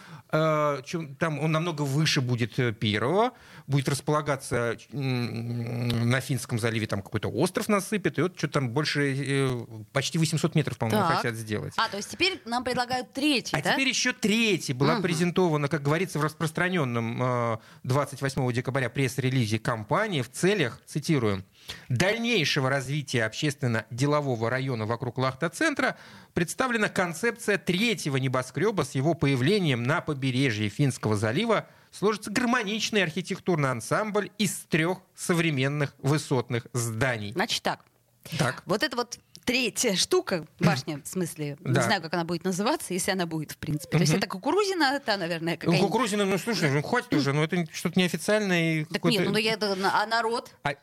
чем- 0.85 1.15
там 1.17 1.39
он 1.39 1.53
намного 1.53 1.83
выше 1.83 2.21
будет 2.21 2.59
э, 2.59 2.73
первого, 2.73 3.33
будет 3.67 3.89
располагаться 3.89 4.77
на 4.93 6.21
Финском 6.21 6.59
заливе, 6.59 6.87
там 6.87 7.03
какой-то 7.03 7.29
остров 7.29 7.69
насыпет, 7.69 8.19
и 8.19 8.23
вот 8.23 8.37
что 8.37 8.49
там 8.49 8.71
больше, 8.71 9.15
э, 9.17 9.67
почти 9.93 10.19
800 10.19 10.55
метров, 10.55 10.77
по-моему, 10.79 11.03
Так. 11.07 11.17
хотят 11.19 11.35
сделать. 11.37 11.73
А, 11.77 11.89
то 11.89 11.97
есть 11.97 12.11
теперь 12.11 12.41
нам 12.47 12.65
предлагают 12.65 13.13
третий, 13.13 13.57
А 13.57 13.63
да? 13.63 13.73
теперь 13.75 13.89
еще 13.89 14.13
третий 14.13 14.73
была 14.73 14.95
Мгм. 14.95 15.03
презентована, 15.03 15.69
как 15.69 15.83
говорится, 15.83 16.19
в 16.19 16.23
распространенном 16.23 17.23
э, 17.23 17.59
28 17.85 18.53
декабря 18.53 18.89
пресс-релизе 18.91 19.59
компании 19.59 20.23
в 20.23 20.31
целях, 20.31 20.81
цитирую, 20.87 21.45
дальнейшего 21.89 22.69
развития 22.69 23.25
общественно-делового 23.25 24.51
района 24.51 24.85
вокруг 24.85 25.17
Лахта-центра 25.19 25.97
представлена 26.35 26.89
концепция 26.89 27.57
третьего 27.59 28.17
небоскреба 28.19 28.83
с 28.83 28.95
его 28.95 29.15
появлением 29.15 29.83
на 29.83 30.01
побережье 30.01 30.24
Финского 30.69 31.17
залива 31.17 31.69
сложится 31.91 32.31
гармоничный 32.31 33.03
архитектурный 33.03 33.71
ансамбль 33.71 34.31
из 34.39 34.53
трех 34.69 34.99
современных 35.15 35.95
высотных 35.99 36.67
зданий. 36.73 37.33
Значит 37.33 37.63
так, 37.63 37.85
Так. 38.39 38.63
вот 38.67 38.83
это 38.83 38.97
вот 38.97 39.19
третья 39.45 39.95
штука, 39.95 40.47
башня, 40.59 41.01
в 41.05 41.07
смысле, 41.07 41.57
не 41.61 41.73
Да. 41.75 41.83
знаю, 41.83 42.01
как 42.03 42.13
она 42.15 42.25
будет 42.25 42.45
называться, 42.45 42.95
если 42.95 43.11
она 43.11 43.27
будет, 43.27 43.53
в 43.53 43.59
принципе. 43.59 43.99
То 43.99 44.03
есть 44.03 44.15
это 44.15 44.27
кукурузина, 44.27 44.99
та, 45.01 45.17
наверное, 45.19 45.55
Ну, 45.55 45.59
какая-нибудь. 45.61 45.87
Кукурузина, 45.87 46.25
ну 46.25 46.39
слушай, 46.39 46.71
ну 46.71 46.83
хватит 46.83 47.13
уже, 47.13 47.33
ну 47.33 47.43
это 47.45 47.67
что-то 47.73 47.99
неофициальное. 48.01 48.81
и 48.81 48.85
Так 48.87 49.05
нет, 49.05 49.29
ну 49.31 49.37
я, 49.37 49.53
это 49.53 49.77
а 49.93 50.07
народ? 50.07 50.51
А- 50.63 50.75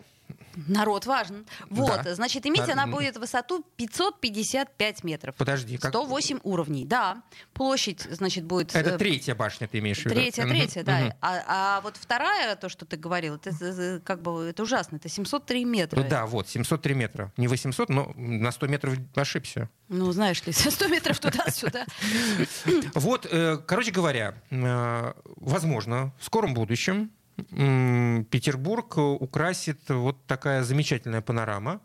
Народ 0.67 1.05
важен. 1.05 1.45
Вот, 1.69 2.01
Да. 2.03 2.15
значит, 2.15 2.45
иметь 2.45 2.65
Да, 2.65 2.73
она 2.73 2.87
будет 2.87 3.17
высоту 3.17 3.65
555 3.77 5.03
метров. 5.03 5.35
Подожди, 5.35 5.77
как... 5.77 5.91
108 5.91 6.39
уровней, 6.43 6.85
да. 6.85 7.23
Площадь, 7.53 8.01
значит, 8.11 8.45
будет... 8.45 8.75
Это 8.75 8.91
э, 8.91 8.97
третья 8.97 9.35
башня, 9.35 9.67
ты 9.67 9.79
имеешь 9.79 9.99
в 9.99 10.05
виду? 10.05 10.15
Третья, 10.15 10.43
третья, 10.47 10.83
да. 10.83 10.99
мгм. 10.99 11.13
А, 11.21 11.43
а 11.47 11.81
вот 11.81 11.97
вторая, 11.97 12.55
то, 12.55 12.69
что 12.69 12.85
ты 12.85 12.97
говорил, 12.97 13.35
это, 13.35 13.51
э, 13.61 13.99
как 14.03 14.21
бы 14.21 14.45
это 14.45 14.63
ужасно. 14.63 14.97
Это 14.97 15.09
703 15.09 15.65
метра. 15.65 16.01
Ну 16.01 16.09
Да, 16.09 16.25
вот, 16.25 16.49
703 16.49 16.93
метра. 16.93 17.31
Не 17.37 17.47
800, 17.47 17.89
но 17.89 18.11
на 18.15 18.51
100 18.51 18.67
метров 18.67 18.95
ошибся. 19.15 19.69
Ну, 19.87 20.11
знаешь 20.11 20.45
ли, 20.45 20.53
100 20.53 20.87
метров 20.87 21.19
туда-сюда. 21.19 21.85
Вот, 22.93 23.27
э, 23.29 23.57
короче 23.65 23.91
говоря, 23.91 24.35
возможно, 24.49 26.13
в 26.19 26.25
скором 26.25 26.53
будущем 26.53 27.11
Петербург 27.35 28.97
украсит 28.97 29.89
вот 29.89 30.25
такая 30.25 30.63
замечательная 30.63 31.21
панорама. 31.21 31.81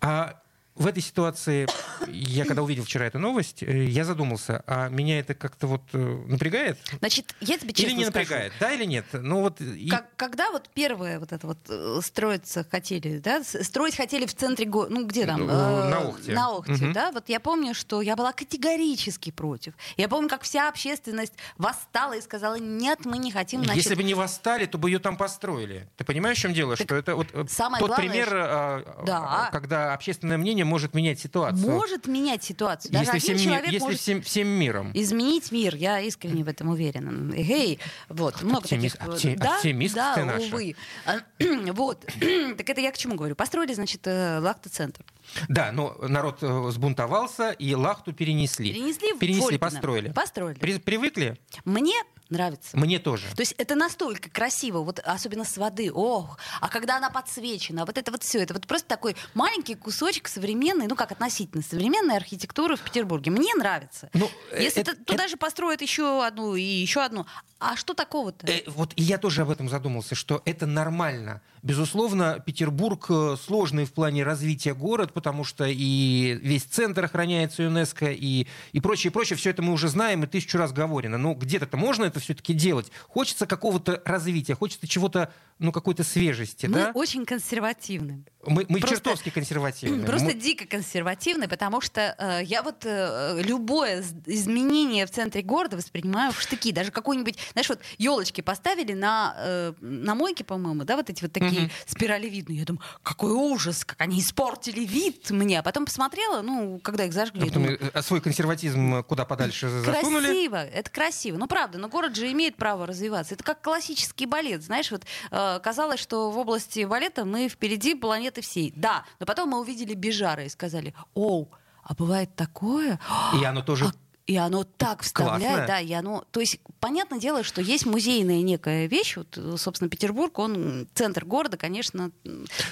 А 0.00 0.41
в 0.74 0.86
этой 0.86 1.02
ситуации, 1.02 1.66
я 2.08 2.44
когда 2.44 2.62
увидел 2.62 2.84
вчера 2.84 3.06
эту 3.06 3.18
новость, 3.18 3.62
э, 3.62 3.84
я 3.84 4.04
задумался, 4.04 4.62
а 4.66 4.88
меня 4.88 5.18
это 5.20 5.34
как-то 5.34 5.66
вот 5.66 5.82
э, 5.92 5.98
напрягает? 6.26 6.78
Значит, 6.98 7.34
я 7.40 7.58
тебе 7.58 7.72
честно 7.72 7.90
Или 7.90 7.98
не 7.98 8.04
скажу. 8.06 8.18
напрягает? 8.18 8.52
Да 8.60 8.72
или 8.72 8.84
нет? 8.84 9.04
Ну 9.12 9.40
вот... 9.42 9.60
и- 9.60 9.88
Как- 9.88 10.14
когда 10.16 10.50
вот 10.50 10.68
первое 10.72 11.18
вот 11.20 11.32
это 11.32 11.46
вот 11.46 11.58
э, 11.68 12.00
строиться 12.02 12.64
хотели, 12.70 13.18
да, 13.18 13.42
строить 13.44 13.96
хотели 13.96 14.26
в 14.26 14.34
центре 14.34 14.66
города, 14.66 14.94
ну 14.94 15.06
где 15.06 15.26
там? 15.26 15.40
Ну, 15.40 15.46
на 15.46 15.98
Охте. 16.08 16.32
На 16.32 16.50
Охте, 16.50 16.72
Мгм. 16.72 16.92
да, 16.92 17.12
вот 17.12 17.28
я 17.28 17.40
помню, 17.40 17.74
что 17.74 18.00
я 18.02 18.16
была 18.16 18.32
категорически 18.32 19.30
против. 19.30 19.74
Я 19.96 20.08
помню, 20.08 20.28
как 20.28 20.42
вся 20.42 20.68
общественность 20.68 21.34
восстала 21.58 22.14
и 22.16 22.20
сказала, 22.20 22.56
нет, 22.58 23.04
мы 23.04 23.18
не 23.18 23.30
хотим, 23.30 23.64
значит, 23.64 23.82
Если 23.84 23.94
бы 23.94 24.02
не 24.02 24.14
восстали, 24.14 24.66
то 24.66 24.78
бы 24.78 24.88
ее 24.90 24.98
там 24.98 25.16
построили. 25.16 25.88
Ты 25.96 26.04
понимаешь, 26.04 26.38
в 26.38 26.40
чем 26.40 26.52
дело? 26.54 26.76
Так 26.76 26.86
что 26.86 26.94
это 26.96 27.14
вот 27.16 27.28
самое 27.50 27.80
тот 27.80 27.88
главное, 27.90 28.08
пример, 28.08 28.26
что- 28.26 28.36
а, 28.38 29.02
Да. 29.04 29.18
а, 29.48 29.50
когда 29.50 29.92
общественное 29.94 30.38
мнение 30.38 30.61
может 30.64 30.94
менять 30.94 31.18
ситуацию. 31.20 31.70
может 31.70 32.06
менять 32.06 32.42
ситуацию. 32.44 32.92
Даже 32.92 33.12
если 33.14 33.32
один 33.32 33.36
всем, 33.38 33.48
человек 33.50 33.66
если 33.72 33.84
может 33.84 34.00
всем, 34.00 34.22
всем 34.22 34.48
миром. 34.48 34.90
изменить 34.94 35.50
мир. 35.52 35.74
Я 35.74 36.00
искренне 36.00 36.44
в 36.44 36.48
этом 36.48 36.68
уверена. 36.68 37.32
Эй, 37.34 37.78
вот, 38.08 38.42
много 38.42 38.66
Оптимист- 38.66 38.98
таких... 38.98 39.14
опти- 39.14 39.36
да, 39.36 39.56
оптимистка 39.56 40.00
да, 40.00 40.14
ты 40.14 40.24
наша. 40.24 40.46
увы. 40.46 40.76
А, 41.06 41.16
Вот. 41.72 42.04
Так 42.56 42.68
это 42.70 42.80
я 42.80 42.92
к 42.92 42.98
чему 42.98 43.14
говорю? 43.16 43.34
Построили, 43.34 43.72
значит, 43.74 44.02
э, 44.06 44.38
лактоцентр. 44.40 45.04
Да, 45.48 45.72
но 45.72 45.96
народ 46.02 46.38
э, 46.42 46.70
сбунтовался, 46.70 47.50
и 47.50 47.74
Лахту 47.74 48.12
перенесли. 48.12 48.72
Перенесли 48.72 49.16
Перенесли, 49.18 49.58
построили. 49.58 50.10
Построили. 50.10 50.58
При- 50.58 50.78
привыкли? 50.78 51.38
Мне 51.64 51.94
нравится. 52.32 52.76
Мне 52.76 52.98
тоже. 52.98 53.26
То 53.36 53.42
есть 53.42 53.54
это 53.58 53.74
настолько 53.74 54.30
красиво, 54.30 54.78
вот 54.78 54.98
особенно 54.98 55.44
с 55.44 55.56
воды, 55.56 55.92
ох, 55.92 56.38
а 56.60 56.68
когда 56.68 56.96
она 56.96 57.10
подсвечена, 57.10 57.84
вот 57.84 57.96
это 57.98 58.10
вот 58.10 58.22
все, 58.22 58.40
это 58.42 58.54
вот 58.54 58.66
просто 58.66 58.88
такой 58.88 59.16
маленький 59.34 59.74
кусочек 59.74 60.28
современной, 60.28 60.86
ну 60.86 60.96
как 60.96 61.12
относительно 61.12 61.62
современной 61.62 62.16
архитектуры 62.16 62.76
в 62.76 62.80
Петербурге. 62.80 63.30
Мне 63.30 63.54
нравится. 63.54 64.10
Ну, 64.14 64.28
Если 64.58 64.82
э, 64.82 64.84
т- 64.84 64.92
э, 64.92 65.04
туда 65.04 65.28
же 65.28 65.36
построят 65.36 65.82
еще 65.82 66.24
одну 66.24 66.54
и 66.56 66.62
еще 66.62 67.02
одну, 67.02 67.26
а 67.58 67.76
что 67.76 67.94
такого-то? 67.94 68.46
Э, 68.50 68.62
вот 68.66 68.92
и 68.96 69.02
я 69.02 69.18
тоже 69.18 69.42
об 69.42 69.50
этом 69.50 69.68
задумался, 69.68 70.14
что 70.14 70.42
это 70.44 70.66
нормально. 70.66 71.42
Безусловно, 71.62 72.42
Петербург 72.44 73.06
э, 73.08 73.36
сложный 73.40 73.84
в 73.84 73.92
плане 73.92 74.24
развития 74.24 74.74
город, 74.74 75.12
потому 75.12 75.44
что 75.44 75.64
и 75.64 76.36
весь 76.42 76.64
центр 76.64 77.04
охраняется 77.04 77.62
ЮНЕСКО, 77.62 78.10
и, 78.10 78.48
и 78.72 78.80
прочее, 78.80 79.12
прочее. 79.12 79.36
Все 79.36 79.50
это 79.50 79.62
мы 79.62 79.72
уже 79.72 79.88
знаем 79.88 80.24
и 80.24 80.26
тысячу 80.26 80.58
раз 80.58 80.72
говорено. 80.72 81.18
Но 81.18 81.34
где-то-то 81.34 81.76
можно 81.76 82.04
это 82.04 82.18
все-таки 82.22 82.54
делать. 82.54 82.90
Хочется 83.08 83.46
какого-то 83.46 84.02
развития, 84.04 84.54
хочется 84.54 84.86
чего-то, 84.86 85.32
ну, 85.62 85.72
какой-то 85.72 86.04
свежести, 86.04 86.66
Мы 86.66 86.74
да? 86.74 86.90
очень 86.94 87.24
консервативны. 87.24 88.24
Мы, 88.44 88.66
мы 88.68 88.80
просто- 88.80 88.96
чертовски 88.96 89.30
консервативны. 89.30 90.04
Просто 90.06 90.26
Мы- 90.28 90.34
дико 90.34 90.66
консервативны, 90.66 91.46
потому 91.48 91.80
что 91.80 92.14
э, 92.18 92.40
я 92.44 92.62
вот 92.62 92.84
э, 92.84 93.40
любое 93.42 94.02
изменение 94.26 95.06
в 95.06 95.10
центре 95.10 95.42
города 95.42 95.76
воспринимаю 95.76 96.32
в 96.32 96.40
штыки. 96.40 96.72
Даже 96.72 96.90
какой-нибудь, 96.90 97.38
знаешь, 97.52 97.68
вот 97.68 97.78
елочки 97.98 98.40
поставили 98.40 98.94
на, 98.94 99.34
э, 99.38 99.72
на 99.80 100.14
мойке, 100.16 100.42
по-моему, 100.42 100.82
да, 100.84 100.96
вот 100.96 101.08
эти 101.08 101.22
вот 101.22 101.32
такие 101.32 101.62
Мгм. 101.62 101.70
спиралевидные. 101.86 102.58
Я 102.58 102.64
думаю, 102.64 102.82
какой 103.04 103.30
ужас, 103.30 103.84
как 103.84 104.00
они 104.00 104.18
испортили 104.20 104.84
вид 104.84 105.30
мне. 105.30 105.60
А 105.60 105.62
потом 105.62 105.84
посмотрела, 105.84 106.42
ну, 106.42 106.80
когда 106.80 107.04
их 107.04 107.12
зажгли, 107.12 107.42
А 107.42 107.46
потом, 107.46 107.62
думаю, 107.62 107.78
э, 107.94 108.02
свой 108.02 108.20
консерватизм 108.20 109.04
куда 109.04 109.24
подальше 109.24 109.68
засунули. 109.68 110.24
Красиво, 110.26 110.56
это 110.64 110.90
красиво. 110.90 111.36
Ну, 111.36 111.46
правда, 111.46 111.78
но 111.78 111.88
город 111.88 112.16
же 112.16 112.30
имеет 112.32 112.56
право 112.56 112.86
развиваться. 112.88 113.34
Это 113.34 113.44
как 113.44 113.62
классический 113.62 114.26
балет. 114.26 114.62
Знаешь, 114.64 114.90
вот 114.90 115.04
э, 115.30 115.51
казалось, 115.60 116.00
что 116.00 116.30
в 116.30 116.38
области 116.38 116.84
балета 116.84 117.24
мы 117.24 117.48
впереди 117.48 117.94
планеты 117.94 118.40
всей. 118.40 118.72
Да, 118.76 119.04
но 119.20 119.26
потом 119.26 119.50
мы 119.50 119.60
увидели 119.60 119.94
Бежара 119.94 120.44
и 120.44 120.48
сказали, 120.48 120.94
оу, 121.14 121.50
а 121.82 121.94
бывает 121.94 122.34
такое? 122.36 122.98
И 123.40 123.44
оно 123.44 123.62
тоже 123.62 123.86
А- 123.86 123.92
И 124.26 124.36
оно 124.36 124.62
так 124.62 125.02
вставляет, 125.02 125.42
Классное. 125.42 125.66
да, 125.66 125.80
и 125.80 125.92
оно, 125.92 126.24
то 126.30 126.38
есть, 126.38 126.60
понятное 126.78 127.18
дело, 127.18 127.42
что 127.42 127.60
есть 127.60 127.84
музейная 127.86 128.40
некая 128.42 128.86
вещь, 128.86 129.16
вот, 129.16 129.36
э, 129.36 129.56
собственно, 129.58 129.90
Петербург, 129.90 130.38
он 130.38 130.86
центр 130.94 131.24
города, 131.24 131.56
конечно, 131.56 132.12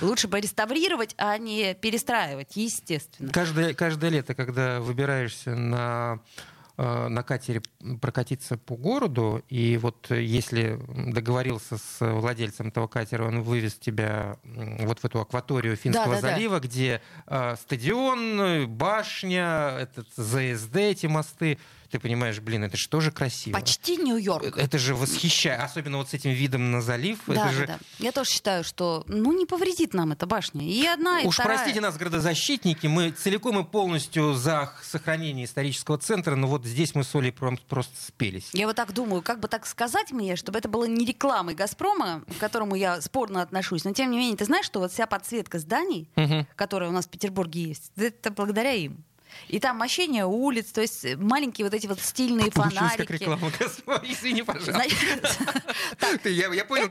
лучше 0.00 0.28
бы 0.28 0.40
реставрировать, 0.40 1.14
а 1.18 1.36
не 1.38 1.74
перестраивать, 1.74 2.54
естественно. 2.54 3.32
Каждое, 3.32 3.74
каждое 3.74 4.10
лето, 4.10 4.34
когда 4.36 4.80
выбираешься 4.80 5.56
на, 5.56 6.20
э, 6.36 6.40
на 6.80 7.22
катере 7.22 7.62
прокатиться 8.00 8.56
по 8.56 8.76
городу, 8.76 9.42
и 9.48 9.76
вот 9.76 10.10
э, 10.10 10.22
если 10.22 10.80
договорился 10.88 11.76
с 11.76 11.98
владельцем 12.00 12.68
этого 12.68 12.86
катера, 12.86 13.24
он 13.24 13.42
вывез 13.42 13.74
тебя 13.74 14.36
вот 14.44 15.00
в 15.00 15.04
эту 15.04 15.20
акваторию 15.20 15.76
Финского 15.76 16.14
Да-да-да. 16.14 16.34
залива, 16.34 16.60
где 16.60 17.02
э, 17.26 17.56
стадион, 17.56 18.40
э, 18.40 18.66
башня, 18.66 19.76
этот 19.78 20.08
ЗСД, 20.16 20.76
эти 20.76 21.06
мосты, 21.06 21.58
ты 21.90 21.98
понимаешь, 21.98 22.38
блин, 22.40 22.64
это 22.64 22.76
же 22.76 22.88
тоже 22.88 23.10
красиво. 23.10 23.58
Почти 23.58 23.96
Нью-Йорк. 23.96 24.56
Это 24.56 24.78
же 24.78 24.94
восхищает, 24.94 25.60
особенно 25.60 25.96
вот 25.98 26.08
с 26.10 26.14
этим 26.14 26.30
видом 26.30 26.70
на 26.70 26.80
залив. 26.80 27.18
Да, 27.26 27.32
это 27.34 27.42
да, 27.44 27.52
же... 27.52 27.66
да. 27.66 27.78
Я 27.98 28.12
тоже 28.12 28.30
считаю, 28.30 28.64
что 28.64 29.04
ну 29.08 29.32
не 29.32 29.46
повредит 29.46 29.92
нам 29.94 30.12
эта 30.12 30.26
башня. 30.26 30.62
И 30.64 30.86
одна, 30.86 31.20
и 31.20 31.26
Уж 31.26 31.34
вторая. 31.34 31.58
простите 31.58 31.80
нас, 31.80 31.96
градозащитники, 31.96 32.86
мы 32.86 33.10
целиком 33.10 33.58
и 33.58 33.64
полностью 33.64 34.34
за 34.34 34.72
сохранение 34.82 35.44
исторического 35.46 35.98
центра, 35.98 36.36
но 36.36 36.46
вот 36.46 36.64
здесь 36.64 36.94
мы 36.94 37.04
с 37.04 37.14
Олей 37.14 37.32
прям 37.32 37.56
просто 37.68 37.94
спелись. 38.00 38.50
Я 38.52 38.66
вот 38.66 38.76
так 38.76 38.92
думаю, 38.92 39.22
как 39.22 39.40
бы 39.40 39.48
так 39.48 39.66
сказать 39.66 40.12
мне, 40.12 40.36
чтобы 40.36 40.58
это 40.58 40.68
было 40.68 40.84
не 40.84 41.04
рекламой 41.04 41.54
«Газпрома», 41.54 42.22
к 42.36 42.38
которому 42.38 42.74
я 42.74 43.00
спорно 43.00 43.42
отношусь, 43.42 43.84
но 43.84 43.92
тем 43.92 44.10
не 44.10 44.18
менее, 44.18 44.36
ты 44.36 44.44
знаешь, 44.44 44.66
что 44.66 44.78
вот 44.80 44.92
вся 44.92 45.06
подсветка 45.06 45.58
зданий, 45.58 46.08
Мгм. 46.16 46.46
которая 46.56 46.88
у 46.90 46.92
нас 46.92 47.06
в 47.06 47.08
Петербурге 47.10 47.62
есть, 47.64 47.90
это 47.96 48.30
благодаря 48.30 48.72
им. 48.72 49.04
И 49.48 49.58
там 49.60 49.76
мощение 49.78 50.24
улиц, 50.26 50.72
то 50.72 50.80
есть 50.80 51.16
маленькие 51.16 51.64
вот 51.64 51.74
эти 51.74 51.86
вот 51.86 52.00
стильные 52.00 52.50
Получилось 52.50 52.92
фонарики. 52.94 53.06
как 53.06 53.10
реклама. 53.20 53.52
Извини, 54.04 54.42
пожалуйста. 54.42 54.82
Я, 56.28 56.64
понял, 56.64 56.88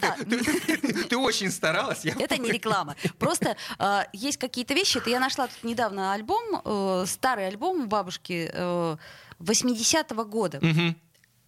ты- 1.09 1.17
очень 1.17 1.51
старалась. 1.51 2.05
Это 2.05 2.37
не 2.37 2.51
реклама. 2.51 2.95
Просто 3.17 3.55
э, 3.77 4.01
есть 4.13 4.37
какие-то 4.37 4.73
вещи. 4.73 4.97
Это 4.97 5.09
я 5.09 5.19
нашла 5.19 5.47
тут 5.47 5.63
недавно 5.63 6.13
альбом, 6.13 6.61
э, 6.63 7.05
старый 7.07 7.47
альбом 7.47 7.87
бабушки 7.89 8.49
э, 8.53 8.97
80-го 9.39 10.25
года. 10.25 10.61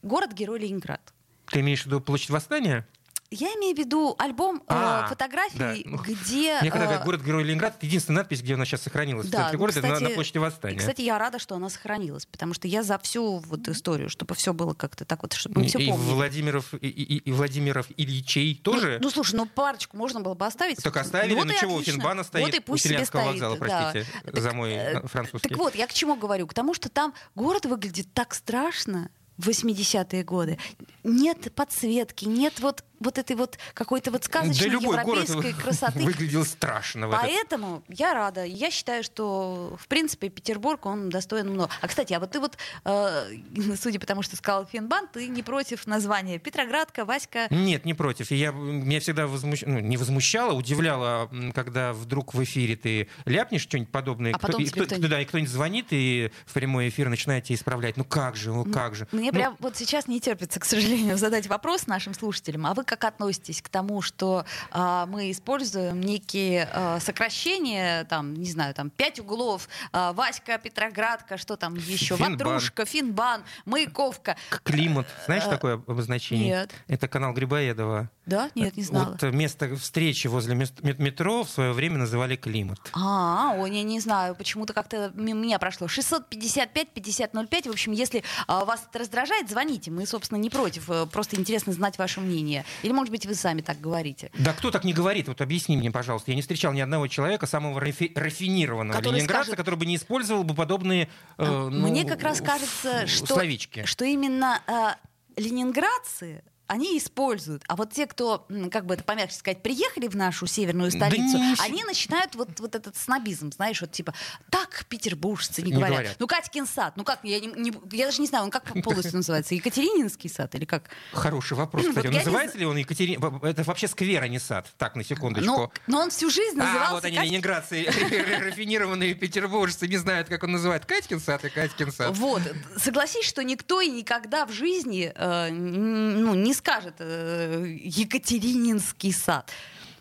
Город-герой 0.02 0.60
Ленинград. 0.60 1.02
Ты 1.48 1.60
имеешь 1.60 1.84
в 1.84 1.86
виду 1.88 2.02
площадь 2.02 2.30
восстания? 2.30 2.88
Я 3.32 3.48
имею 3.56 3.76
в 3.76 3.80
виду 3.80 4.16
альбом 4.20 4.58
э, 4.58 4.62
А, 4.68 5.08
фотографий, 5.08 5.58
да. 5.58 5.74
Ну, 5.86 5.98
где... 5.98 6.60
Мне 6.62 6.70
когда 6.70 6.84
э, 6.86 6.88
говорят 6.88 7.06
город-герой 7.06 7.44
Ленинград, 7.46 7.76
это 7.78 7.86
единственная 7.86 8.20
надпись, 8.24 8.42
где 8.42 8.56
она 8.56 8.66
сейчас 8.66 8.82
сохранилась 8.82 9.28
в 9.28 9.30
Да, 9.30 9.38
центре 9.40 9.58
ну, 9.58 9.60
города, 9.62 9.82
на- 9.82 9.88
на, 9.88 9.96
кстати, 9.96 10.14
площади 10.14 10.38
Восстания. 10.38 10.76
И, 10.76 10.80
кстати, 10.80 11.02
я 11.02 11.18
рада, 11.18 11.40
что 11.40 11.56
она 11.56 11.70
сохранилась, 11.70 12.26
потому 12.26 12.54
что 12.54 12.68
я 12.68 12.84
за 12.84 12.98
всю 13.00 13.38
вот 13.38 13.68
историю, 13.70 14.10
чтобы 14.10 14.36
все 14.36 14.54
было 14.54 14.74
как-то 14.74 15.06
так 15.06 15.22
вот, 15.24 15.34
чтобы 15.34 15.62
мы 15.62 15.68
все 15.68 15.80
и 15.80 15.90
помнили. 15.90 16.12
Владимиров, 16.14 16.74
и, 16.74 16.88
и- 16.88 17.18
и 17.18 17.32
Владимиров 17.32 17.88
Ильичей 17.98 18.54
тоже? 18.56 18.98
Ну, 19.00 19.06
ну, 19.06 19.10
слушай, 19.12 19.36
ну 19.36 19.46
парочку 19.46 19.96
можно 19.98 20.20
было 20.20 20.34
бы 20.34 20.46
оставить. 20.46 20.84
Только 20.84 21.00
оставили, 21.02 21.34
Вот 21.34 21.46
ну 21.48 21.54
и 21.54 21.58
чего, 21.58 21.72
у 21.76 21.80
отлично. 21.80 21.94
Финбана 21.94 22.24
стоит, 22.24 22.46
вот 22.46 22.54
и 22.54 22.60
у 22.60 22.62
пусть 22.62 22.84
себе 22.84 22.96
Селянского 22.96 23.22
стоит, 23.22 23.34
вокзала, 23.42 23.58
да. 23.58 23.66
простите, 23.94 24.08
Так, 24.26 24.42
за 24.42 24.52
мой 24.54 24.72
э, 24.74 25.00
э, 25.04 25.08
французский. 25.08 25.50
Так 25.50 25.58
вот, 25.58 25.76
я 25.76 25.88
к 25.88 25.94
чему 25.94 26.16
говорю? 26.16 26.48
К 26.48 26.54
тому, 26.54 26.74
что 26.74 26.90
там 26.90 27.14
город 27.36 27.66
выглядит 27.66 28.14
так 28.14 28.34
страшно, 28.34 29.10
в 29.38 29.48
80-е 29.50 30.24
годы. 30.24 30.60
Нет 31.04 31.54
подсветки, 31.56 32.26
нет 32.26 32.60
вот, 32.60 32.84
вот 33.02 33.18
этой 33.18 33.36
вот 33.36 33.58
какой-то 33.74 34.12
вот 34.12 34.24
сказочной 34.24 34.68
да 34.68 34.72
любой 34.74 35.04
город 35.04 35.28
европейской 35.28 35.62
красоты. 35.62 36.00
выглядел 36.00 36.46
страшно 36.46 37.08
в 37.08 37.12
этот 37.12 37.22
Поэтому 37.26 37.84
я 37.90 38.14
рада. 38.14 38.44
Я 38.46 38.72
считаю, 38.72 39.04
что, 39.04 39.76
в 39.80 39.88
принципе, 39.88 40.30
Петербург, 40.30 40.86
он 40.86 41.10
достоин 41.10 41.50
много. 41.50 41.70
А, 41.82 41.88
кстати, 41.88 42.14
а 42.14 42.20
вот 42.20 42.32
ты 42.32 42.40
вот, 42.40 42.58
э, 42.86 43.26
судя 43.82 44.00
по 44.00 44.06
тому, 44.06 44.22
что 44.22 44.36
сказал 44.36 44.66
Финбан, 44.66 45.08
ты 45.12 45.28
не 45.28 45.44
против 45.44 45.88
названия 45.88 46.40
Петроградка, 46.40 47.04
Васька. 47.06 47.48
Нет, 47.50 47.86
не 47.86 47.94
против. 47.94 48.32
Я, 48.32 48.52
меня 48.52 49.00
всегда 49.00 49.28
возмущ... 49.28 49.64
ну, 49.66 49.80
не 49.80 49.98
возмущало, 49.98 50.54
удивляло, 50.54 51.30
когда 51.54 51.94
вдруг 51.94 52.34
в 52.34 52.44
эфире 52.44 52.76
ты 52.76 53.08
ляпнешь 53.26 53.62
что-нибудь 53.62 53.92
подобное, 53.92 54.34
А 54.34 54.40
потом 54.40 54.62
и 54.62 54.66
кто, 54.68 54.86
кто-нибудь- 54.86 55.10
да, 55.10 55.22
и 55.22 55.26
кто-нибудь 55.26 55.52
звонит, 55.52 55.88
и 55.92 56.32
в 56.46 56.54
прямой 56.54 56.90
эфир 56.90 57.10
начинаете 57.10 57.54
исправлять. 57.54 57.98
Ну 57.98 58.04
как 58.04 58.36
же, 58.36 58.52
ну 58.54 58.66
как 58.66 58.96
же. 58.96 59.08
Мне 59.12 59.32
Ну, 59.32 59.38
прям 59.38 59.58
вот 59.60 59.76
сейчас 59.76 60.08
не 60.08 60.20
терпится, 60.20 60.60
к 60.60 60.66
сожалению, 60.66 61.18
задать 61.18 61.48
вопрос 61.48 61.88
нашим 61.88 62.14
слушателям. 62.14 62.66
А 62.68 62.74
вы 62.74 62.84
как 62.92 63.06
относитесь 63.06 63.62
к 63.62 63.70
тому, 63.70 64.02
что 64.02 64.44
а, 64.72 65.06
мы 65.06 65.32
используем 65.32 66.02
некие 66.02 66.68
а, 66.74 67.00
сокращения, 67.00 68.04
там, 68.06 68.34
не 68.34 68.50
знаю, 68.52 68.74
там, 68.74 68.90
пять 68.90 69.20
углов, 69.20 69.70
а, 69.94 70.12
Васька, 70.12 70.58
Петроградка, 70.58 71.38
что 71.38 71.56
там 71.56 71.76
еще, 71.76 72.18
Финбан. 72.18 72.32
Ватрушка, 72.38 72.86
Финбан, 72.86 73.44
Маяковка. 73.66 74.36
Климат. 74.64 75.08
Знаешь 75.26 75.44
Э, 75.46 75.50
такое 75.50 75.76
обозначение? 75.76 76.46
нет. 76.48 76.72
Это 76.88 77.08
канал 77.08 77.34
Грибоедова. 77.34 78.10
Да? 78.26 78.50
Нет, 78.56 78.76
не 78.76 78.84
знала. 78.84 79.12
Вот 79.14 79.24
э, 79.24 79.32
место 79.32 79.74
встречи 79.78 80.28
возле 80.28 80.56
метро 80.56 81.44
в 81.44 81.50
свое 81.50 81.72
время 81.72 81.98
называли 81.98 82.36
климат. 82.36 82.80
А, 82.94 83.54
ой, 83.58 83.72
я 83.74 83.84
не 83.84 84.00
знаю, 84.02 84.36
почему-то 84.36 84.74
как-то 84.74 85.12
меня 85.16 85.58
прошло. 85.60 85.88
655-5005. 85.88 87.68
В 87.70 87.72
общем, 87.72 87.92
если 87.94 88.24
вас 88.48 88.86
это 88.90 89.00
раздражает, 89.00 89.50
звоните. 89.50 89.92
Мы, 89.92 90.06
собственно, 90.06 90.38
не 90.38 90.50
против. 90.50 90.90
Э, 90.90 91.06
Просто 91.06 91.36
интересно 91.36 91.74
знать 91.74 91.98
ваше 91.98 92.20
мнение. 92.22 92.66
Или, 92.84 92.92
может 92.92 93.12
быть, 93.12 93.26
вы 93.26 93.36
сами 93.36 93.62
так 93.62 93.80
говорите. 93.80 94.32
Да 94.38 94.54
кто 94.54 94.72
так 94.72 94.84
не 94.84 94.94
говорит? 94.94 95.28
Вот 95.28 95.42
объясни 95.42 95.78
мне, 95.78 95.92
пожалуйста. 95.92 96.32
Я 96.32 96.36
не 96.36 96.42
встречал 96.42 96.74
ни 96.74 96.80
одного 96.82 97.08
человека 97.08 97.46
самого 97.46 97.80
рафи- 97.80 98.12
рафинированного 98.16 98.98
Который 98.98 99.16
ленинградца, 99.18 99.44
скажет- 99.52 99.58
который 99.58 99.76
бы 99.76 99.86
не 99.86 99.96
использовал 99.96 100.44
бы 100.44 100.54
подобные 100.56 101.10
э, 101.38 101.46
ну, 101.46 101.88
Мне 101.88 102.06
как 102.06 102.22
раз 102.24 102.42
кажется, 102.42 103.08
что, 103.08 103.28
словечки. 103.36 103.86
что 103.86 104.06
именно 104.06 104.62
э, 104.68 105.42
ленинградцы 105.42 106.44
они 106.72 106.98
используют. 106.98 107.64
А 107.68 107.76
вот 107.76 107.92
те, 107.92 108.08
кто, 108.08 108.48
как 108.72 108.86
бы 108.86 108.94
это 108.94 109.04
помягче 109.04 109.36
сказать, 109.36 109.62
приехали 109.62 110.08
в 110.08 110.16
нашу 110.16 110.48
северную 110.48 110.90
Да 110.92 110.98
столицу, 110.98 111.38
не- 111.38 111.56
они 111.60 111.84
начинают 111.84 112.34
вот, 112.36 112.60
вот 112.62 112.76
этот 112.76 112.96
снобизм, 112.96 113.52
знаешь, 113.52 113.82
вот 113.82 113.92
типа, 113.92 114.14
так 114.50 114.86
петербуржцы 114.88 115.62
не, 115.62 115.68
Не 115.72 115.74
говорят. 115.74 115.92
говорят. 115.92 116.16
Ну, 116.20 116.28
Катькин 116.28 116.66
сад, 116.66 116.94
ну 116.96 117.04
как, 117.04 117.20
я, 117.24 117.40
не, 117.42 117.48
не- 117.48 117.74
я 117.92 118.06
даже 118.06 118.22
не 118.22 118.28
знаю, 118.28 118.46
он 118.46 118.52
как 118.52 118.64
полностью 118.84 119.18
называется, 119.18 119.54
Екатерининский 119.54 120.30
сад 120.30 120.56
или 120.56 120.64
как? 120.66 120.90
Хороший 121.12 121.58
вопрос, 121.58 121.84
Вот 121.88 121.90
кстати. 121.96 122.08
не 122.08 122.18
Называется 122.20 122.58
ли 122.58 122.66
он 122.66 122.78
Екатерин... 122.78 123.22
Это 123.44 123.64
вообще 123.64 123.88
сквер, 123.90 124.24
а 124.24 124.28
не 124.30 124.40
сад. 124.40 124.72
Так, 124.78 124.96
на 124.96 125.04
секундочку. 125.04 125.52
Ну, 125.52 125.72
но 125.88 126.00
он 126.04 126.10
всю 126.10 126.30
жизнь 126.30 126.58
назывался 126.58 126.88
А, 126.90 126.94
вот 126.94 127.06
они, 127.06 127.18
Катькин- 127.18 127.24
ленинградцы, 127.26 127.86
рафинированные 128.40 129.14
петербуржцы, 129.14 129.88
не 129.88 129.98
знают, 129.98 130.30
как 130.30 130.44
он 130.44 130.52
называет. 130.54 130.86
Катькин 130.86 131.20
сад 131.20 131.44
и 131.46 131.50
Катькин 131.50 131.92
сад. 131.92 132.16
Вот, 132.18 132.42
согласись, 132.78 133.26
что 133.26 133.44
никто 133.44 133.82
и 133.82 133.90
никогда 133.90 134.46
в 134.46 134.52
жизни 134.52 135.12
э, 135.14 135.50
ну, 135.52 136.34
не 136.36 136.54
скажет 136.62 136.96
э, 137.00 137.66
Екатерининский 137.84 139.12
сад. 139.12 139.52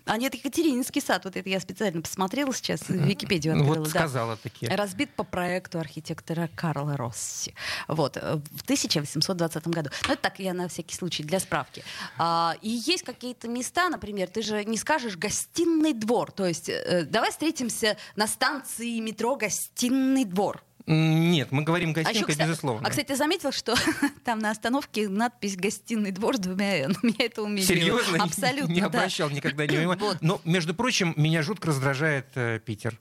А 0.07 0.17
нет, 0.17 0.35
Екатерининский 0.35 1.01
сад, 1.01 1.25
вот 1.25 1.37
это 1.37 1.49
я 1.49 1.61
специально 1.61 2.03
посмотрела 2.03 2.53
сейчас, 2.53 2.81
в 2.81 2.91
Википедию 2.91 3.55
Ну, 3.55 3.61
открыла. 3.63 3.85
вот 3.85 3.93
да. 3.93 4.01
сказала 4.01 4.37
такие. 4.37 4.75
Разбит 4.75 5.15
по 5.15 5.25
проекту 5.25 5.79
архитектора 5.79 6.51
Карла 6.57 6.97
Росси. 6.97 7.55
Вот, 7.87 8.17
э, 8.17 8.41
в 8.51 8.63
1820 8.63 9.69
году. 9.69 9.91
Ну, 10.09 10.13
это 10.13 10.23
так, 10.23 10.39
я 10.41 10.53
на 10.53 10.69
всякий 10.69 10.97
случай, 10.97 11.23
для 11.23 11.39
справки. 11.39 11.85
А, 12.19 12.57
и 12.61 12.69
есть 12.69 13.05
какие-то 13.05 13.47
места, 13.49 13.89
например, 13.89 14.29
ты 14.29 14.43
же 14.43 14.65
не 14.65 14.79
скажешь 14.79 15.17
«гостиный 15.17 15.93
двор». 15.93 16.33
То 16.33 16.47
есть 16.47 16.69
э, 16.69 17.05
давай 17.05 17.31
встретимся 17.31 17.97
на 18.17 18.27
станции 18.27 18.99
метро 19.01 19.37
«Гостиный 19.37 20.25
двор». 20.25 20.65
Нет, 20.93 21.53
мы 21.53 21.63
говорим 21.63 21.91
А, 21.91 22.01
еще, 22.01 22.03
гостинка, 22.05 22.33
кстати, 22.33 22.49
безусловно. 22.49 22.87
а, 22.87 22.91
кстати, 22.91 23.07
ты 23.07 23.17
заметил, 23.17 23.53
что 23.53 23.77
там 24.25 24.41
на 24.41 24.51
остановке 24.51 25.09
надпись 25.09 25.57
«Гостиный 25.57 26.11
двор» 26.11 26.37
с 26.37 26.41
двумя 26.41 26.79
«н». 26.81 26.97
Меня 27.03 27.27
это 27.27 27.43
умилило. 27.43 27.67
Серьезно? 27.67 28.25
Абсолютно, 28.25 28.73
Не 28.73 28.81
да. 28.81 28.87
обращал 28.87 29.31
никогда 29.31 29.65
внимания. 29.65 29.97
Вот. 30.01 30.19
Но, 30.21 30.41
между 30.45 30.75
прочим, 30.75 31.15
меня 31.17 31.43
жутко 31.43 31.69
раздражает 31.69 32.27
э, 32.35 32.59
Питер. 32.65 32.99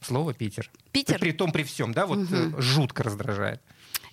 Слово 0.00 0.32
Питер. 0.32 0.70
Питер? 0.92 1.18
При 1.18 1.32
том, 1.32 1.52
при 1.52 1.64
всем, 1.64 1.92
да, 1.92 2.06
вот 2.06 2.20
э, 2.30 2.52
жутко 2.60 3.02
раздражает. 3.02 3.60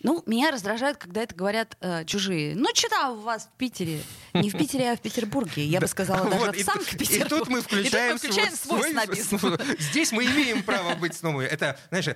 Ну, 0.04 0.22
меня 0.26 0.52
раздражает, 0.52 0.98
когда 0.98 1.24
это 1.24 1.34
говорят 1.36 1.78
э, 1.82 2.06
чужие. 2.06 2.56
Ну, 2.56 2.68
что 2.74 3.10
у 3.12 3.16
вас 3.22 3.50
в 3.54 3.58
Питере? 3.58 4.00
Не 4.34 4.50
в 4.50 4.58
Питере, 4.58 4.92
а 4.92 4.96
в 4.96 5.02
Петербурге. 5.02 5.64
Я 5.66 5.80
бы 5.80 5.88
сказала, 5.88 6.30
даже 6.30 6.46
Вот, 6.46 6.56
в 6.56 6.60
и, 6.60 6.64
Санкт-Петербурге. 6.64 7.26
и 7.26 7.30
тут 7.30 7.48
мы 7.48 7.62
включаем, 7.62 8.16
И 8.16 8.20
тут 8.20 8.24
мы 8.24 8.32
включаем 8.34 8.56
свой- 8.56 8.80
свой 8.82 8.92
снобизм. 8.92 9.40
свой- 9.40 9.58
Здесь 9.80 10.12
мы 10.12 10.26
имеем 10.26 10.64
право 10.64 10.96
быть 10.96 11.16
снобами. 11.16 11.46
Это, 11.46 11.80
знаешь, 11.90 12.08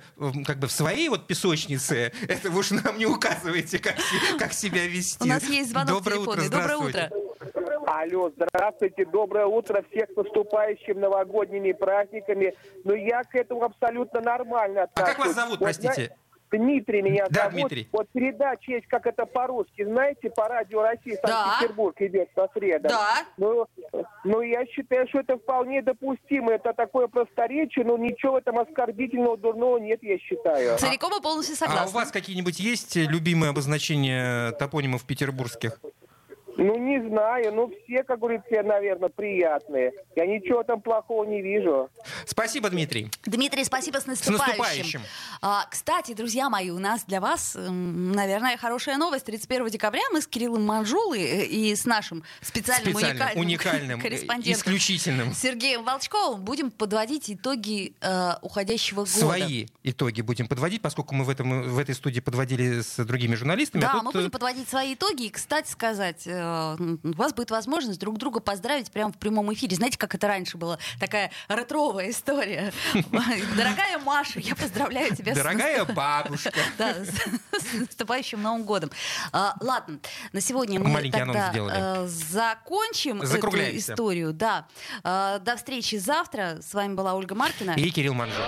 как 0.46 0.58
бы 0.58 0.68
в 0.68 0.72
своей 0.72 1.08
вот 1.08 1.26
песочнице, 1.26 2.12
это 2.28 2.50
вы 2.50 2.60
уж 2.60 2.70
нам 2.70 2.98
не 2.98 3.06
указываете, 3.06 3.78
как, 3.78 3.96
се- 3.98 4.38
как 4.38 4.52
себя 4.52 4.86
вести. 4.86 5.24
У 5.24 5.26
нас 5.26 5.42
есть 5.44 5.70
звонок 5.70 5.88
Доброе 5.88 6.18
утро, 6.20 6.40
телефонный. 6.42 6.50
Доброе 6.50 6.90
здравствуйте. 6.90 7.10
утро. 7.14 7.80
Алло, 7.86 8.30
здравствуйте, 8.36 9.04
доброе 9.06 9.46
утро, 9.46 9.84
всех 9.90 10.10
с 10.12 10.16
наступающим 10.16 11.00
новогодними 11.00 11.72
праздниками. 11.72 12.54
Ну, 12.84 12.94
я 12.94 13.22
к 13.24 13.34
этому 13.34 13.64
абсолютно 13.64 14.20
нормально 14.20 14.86
А 14.94 15.02
как 15.02 15.18
вас 15.18 15.34
зовут, 15.34 15.58
простите? 15.58 16.14
Дмитрий 16.58 17.02
меня 17.02 17.26
Да, 17.30 17.42
зовут. 17.44 17.54
Дмитрий. 17.54 17.88
Вот 17.92 18.08
передача 18.10 18.72
есть, 18.72 18.86
как 18.86 19.06
это 19.06 19.26
по-русски, 19.26 19.84
знаете, 19.84 20.30
по 20.30 20.48
радио 20.48 20.82
России 20.82 21.18
Да. 21.22 21.28
Санкт-Петербург 21.28 22.00
идет 22.00 22.30
по 22.34 22.48
средам. 22.54 22.90
Да. 22.90 23.24
Ну, 23.36 23.66
ну, 24.24 24.40
я 24.42 24.66
считаю, 24.66 25.08
что 25.08 25.20
это 25.20 25.36
вполне 25.38 25.82
допустимо. 25.82 26.52
Это 26.52 26.72
такое 26.72 27.06
просторечие, 27.08 27.84
но 27.84 27.96
ничего 27.96 28.32
в 28.32 28.36
этом 28.36 28.58
оскорбительного, 28.58 29.36
дурного 29.36 29.78
нет, 29.78 30.00
я 30.02 30.18
считаю. 30.18 30.78
Целиком 30.78 31.12
и 31.18 31.22
полностью 31.22 31.54
А 31.54 31.56
согласна. 31.58 31.86
у 31.88 31.92
вас 31.92 32.10
какие-нибудь 32.10 32.58
есть 32.60 32.96
любимые 32.96 33.50
обозначения 33.50 34.52
топонимов 34.52 35.04
петербургских? 35.04 35.80
Ну, 36.60 36.76
не 36.76 37.00
знаю. 37.08 37.54
Ну, 37.54 37.72
все, 37.84 38.04
как 38.04 38.18
говорится, 38.18 38.62
наверное, 38.62 39.08
приятные. 39.08 39.92
Я 40.14 40.26
ничего 40.26 40.62
там 40.62 40.82
плохого 40.82 41.24
не 41.24 41.40
вижу. 41.40 41.88
Спасибо, 42.26 42.68
Дмитрий. 42.68 43.10
Дмитрий, 43.24 43.64
спасибо 43.64 43.98
с 43.98 44.06
наступающим. 44.06 44.58
наступающим. 44.58 45.00
А, 45.40 45.64
кстати, 45.70 46.12
друзья 46.12 46.50
мои, 46.50 46.68
у 46.68 46.78
нас 46.78 47.04
для 47.06 47.22
вас, 47.22 47.56
наверное, 47.56 48.58
хорошая 48.58 48.98
новость. 48.98 49.24
31 49.24 49.68
декабря 49.68 50.02
мы 50.12 50.20
с 50.20 50.26
Кириллом 50.26 50.66
Манжулой 50.66 51.22
э, 51.22 51.44
и 51.46 51.74
с 51.74 51.86
нашим 51.86 52.24
специальным, 52.42 52.92
Специальным, 52.92 53.16
уникальным, 53.16 53.40
уникальным, 53.40 54.00
корреспондентом 54.00 54.52
исключительным. 54.52 55.32
Сергеем 55.32 55.82
Волчковым 55.82 56.42
будем 56.42 56.70
подводить 56.70 57.30
итоги 57.30 57.94
э, 58.02 58.32
уходящего 58.42 59.00
года. 59.00 59.10
Свои 59.10 59.66
итоги 59.82 60.20
будем 60.20 60.46
подводить, 60.46 60.82
поскольку 60.82 61.14
мы 61.14 61.24
в, 61.24 61.30
этом, 61.30 61.62
в 61.62 61.78
этой 61.78 61.94
студии 61.94 62.20
подводили 62.20 62.82
с 62.82 63.02
другими 63.02 63.34
журналистами. 63.34 63.80
Да, 63.80 63.92
а 63.92 64.02
мы 64.02 64.12
тут, 64.12 64.16
э, 64.16 64.18
будем 64.18 64.30
подводить 64.30 64.68
свои 64.68 64.92
итоги. 64.92 65.22
И, 65.24 65.30
кстати 65.30 65.70
сказать, 65.70 66.26
э, 66.26 66.49
у 66.78 67.12
вас 67.16 67.32
будет 67.32 67.50
возможность 67.50 67.98
друг 68.00 68.18
друга 68.18 68.40
поздравить 68.40 68.90
прямо 68.90 69.12
в 69.12 69.18
прямом 69.18 69.52
эфире. 69.52 69.76
Знаете, 69.76 69.98
как 69.98 70.14
это 70.14 70.26
раньше 70.28 70.56
было? 70.56 70.78
Такая 70.98 71.30
ретровая 71.48 72.10
история. 72.10 72.72
Дорогая 73.56 73.98
Маша, 74.04 74.40
я 74.40 74.54
поздравляю 74.54 75.14
тебя 75.14 75.34
с 75.34 75.36
Дорогая 75.36 75.84
бабушка. 75.84 76.52
Да, 76.78 76.94
с, 76.94 77.08
с 77.08 77.72
наступающим 77.74 78.40
Новым 78.42 78.64
годом. 78.64 78.90
А, 79.32 79.54
ладно, 79.60 79.98
на 80.32 80.40
сегодня 80.40 80.80
мы 80.80 80.88
Маленький 80.88 81.18
тогда 81.18 81.52
э, 81.54 82.06
закончим 82.06 83.22
эту 83.22 83.76
историю. 83.76 84.32
Да. 84.32 84.66
А, 85.02 85.38
до 85.38 85.56
встречи 85.56 85.96
завтра. 85.96 86.58
С 86.62 86.74
вами 86.74 86.94
была 86.94 87.14
Ольга 87.14 87.34
Маркина. 87.34 87.72
И 87.72 87.90
Кирилл 87.90 88.14
Манжел. 88.14 88.44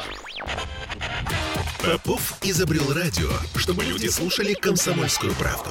Попов 1.82 2.34
изобрел 2.42 2.92
радио, 2.92 3.28
чтобы 3.56 3.84
люди 3.84 4.06
слушали 4.06 4.54
комсомольскую 4.54 5.34
правду. 5.34 5.70